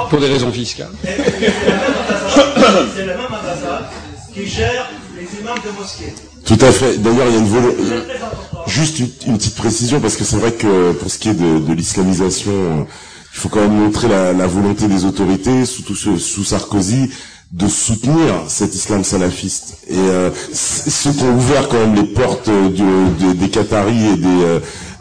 [0.08, 0.88] Pour des raisons fiscales.
[1.04, 3.84] C'est la même ambassade
[4.32, 4.88] qui gère
[6.44, 6.98] Tout à fait.
[6.98, 7.76] D'ailleurs, il y a une volonté.
[8.66, 12.86] Juste une, petite précision, parce que c'est vrai que pour ce qui est de, l'islamisation,
[13.34, 17.10] il faut quand même montrer la, volonté des autorités, surtout sous, Sarkozy,
[17.52, 19.78] de soutenir cet islam salafiste.
[19.88, 24.26] Et euh, ceux qui ont ouvert quand même les portes de, des Qataris et des,
[24.26, 24.60] euh,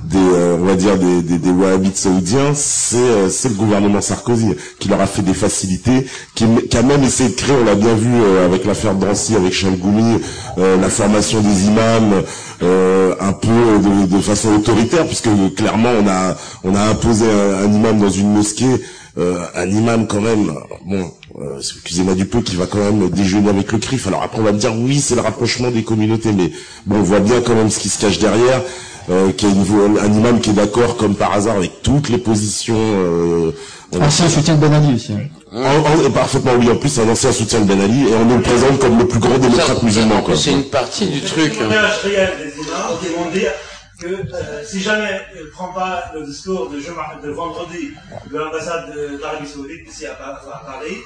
[0.10, 4.02] des euh, on va dire des, des, des wahhabites saoudiens, c'est euh, c'est le gouvernement
[4.02, 7.66] Sarkozy qui leur a fait des facilités, qui, qui a même essayé de créer, on
[7.66, 10.20] l'a bien vu euh, avec l'affaire Drancy, avec Chalgoumi,
[10.58, 12.24] la formation des imams
[12.62, 17.74] un peu de, de, façon autoritaire, puisque clairement on a on a imposé un, un
[17.74, 18.82] imam dans une mosquée.
[19.18, 20.54] Euh, un imam quand même,
[20.86, 21.12] bon,
[21.42, 24.08] euh, excusez-moi du peu, qui va quand même déjeuner avec le CRIF.
[24.08, 26.52] Alors après on va me dire oui, c'est le rapprochement des communautés, mais
[26.86, 28.62] bon, on voit bien quand même ce qui se cache derrière.
[29.10, 32.20] Euh, qui a une, un imam qui est d'accord comme par hasard avec toutes les
[32.20, 32.78] positions.
[32.78, 33.52] Euh,
[34.00, 35.14] ancien soutien de Ben Ali aussi.
[35.14, 35.30] Hein.
[35.52, 38.26] En, en, parfaitement oui, en plus c'est un ancien soutien de Ben Ali et on
[38.26, 40.24] nous le présente comme le plus grand démocrate musulman.
[40.36, 41.54] C'est une partie du truc.
[41.54, 43.52] Le témoignage réel des imams qui vont dire
[44.00, 47.90] que euh, si jamais il ne prend pas le discours de, de vendredi
[48.32, 50.98] de l'ambassade d'Arabie Saoudite ici à, à Paris,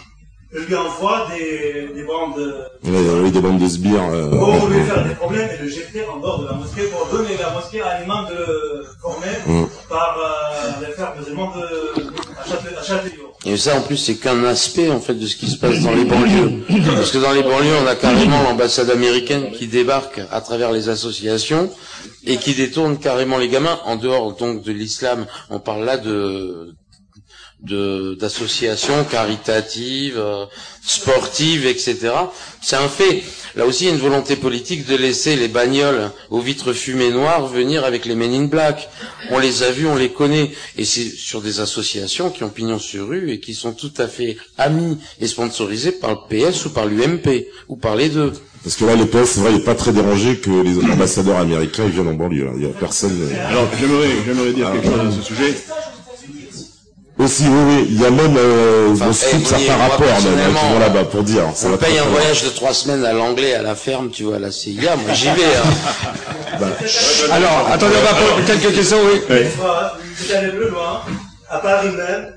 [0.60, 4.04] lui envoie des, des bandes oui, des bandes de sbires.
[4.12, 7.08] Euh, pour lui faire des problèmes et le jeter en dehors de la mosquée pour
[7.08, 9.66] donner la mosquée à un imam de le former mm.
[9.90, 12.04] par euh, le faire besoin de
[12.38, 13.50] à.
[13.50, 15.94] Et ça, en plus, c'est qu'un aspect, en fait, de ce qui se passe dans
[15.94, 16.64] les banlieues.
[16.96, 20.90] Parce que dans les banlieues, on a carrément l'ambassade américaine qui débarque à travers les
[20.90, 21.70] associations
[22.26, 23.80] et qui détourne carrément les gamins.
[23.86, 26.74] En dehors, donc, de l'islam, on parle là de
[27.64, 30.45] d'associations caritatives, euh,
[30.85, 32.11] sportives, etc.
[32.61, 33.23] C'est un fait.
[33.56, 37.11] Là aussi, il y a une volonté politique de laisser les bagnoles aux vitres fumées
[37.11, 38.90] noires venir avec les Men in Black.
[39.30, 42.80] On les a vus, on les connaît, et c'est sur des associations qui ont pignon
[42.80, 46.18] sur rue et qui sont tout à fait amis et sponsorisées par le
[46.52, 48.34] PS ou par l'UMP ou par les deux.
[48.64, 51.38] Parce que là, le PS, c'est vrai, il n'est pas très dérangé que les ambassadeurs
[51.38, 52.49] américains ils viennent en banlieue.
[52.56, 53.11] Il y a personne.
[53.49, 55.53] Alors, j'aimerais, j'aimerais dire quelque chose à ce sujet.
[57.19, 60.73] Aussi, oui, oui, il y a même euh, enfin, hey, eh, certains rapports même, qui
[60.73, 61.44] vont là-bas pour dire.
[61.53, 64.38] Ça on paye un voyage de trois semaines à l'anglais à la ferme, tu vois,
[64.38, 65.56] à la CIA, moi j'y vais.
[65.56, 66.57] Hein.
[66.60, 66.68] bah.
[67.31, 69.22] Alors, attendez, on va poser quelques questions, oui.
[69.30, 69.45] oui.
[70.18, 71.02] C'est aller plus loin.
[71.49, 72.34] À Paris même,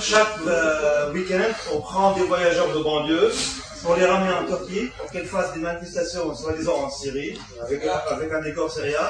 [0.00, 1.42] chaque euh, week-end,
[1.74, 3.30] on prend des voyageurs de banlieue
[3.82, 8.32] pour les ramener en Turquie, pour qu'ils fassent des manifestations, soi-disant en Syrie, avec, avec
[8.32, 9.06] un décor syrien.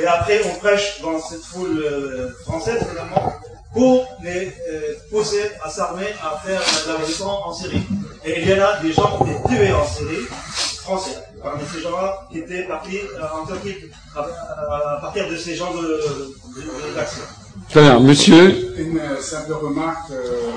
[0.00, 3.34] Et après, on prêche dans cette foule euh, française, finalement,
[3.72, 4.80] pour les euh,
[5.10, 7.82] pousser à s'armer à faire la révolution en Syrie.
[8.24, 10.24] Et il y en a des gens qui étaient tués en Syrie,
[10.82, 13.76] français, parmi ces gens-là qui étaient partis euh, en Turquie
[14.16, 18.80] à, partir de ces gens de, de, de, Très bien, monsieur.
[18.80, 20.50] Une simple remarque, euh,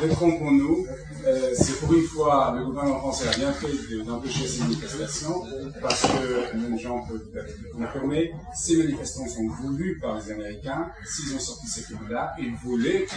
[0.00, 1.05] détrompons-nous, euh,
[1.54, 3.68] c'est pour une fois, le gouvernement français a bien fait
[4.04, 5.42] d'empêcher ces manifestations,
[5.80, 11.34] parce que les gens peuvent être confirmer, ces manifestations sont voulues par les Américains, s'ils
[11.34, 13.16] ont sorti ces films-là, ils voulaient que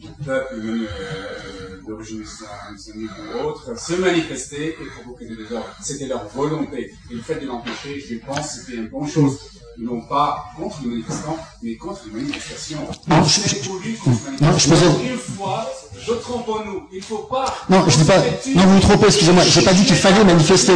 [0.00, 5.66] les peuples, même euh, d'origine islamique ou autre, se manifester et provoquer des désordres.
[5.82, 6.92] C'était leur volonté.
[7.10, 9.38] Et le fait de l'empêcher, je pense, c'était une bonne chose
[9.78, 12.78] non pas contre les manifestants, mais contre les manifestations.
[13.06, 15.68] Non, je, je, non, je Une fois,
[16.06, 16.82] je trompe nous.
[16.92, 17.46] Il faut pas.
[17.68, 18.18] Non, je dis pas.
[18.54, 19.06] Non, vous vous trompez.
[19.06, 19.42] Excusez-moi.
[19.44, 20.74] J'ai pas dit qu'il fallait manifester.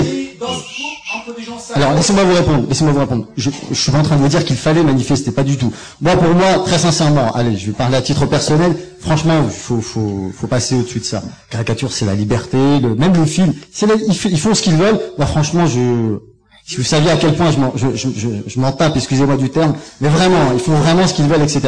[1.75, 2.65] Alors, laissez-moi vous répondre.
[2.69, 3.27] Laissez-moi vous répondre.
[3.37, 5.73] Je, je suis pas en train de vous dire qu'il fallait manifester, pas du tout.
[6.01, 8.77] Moi, pour moi, très sincèrement, allez, je vais parler à titre personnel.
[9.01, 11.23] Franchement, il faut, faut, faut passer au-dessus de ça.
[11.51, 12.57] Caricature, c'est la liberté.
[12.81, 15.01] Le, même le film, c'est ils, font ce qu'ils veulent.
[15.19, 16.19] Moi, franchement, je
[16.65, 18.09] si vous saviez à quel point je m'en, je, je,
[18.47, 21.61] je m'en tape, excusez-moi du terme, mais vraiment, ils font vraiment ce qu'ils veulent, etc.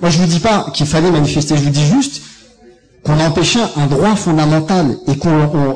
[0.00, 2.22] Moi, je vous dis pas qu'il fallait manifester, je vous dis juste
[3.10, 5.30] qu'on a empêché un droit fondamental et qu'on,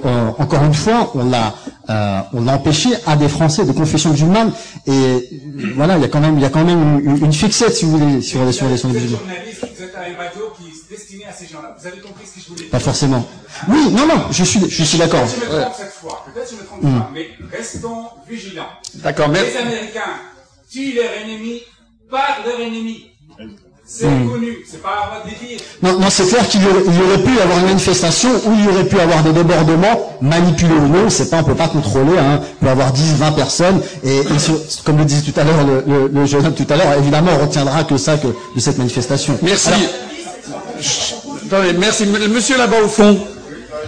[0.05, 1.55] euh, encore une fois, on l'a,
[1.91, 4.53] euh, on a empêché à des Français de confession musulmane.
[4.87, 5.29] Et
[5.75, 7.85] voilà, il y a quand même, il y a quand même une, une fixette, si
[7.87, 9.19] vous voulez, sur les sur les musulmans.
[11.79, 13.27] Vous avez compris ce que je voulais dire Pas forcément.
[13.69, 15.23] Oui, non, non, je suis, je suis d'accord.
[15.25, 18.69] Peut-être je me trompe cette fois, peut-être je me trompe pas, mais restons vigilants.
[18.97, 19.43] D'accord, mais...
[19.45, 20.01] Les Américains
[20.71, 21.63] tuent leurs ennemis
[22.11, 23.14] par leurs ennemis.
[23.87, 24.31] C'est mmh.
[24.31, 25.61] connu, c'est pas à de dire.
[25.83, 28.31] Non, non c'est clair qu'il y, aurait, il y aurait pu y avoir une manifestation
[28.47, 31.55] où il y aurait pu avoir des débordements, manipulés ou non, c'est pas, on peut
[31.55, 32.41] pas contrôler, hein.
[32.43, 34.25] Il peut y avoir 10, 20 personnes, et, et
[34.85, 37.33] comme le disait tout à l'heure le, le, le, jeune homme tout à l'heure, évidemment,
[37.39, 39.39] on retiendra que ça, que, de cette manifestation.
[39.43, 39.69] Merci.
[39.69, 42.07] Alors, Attendez, merci.
[42.07, 43.19] Monsieur là-bas au fond.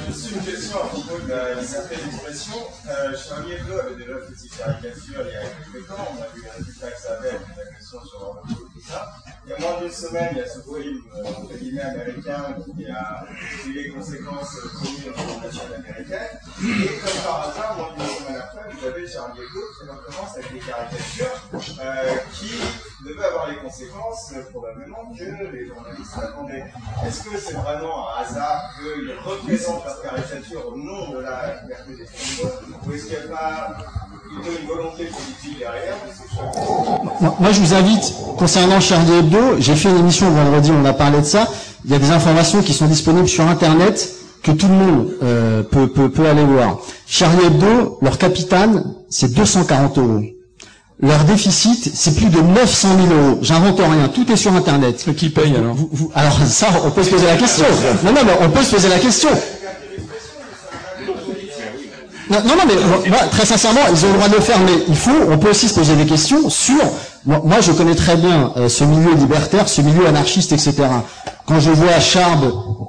[0.09, 2.53] Juste une question à propos de la certaine expression.
[2.89, 6.07] Euh, Charlie Hebdo avait déjà fait ses caricatures il y a quelques temps.
[6.13, 9.15] On a vu les résultats que ça avait avec l'agression sur leur et tout ça.
[9.47, 12.87] Il y a moins d'une semaine, il y a ce film, euh, entre américain qui
[12.87, 13.25] a
[13.67, 16.39] eu les conséquences connues dans la nation américaine.
[16.63, 20.53] Et comme par hasard, moins d'une semaine après, vous avez Charlie Hebdo qui recommence avec
[20.53, 21.41] des caricatures
[21.81, 22.53] euh, qui
[23.07, 26.67] devaient avoir les conséquences euh, probablement que les journalistes attendaient.
[27.07, 31.97] Est-ce que c'est vraiment un hasard qu'ils représentent leur caricature au nom de la liberté
[31.97, 32.49] d'expression
[32.87, 33.77] ou est-ce qu'il n'y a pas
[34.31, 35.97] une volonté politique derrière
[37.39, 41.21] moi, je vous invite, concernant Charlie Hebdo, j'ai fait une émission vendredi, on a parlé
[41.21, 41.49] de ça.
[41.85, 44.11] Il y a des informations qui sont disponibles sur Internet
[44.43, 46.79] que tout le monde euh, peut, peut, peut aller voir.
[47.07, 50.21] Charlie Hebdo, leur capitane, c'est 240 euros.
[51.01, 53.39] Leur déficit, c'est plus de 900 000 euros.
[53.43, 55.05] J'invente rien, tout est sur Internet.
[55.17, 57.67] Qui paye alors Vous- vous- Alors ça, on peut se poser la question.
[58.05, 59.29] Non, non, mais on peut se poser la question.
[62.31, 64.97] Non, non, mais moi, très sincèrement, ils ont le droit de le faire, mais il
[64.97, 66.77] faut, on peut aussi se poser des questions sur.
[67.25, 70.75] Moi, moi, je connais très bien euh, ce milieu libertaire, ce milieu anarchiste, etc.
[71.47, 72.45] Quand je vois Charb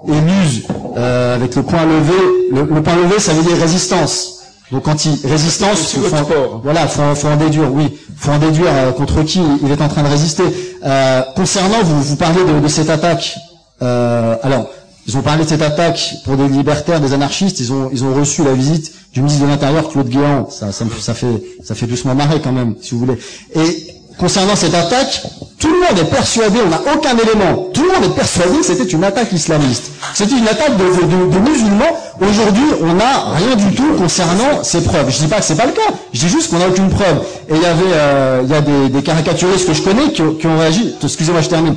[0.08, 0.64] et Luz
[0.98, 2.14] euh, avec le point levé,
[2.52, 4.34] le, le point levé, ça veut dire résistance.
[4.72, 8.40] Donc quand il résistance, C'est faut, faut- voilà, faut, faut en déduire, oui, faut en
[8.40, 10.44] déduire euh, contre qui il est en train de résister.
[10.84, 13.36] Euh, concernant, vous, vous parlez de, de cette attaque.
[13.84, 14.68] Euh, alors,
[15.08, 17.60] ils ont parlé de cette attaque pour des libertaires, des anarchistes.
[17.60, 20.50] Ils ont, ils ont reçu la visite du ministre de l'Intérieur, Claude Guéant.
[20.50, 21.28] Ça, ça, ça fait,
[21.64, 23.18] ça fait doucement marrer quand même, si vous voulez.
[23.56, 23.88] Et
[24.20, 25.22] concernant cette attaque,
[25.60, 28.66] tout le monde est persuadé, on n'a aucun élément, tout le monde est persuadé que
[28.66, 29.92] c'était une attaque islamiste.
[30.14, 31.98] C'était une attaque de, de- de musulmans.
[32.20, 35.10] Aujourd'hui, on n'a rien du tout concernant ces preuves.
[35.10, 35.94] Je dis pas que c'est pas le cas.
[36.14, 37.22] Je dis juste qu'on n'a aucune preuve.
[37.50, 40.22] Et il y avait, euh, il y a des, des caricaturistes que je connais qui,
[40.40, 40.96] qui ont réagi.
[41.04, 41.76] Excusez-moi, je termine.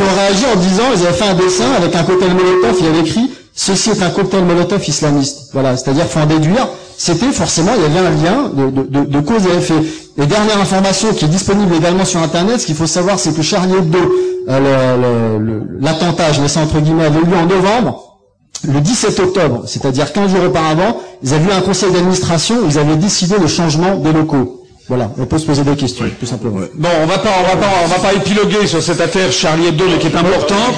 [0.00, 2.74] Qui ont réagi en disant, ils avaient fait un dessin avec un cocktail Molotov.
[2.80, 5.50] Il y avait écrit, ceci est un cocktail Molotov islamiste.
[5.52, 5.76] Voilà.
[5.76, 6.68] C'est-à-dire, faut en déduire.
[6.96, 9.74] C'était forcément, il y avait un lien de, cause et effet.
[10.16, 13.42] Et dernière information qui est disponible également sur Internet, ce qu'il faut savoir, c'est que
[13.42, 13.98] Charlie Hebdo,
[14.48, 18.20] euh, l'attentat, je mets entre guillemets, avait lieu en novembre.
[18.66, 22.96] Le 17 octobre, c'est-à-dire 15 jours auparavant, ils avaient eu un conseil d'administration ils avaient
[22.96, 24.59] décidé le changement des locaux.
[24.90, 26.58] Voilà, on peut se poser des questions, tout simplement.
[26.74, 29.68] Bon, on va pas, on va pas, on va pas épiloguer sur cette affaire Charlie
[29.68, 30.74] Hebdo, mais qui est importante.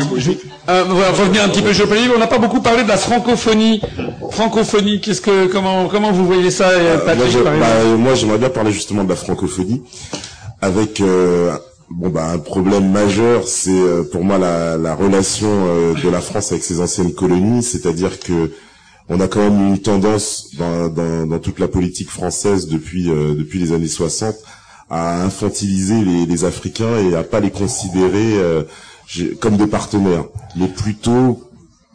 [0.69, 2.11] Euh, on va revenir un petit peu géopolitique.
[2.15, 3.81] On n'a pas beaucoup parlé de la francophonie.
[4.31, 7.51] Francophonie, qu'est-ce que, comment, comment vous voyez ça, euh, Moi, Patrick, je- bah,
[7.99, 9.83] moi, j'aimerais bien parler justement de la francophonie,
[10.61, 11.53] avec euh,
[11.91, 16.21] bon bah un problème majeur, c'est euh, pour moi la, la relation euh, de la
[16.21, 18.51] France avec ses anciennes colonies, c'est-à-dire que
[19.09, 23.35] on a quand même une tendance dans, dans, dans toute la politique française depuis euh,
[23.35, 24.35] depuis les années 60
[24.91, 28.63] à infantiliser les, les Africains et à pas les considérer euh,
[29.41, 30.25] comme des partenaires,
[30.57, 31.49] mais plutôt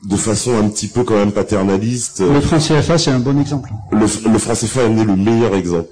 [0.03, 2.21] de façon un petit peu quand même paternaliste.
[2.21, 3.69] Le franc CFA, c'est un bon exemple.
[3.91, 3.99] Le,
[4.31, 5.89] le franc CFA est le meilleur exemple.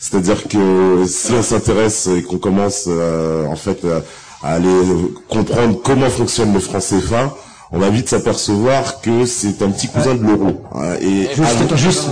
[0.00, 4.82] C'est-à-dire que si on s'intéresse et qu'on commence euh, en fait à, à aller
[5.28, 7.34] comprendre comment fonctionne le franc CFA,
[7.76, 10.62] on va vite s'apercevoir que c'est un petit cousin de l'euro.
[11.00, 12.08] Et avec, juste-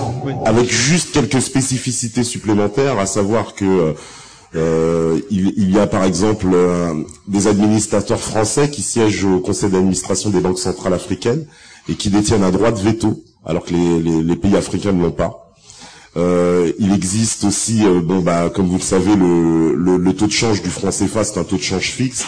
[0.46, 3.94] avec juste quelques spécificités supplémentaires, à savoir que
[4.56, 6.92] euh, il, il y a par exemple euh,
[7.26, 11.46] des administrateurs français qui siègent au conseil d'administration des banques centrales africaines
[11.88, 15.02] et qui détiennent un droit de veto, alors que les, les- les pays africains ne
[15.02, 15.40] l'ont pas.
[16.16, 20.26] Euh, il existe aussi, euh, bon bah comme vous le savez, le, le, le taux
[20.28, 22.24] de change du franc CFA, c'est un taux de change fixe.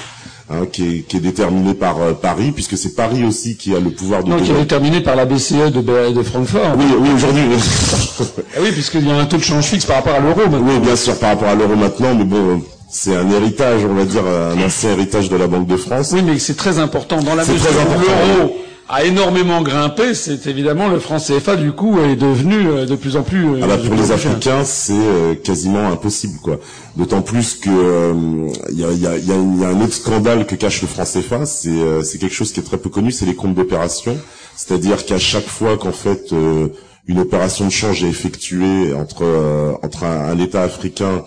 [0.50, 3.80] Hein, qui, est, qui est déterminé par euh, Paris, puisque c'est Paris aussi qui a
[3.80, 6.74] le pouvoir de Non, qui est déterminé par la BCE de, de Francfort.
[6.78, 7.42] Oui, oui, aujourd'hui.
[8.56, 10.40] Ah oui, puisqu'il y a un taux de change fixe par rapport à l'euro.
[10.48, 10.66] maintenant.
[10.66, 14.04] Oui, bien sûr, par rapport à l'euro maintenant, mais bon, c'est un héritage, on va
[14.04, 16.12] dire, un ancien héritage de la Banque de France.
[16.14, 17.18] Oui, mais c'est très important.
[17.22, 18.56] Dans la mesure où l'euro
[18.88, 23.16] a énormément grimpé, c'est évidemment le franc CFA, du coup, est devenu euh, de plus
[23.16, 23.44] en plus...
[23.44, 24.12] euh, Ah bah, pour les.
[24.12, 26.58] Africains, c'est euh, quasiment impossible, quoi.
[26.96, 28.14] D'autant plus que
[28.70, 30.46] il y, a, il y a- il y a- il y a un autre scandale
[30.46, 33.26] que cache le franc CFA, c'est euh, quelque chose qui est très peu connu, c'est
[33.26, 34.16] les comptes d'opération.
[34.54, 36.68] C'est-à-dire qu'à chaque fois qu'en fait euh,
[37.08, 41.24] une opération de change est effectuée entre euh, entre un, un État africain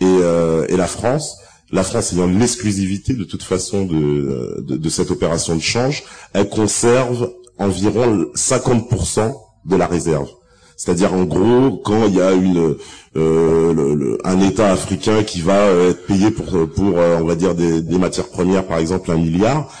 [0.00, 1.38] et, euh, et la France,
[1.72, 8.26] la France ayant l'exclusivité de toute façon de, cette opération de change, elle conserve environ
[8.34, 9.34] 50%
[9.64, 10.28] de la réserve.
[10.76, 12.76] C'est-à-dire en gros, quand il y a une
[13.16, 17.54] euh, un État africain qui va euh, être payé pour pour euh, on va dire
[17.54, 19.72] des, matières premières, par exemple un milliard,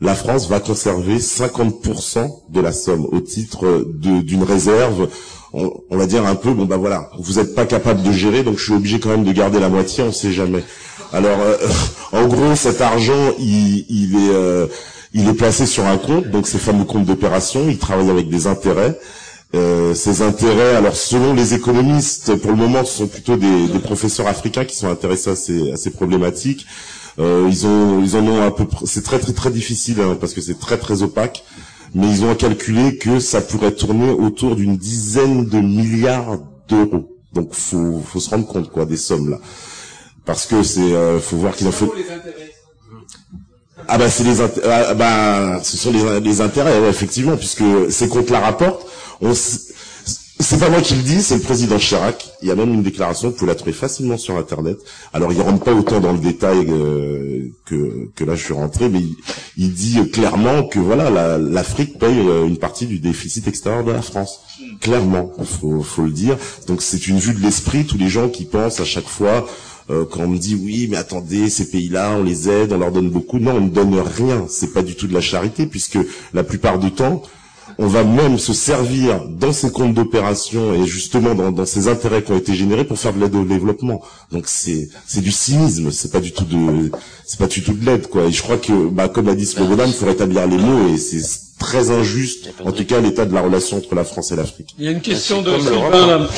[0.00, 5.08] la France va conserver 50% de la somme au titre d'une réserve.
[5.58, 8.42] On, on va dire un peu, bon bah voilà, vous n'êtes pas capable de gérer,
[8.42, 10.62] donc je suis obligé quand même de garder la moitié, on sait jamais.
[11.14, 11.56] Alors, euh,
[12.12, 14.66] en gros, cet argent, il, il est, euh,
[15.14, 18.46] il est placé sur un compte, donc ces fameux comptes d'opération, il travaille avec des
[18.46, 18.98] intérêts.
[19.54, 23.78] Euh, ces intérêts, alors selon les économistes, pour le moment, ce sont plutôt des, des
[23.78, 26.66] professeurs africains qui sont intéressés à ces, à ces problématiques.
[27.18, 28.64] Euh, ils ont, ils en ont à peu.
[28.84, 31.44] C'est très très très difficile hein, parce que c'est très très opaque.
[31.96, 37.08] Mais ils ont calculé que ça pourrait tourner autour d'une dizaine de milliards d'euros.
[37.32, 39.38] Donc faut faut se rendre compte quoi des sommes là,
[40.26, 41.92] parce que c'est euh, faut voir qu'il en faut.
[43.88, 48.30] Ah bah c'est les ah, bah ce sont les, les intérêts effectivement puisque c'est contre
[48.30, 48.86] la rapporte.
[49.22, 49.32] On
[50.38, 52.30] c'est pas moi qui le dis, c'est le président Chirac.
[52.42, 54.78] Il y a même une déclaration, vous pouvez la trouver facilement sur Internet.
[55.14, 58.88] Alors, il rentre pas autant dans le détail euh, que, que là je suis rentré,
[58.88, 59.00] mais
[59.56, 64.02] il, dit clairement que voilà, l'Afrique paye euh, une partie du déficit extérieur de la
[64.02, 64.40] France.
[64.80, 66.36] Clairement, faut, faut le dire.
[66.66, 67.86] Donc, c'est une vue de l'esprit.
[67.86, 69.46] Tous les gens qui pensent à chaque fois
[69.88, 72.92] euh, quand on me dit oui, mais attendez, ces pays-là, on les aide, on leur
[72.92, 73.38] donne beaucoup.
[73.38, 74.46] Non, on ne donne rien.
[74.48, 75.98] C'est pas du tout de la charité, puisque
[76.34, 77.22] la plupart du temps,
[77.78, 82.32] on va même se servir dans ces comptes d'opération et justement dans, ces intérêts qui
[82.32, 84.00] ont été générés pour faire de l'aide au développement.
[84.32, 86.90] Donc c'est c'est du cynisme, c'est pas du tout de
[87.24, 88.24] c'est pas du tout de l'aide quoi.
[88.24, 90.96] Et je crois que bah, comme l'a dit Slobodan, il faut rétablir les mots et
[90.96, 91.22] c'est
[91.58, 94.74] très injuste, en tout cas l'état de la relation entre la France et l'Afrique.
[94.78, 96.28] Il y a une question de Sylvain.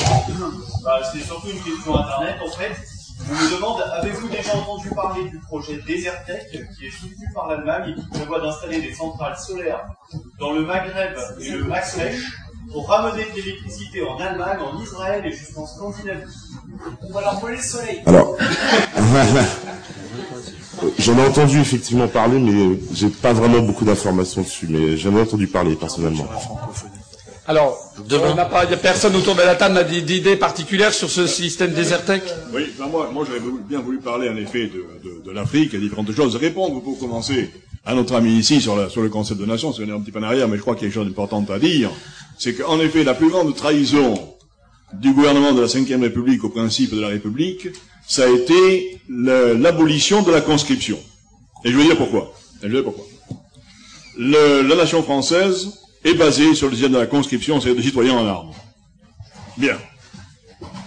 [0.83, 2.88] Bah, c'est surtout une question internet en fait.
[3.29, 7.91] On me demande, avez-vous déjà entendu parler du projet Desertec, qui est soutenu par l'Allemagne
[7.91, 9.85] et qui prévoit d'installer des centrales solaires
[10.39, 12.23] dans le Maghreb et le Maclèche
[12.71, 16.23] pour ramener de l'électricité en Allemagne, en Israël et jusqu'en Scandinavie?
[17.03, 18.01] On va leur voler le soleil.
[18.07, 18.35] Alors,
[20.97, 25.21] j'en ai entendu effectivement parler, mais j'ai pas vraiment beaucoup d'informations dessus, mais j'en ai
[25.21, 26.25] entendu parler personnellement.
[27.49, 30.93] Alors, on n'a pas, il n'y a personne autour de la table n'a d'idées particulières
[30.93, 32.21] sur ce système Desertec
[32.53, 35.79] Oui, ben moi, moi j'aurais bien voulu parler en effet de, de, de l'Afrique et
[35.79, 36.35] différentes choses.
[36.35, 37.49] Répondre pour commencer
[37.87, 40.19] à notre ami ici sur, la, sur le concept de nation, c'est un petit peu
[40.19, 41.89] en arrière, mais je crois qu'il y a quelque chose d'important à dire.
[42.37, 44.13] C'est qu'en effet, la plus grande trahison
[44.93, 47.69] du gouvernement de la Ve République au principe de la République,
[48.07, 50.99] ça a été l'abolition de la conscription.
[51.65, 52.31] Et je veux dire pourquoi.
[52.61, 53.05] je veux dire pourquoi.
[54.19, 58.17] Le, la nation française est basé sur le système de la conscription, c'est-à-dire de citoyens
[58.17, 58.51] en armes.
[59.57, 59.77] Bien.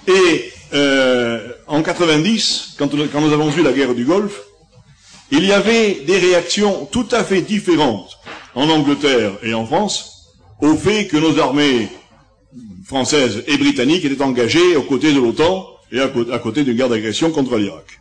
[0.07, 4.41] Et euh, en 90, quand, quand nous avons vu la guerre du Golfe,
[5.31, 8.19] il y avait des réactions tout à fait différentes
[8.55, 10.29] en Angleterre et en France
[10.61, 11.89] au fait que nos armées
[12.87, 17.31] françaises et britanniques étaient engagées aux côtés de l'OTAN et à, côté d'une guerre d'agression
[17.31, 18.01] contre l'Irak.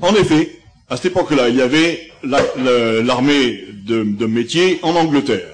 [0.00, 0.58] En effet,
[0.88, 5.53] à cette époque-là, il y avait l'armée de métier en Angleterre.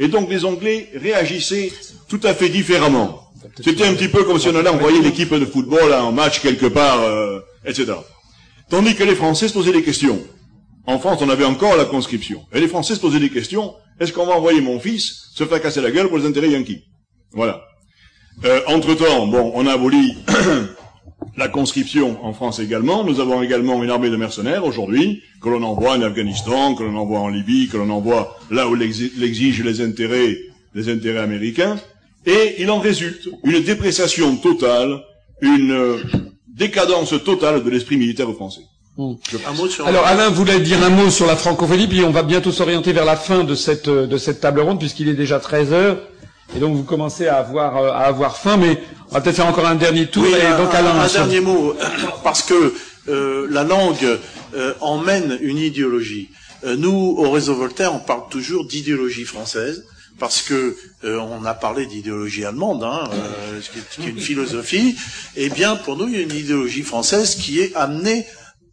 [0.00, 1.70] Et donc les Anglais réagissaient
[2.08, 3.30] tout à fait différemment.
[3.62, 6.40] C'était un petit peu comme si on allait envoyer l'équipe de football à un match
[6.40, 7.92] quelque part, euh, etc.
[8.70, 10.18] Tandis que les Français se posaient des questions.
[10.86, 12.46] En France, on avait encore la conscription.
[12.54, 13.74] Et les Français se posaient des questions.
[14.00, 16.84] Est-ce qu'on va envoyer mon fils se faire casser la gueule pour les intérêts yankees?
[17.32, 17.62] Voilà.
[18.44, 20.14] Euh, entre-temps, bon, on a aboli
[21.36, 23.04] la conscription en France également.
[23.04, 26.96] Nous avons également une armée de mercenaires aujourd'hui, que l'on envoie en Afghanistan, que l'on
[26.96, 30.36] envoie en Libye, que l'on envoie là où l'exigent les intérêts,
[30.74, 31.76] les intérêts américains.
[32.26, 35.00] Et il en résulte une dépréciation totale,
[35.40, 35.96] une euh,
[36.48, 38.60] décadence totale de l'esprit militaire français.
[38.98, 39.14] Hmm.
[39.86, 43.06] Alors Alain voulait dire un mot sur la francophonie, puis on va bientôt s'orienter vers
[43.06, 45.98] la fin de cette, de cette table ronde, puisqu'il est déjà 13 heures.
[46.56, 49.46] Et donc vous commencez à avoir, euh, à avoir faim, mais on va peut-être faire
[49.46, 50.26] encore un dernier tour.
[50.26, 51.74] et un, donc un, dernier mot,
[52.24, 52.74] parce que
[53.08, 54.18] euh, la langue
[54.54, 56.30] euh, emmène une idéologie.
[56.64, 59.86] nous, au réseau Voltaire, on parle toujours d'idéologie française
[60.18, 63.08] parce que on a parlé d'idéologie allemande, hein,
[63.72, 64.94] qui, est, qui, est, une philosophie.
[65.34, 68.26] Eh bien, pour nous, il y a une idéologie française qui est amenée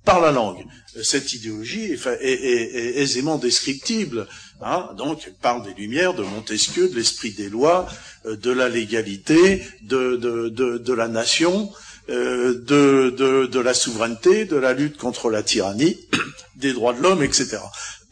[0.04, 0.66] par la langue.
[1.02, 4.28] Cette idéologie est, est, est aisément descriptible.
[4.62, 7.88] Hein, donc, elle parle des Lumières, de Montesquieu, de l'esprit des lois,
[8.26, 11.72] euh, de la légalité, de, de, de, la nation,
[12.10, 16.00] euh, de, de, de la souveraineté, de la lutte contre la tyrannie,
[16.56, 17.60] des droits de l'homme, etc.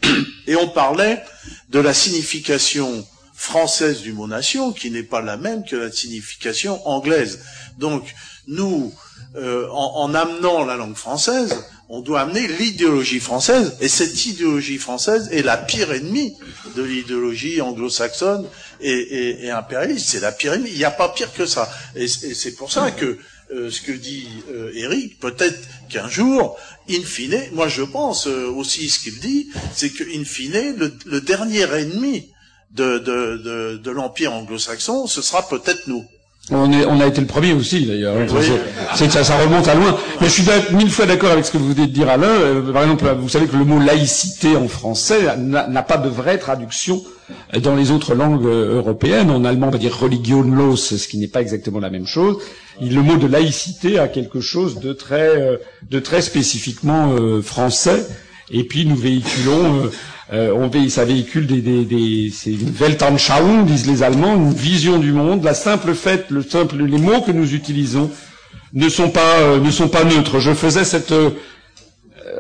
[0.48, 1.24] Et on parlait
[1.70, 6.88] de la signification française du mot nation, qui n'est pas la même que la signification
[6.88, 7.40] anglaise.
[7.80, 8.14] Donc,
[8.48, 8.94] nous,
[9.36, 15.30] euh, en, amenant la langue française, on doit amener l'idéologie française, et cette idéologie française
[15.32, 16.34] est la pire ennemie
[16.76, 18.48] de l'idéologie anglo-saxonne
[18.82, 20.08] et, impérialiste.
[20.10, 20.72] C'est la pire ennemie.
[20.72, 21.70] Il n'y a pas pire que ça.
[21.96, 23.18] Et, c'est pour ça que
[23.54, 25.60] euh, ce que dit euh, Eric, peut-être
[25.90, 26.58] qu'un jour,
[26.90, 30.76] in fine, moi je pense euh, aussi ce qu'il dit, c'est que in fine,
[31.06, 32.32] le, dernier ennemi
[32.72, 36.06] de, de l'empire anglo-saxon, ce sera peut-être nous.
[36.52, 38.16] On, est, on a été le premier aussi, d'ailleurs.
[38.96, 39.98] C'est ça, ça remonte à loin.
[40.22, 40.44] Mais je suis
[40.74, 42.28] mille fois d'accord avec ce que vous venez de dire, Alain.
[42.28, 46.38] Euh, par exemple, vous savez que le mot laïcité en français n'a pas de vraie
[46.38, 47.02] traduction
[47.64, 49.32] dans les autres langues euh, européennes.
[49.32, 52.38] En allemand, on va dire religionlos, ce qui n'est pas exactement la même chose.
[52.80, 55.58] Le mot de laïcité a quelque chose de très, euh,
[55.90, 58.06] de très spécifiquement français.
[58.52, 59.90] Et puis nous véhiculons,
[60.32, 64.98] on vé ça véhicule des, des, des c'est une Weltanschauung, disent les Allemands, une vision
[64.98, 65.44] du monde.
[65.44, 68.10] La simple fait, le simple, les mots que nous utilisons
[68.74, 70.40] ne sont pas ne sont pas neutres.
[70.40, 71.14] Je faisais cette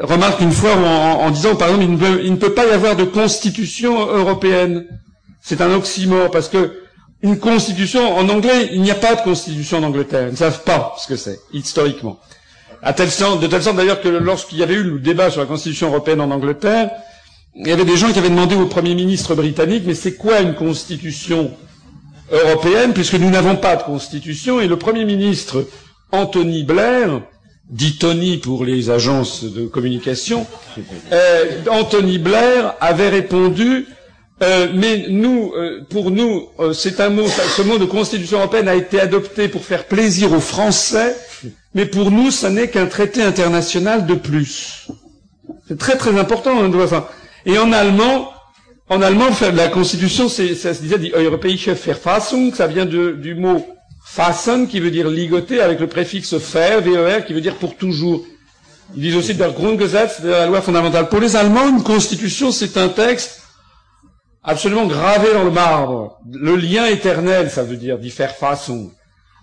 [0.01, 1.85] remarque une fois en, disant, par exemple,
[2.23, 4.85] il ne, peut, pas y avoir de constitution européenne.
[5.41, 6.79] C'est un oxymore parce que
[7.21, 10.27] une constitution en anglais, il n'y a pas de constitution en Angleterre.
[10.27, 12.19] Ils ne savent pas ce que c'est historiquement.
[12.83, 15.41] À tel sens, de telle sorte d'ailleurs que lorsqu'il y avait eu le débat sur
[15.41, 16.91] la constitution européenne en Angleterre,
[17.55, 20.41] il y avait des gens qui avaient demandé au Premier ministre britannique, mais c'est quoi
[20.41, 21.51] une constitution
[22.31, 25.65] européenne, puisque nous n'avons pas de constitution, et le Premier ministre
[26.11, 27.21] Anthony Blair,
[27.69, 30.45] dit Tony pour les agences de communication,
[31.11, 33.87] euh, Anthony Blair avait répondu
[34.43, 38.67] euh, mais nous, euh, pour nous, euh, c'est un mot, ce mot de Constitution européenne
[38.67, 41.15] a été adopté pour faire plaisir aux Français,
[41.73, 44.87] mais pour nous, ça n'est qu'un traité international de plus.
[45.69, 46.61] C'est très très important.
[46.61, 47.07] Hein, enfin,
[47.45, 48.31] et en allemand,
[48.89, 53.65] en allemand, la Constitution, ça se disait die Europäische Verfassung, ça vient du mot
[54.05, 58.23] fassen, qui veut dire ligoter, avec le préfixe fer, ver, qui veut dire pour toujours.
[58.95, 61.09] Ils disent aussi der Grundgesetz, de la loi fondamentale.
[61.09, 63.41] Pour les Allemands, une Constitution, c'est un texte
[64.43, 66.19] absolument gravé dans le marbre.
[66.31, 67.97] Le lien éternel, ça veut dire,
[68.39, 68.91] façon.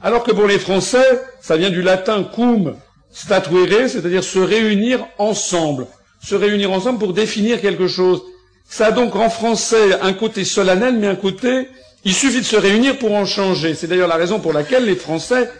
[0.01, 2.75] Alors que pour les Français, ça vient du latin cum
[3.11, 5.87] statuere, c'est-à-dire se réunir ensemble.
[6.25, 8.23] Se réunir ensemble pour définir quelque chose.
[8.69, 11.69] Ça a donc en français un côté solennel, mais un côté,
[12.05, 13.75] il suffit de se réunir pour en changer.
[13.75, 15.51] C'est d'ailleurs la raison pour laquelle les Français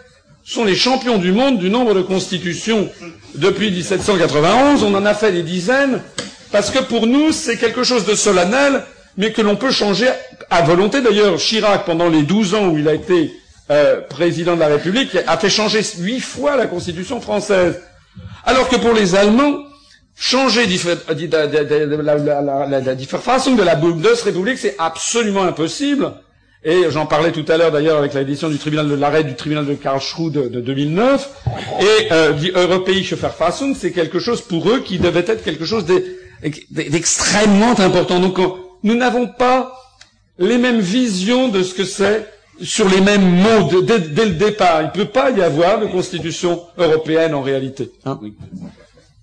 [0.45, 2.89] sont les champions du monde du nombre de constitutions.
[3.35, 6.01] Depuis 1791, on en a fait des dizaines,
[6.51, 8.83] parce que pour nous, c'est quelque chose de solennel,
[9.17, 10.09] mais que l'on peut changer
[10.51, 11.01] à volonté.
[11.01, 13.33] D'ailleurs, Chirac, pendant les douze ans où il a été
[13.71, 17.81] euh, président de la République, a fait changer huit fois la Constitution française.
[18.45, 19.59] Alors que pour les Allemands,
[20.17, 20.77] changer la
[23.19, 26.13] façon de la Bundesrepublik, c'est absolument impossible.
[26.65, 29.67] Et j'en parlais tout à l'heure d'ailleurs avec l'édition du tribunal de l'arrêt du tribunal
[29.67, 31.29] de Karlsruhe de, de 2009.
[31.81, 35.85] Et euh, die Europäische Verfassung, c'est quelque chose pour eux qui devait être quelque chose
[36.71, 38.21] d'extrêmement important.
[38.21, 38.39] Donc
[38.85, 39.73] nous n'avons pas
[40.39, 42.29] les mêmes visions de ce que c'est
[42.61, 44.83] sur les mêmes mots dès, le départ.
[44.83, 47.91] Il ne peut pas y avoir de constitution européenne en réalité.
[48.05, 48.21] Hein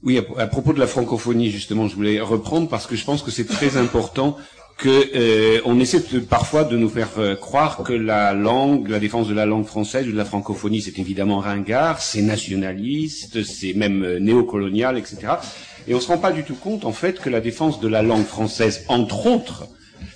[0.04, 0.20] oui.
[0.38, 3.48] à, propos de la francophonie, justement, je voulais reprendre parce que je pense que c'est
[3.48, 4.38] très important
[4.78, 9.34] que euh, essaie parfois de nous faire euh, croire que la langue, la défense de
[9.34, 14.20] la langue française ou de la francophonie, c'est évidemment ringard, c'est nationaliste, c'est même euh,
[14.20, 15.34] néocolonial, etc.
[15.88, 18.02] Et on se rend pas du tout compte, en fait, que la défense de la
[18.02, 19.68] langue française, entre autres,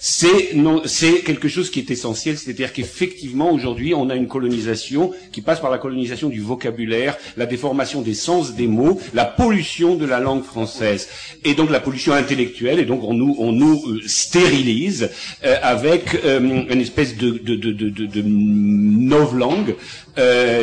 [0.05, 5.61] c'est quelque chose qui est essentiel, c'est-à-dire qu'effectivement aujourd'hui on a une colonisation qui passe
[5.61, 10.19] par la colonisation du vocabulaire, la déformation des sens des mots, la pollution de la
[10.19, 11.07] langue française.
[11.45, 15.09] Et donc la pollution intellectuelle et donc on nous on nous euh, stérilise
[15.45, 19.75] euh, avec euh, une espèce de de de de, de, novlangue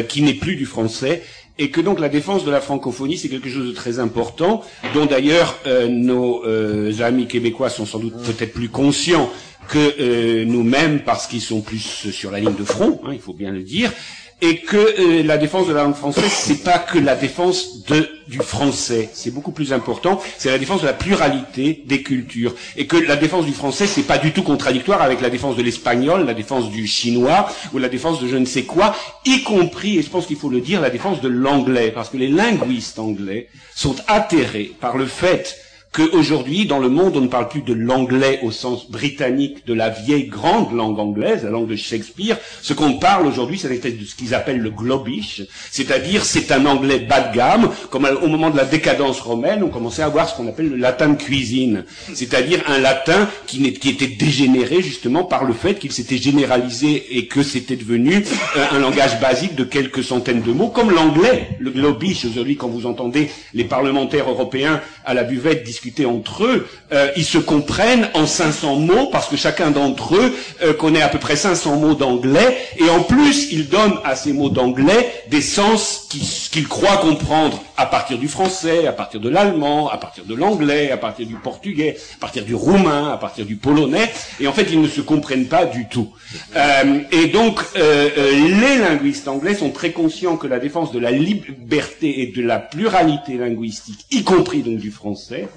[0.08, 1.22] qui n'est plus du français
[1.60, 4.64] et que donc la défense de la francophonie, c'est quelque chose de très important,
[4.94, 9.30] dont d'ailleurs euh, nos euh, amis québécois sont sans doute peut-être plus conscients
[9.68, 13.34] que euh, nous-mêmes, parce qu'ils sont plus sur la ligne de front, hein, il faut
[13.34, 13.92] bien le dire,
[14.40, 17.84] et que euh, la défense de la langue française, c'est pas que la défense
[18.28, 22.86] du français, c'est beaucoup plus important, c'est la défense de la pluralité des cultures, et
[22.86, 26.24] que la défense du français, c'est pas du tout contradictoire avec la défense de l'espagnol,
[26.24, 28.94] la défense du chinois, ou la défense de je ne sais quoi,
[29.24, 32.16] y compris, et je pense qu'il faut le dire, la défense de l'anglais, parce que
[32.16, 35.56] les linguistes anglais sont atterrés par le fait
[35.92, 39.88] qu'aujourd'hui, dans le monde, on ne parle plus de l'anglais au sens britannique de la
[39.88, 42.36] vieille grande langue anglaise, la langue de Shakespeare.
[42.62, 47.00] Ce qu'on parle aujourd'hui, c'est de ce qu'ils appellent le globish, c'est-à-dire c'est un anglais
[47.00, 50.36] bas de gamme, comme au moment de la décadence romaine, on commençait à avoir ce
[50.36, 51.84] qu'on appelle le latin de cuisine,
[52.14, 57.42] c'est-à-dire un latin qui, était dégénéré justement par le fait qu'il s'était généralisé et que
[57.42, 58.24] c'était devenu
[58.56, 62.68] euh, un langage basique de quelques centaines de mots, comme l'anglais, le globish aujourd'hui, quand
[62.68, 65.64] vous entendez les parlementaires européens à la buvette
[66.06, 70.74] entre eux, euh, ils se comprennent en 500 mots parce que chacun d'entre eux euh,
[70.74, 74.50] connaît à peu près 500 mots d'anglais et en plus ils donnent à ces mots
[74.50, 76.08] d'anglais des sens
[76.50, 80.90] qu'ils croient comprendre à partir du français, à partir de l'allemand, à partir de l'anglais,
[80.90, 84.66] à partir du portugais, à partir du roumain, à partir du polonais et en fait
[84.70, 86.10] ils ne se comprennent pas du tout.
[86.56, 92.22] Euh, et donc les linguistes anglais sont très conscients que la défense de la liberté
[92.22, 95.48] et de la pluralité linguistique, y compris donc du français,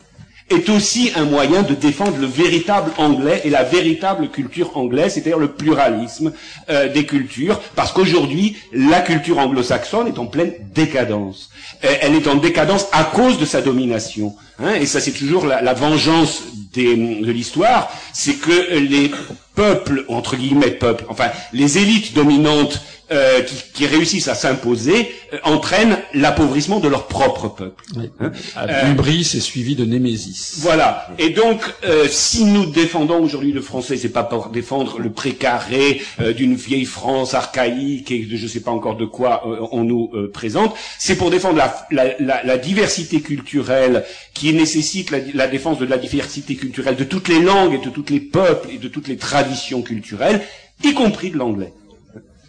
[0.49, 5.39] est aussi un moyen de défendre le véritable anglais et la véritable culture anglaise, c'est-à-dire
[5.39, 6.33] le pluralisme
[6.69, 11.49] euh, des cultures, parce qu'aujourd'hui, la culture anglo-saxonne est en pleine décadence.
[11.83, 14.35] Euh, elle est en décadence à cause de sa domination.
[14.59, 16.43] Hein, et ça, c'est toujours la, la vengeance
[16.73, 19.11] des, de l'histoire, c'est que les
[19.55, 25.37] peuples, entre guillemets peuples, enfin, les élites dominantes euh, qui, qui, réussissent à s'imposer euh,
[25.43, 27.83] entraînent l'appauvrissement de leur propre peuple.
[27.95, 28.09] Oui.
[28.19, 30.55] Hein euh, est suivi de némésis.
[30.59, 31.07] Voilà.
[31.19, 36.01] Et donc, euh, si nous défendons aujourd'hui le français, c'est pas pour défendre le précaré
[36.19, 40.11] euh, d'une vieille France archaïque et de je sais pas encore de quoi on nous
[40.33, 44.03] présente, c'est pour défendre la, la, la, la, diversité culturelle
[44.33, 48.05] qui nécessite la, défense de la diversité culturelle de toutes les langues et de tous
[48.09, 50.41] les peuples et de toutes les traditions culturelles,
[50.83, 51.73] y compris de l'anglais.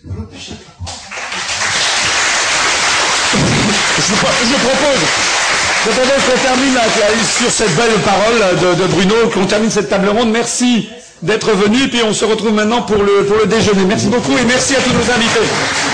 [0.06, 0.16] Je, je,
[4.16, 4.92] propose,
[5.82, 6.78] propose qu'on termine
[7.38, 10.30] sur cette belle parole de, Bruno, qu'on termine cette table ronde.
[10.30, 10.90] Merci
[11.22, 13.84] d'être venu, puis on se retrouve maintenant pour le déjeuner.
[13.86, 15.93] Merci beaucoup et merci à tous nos invités.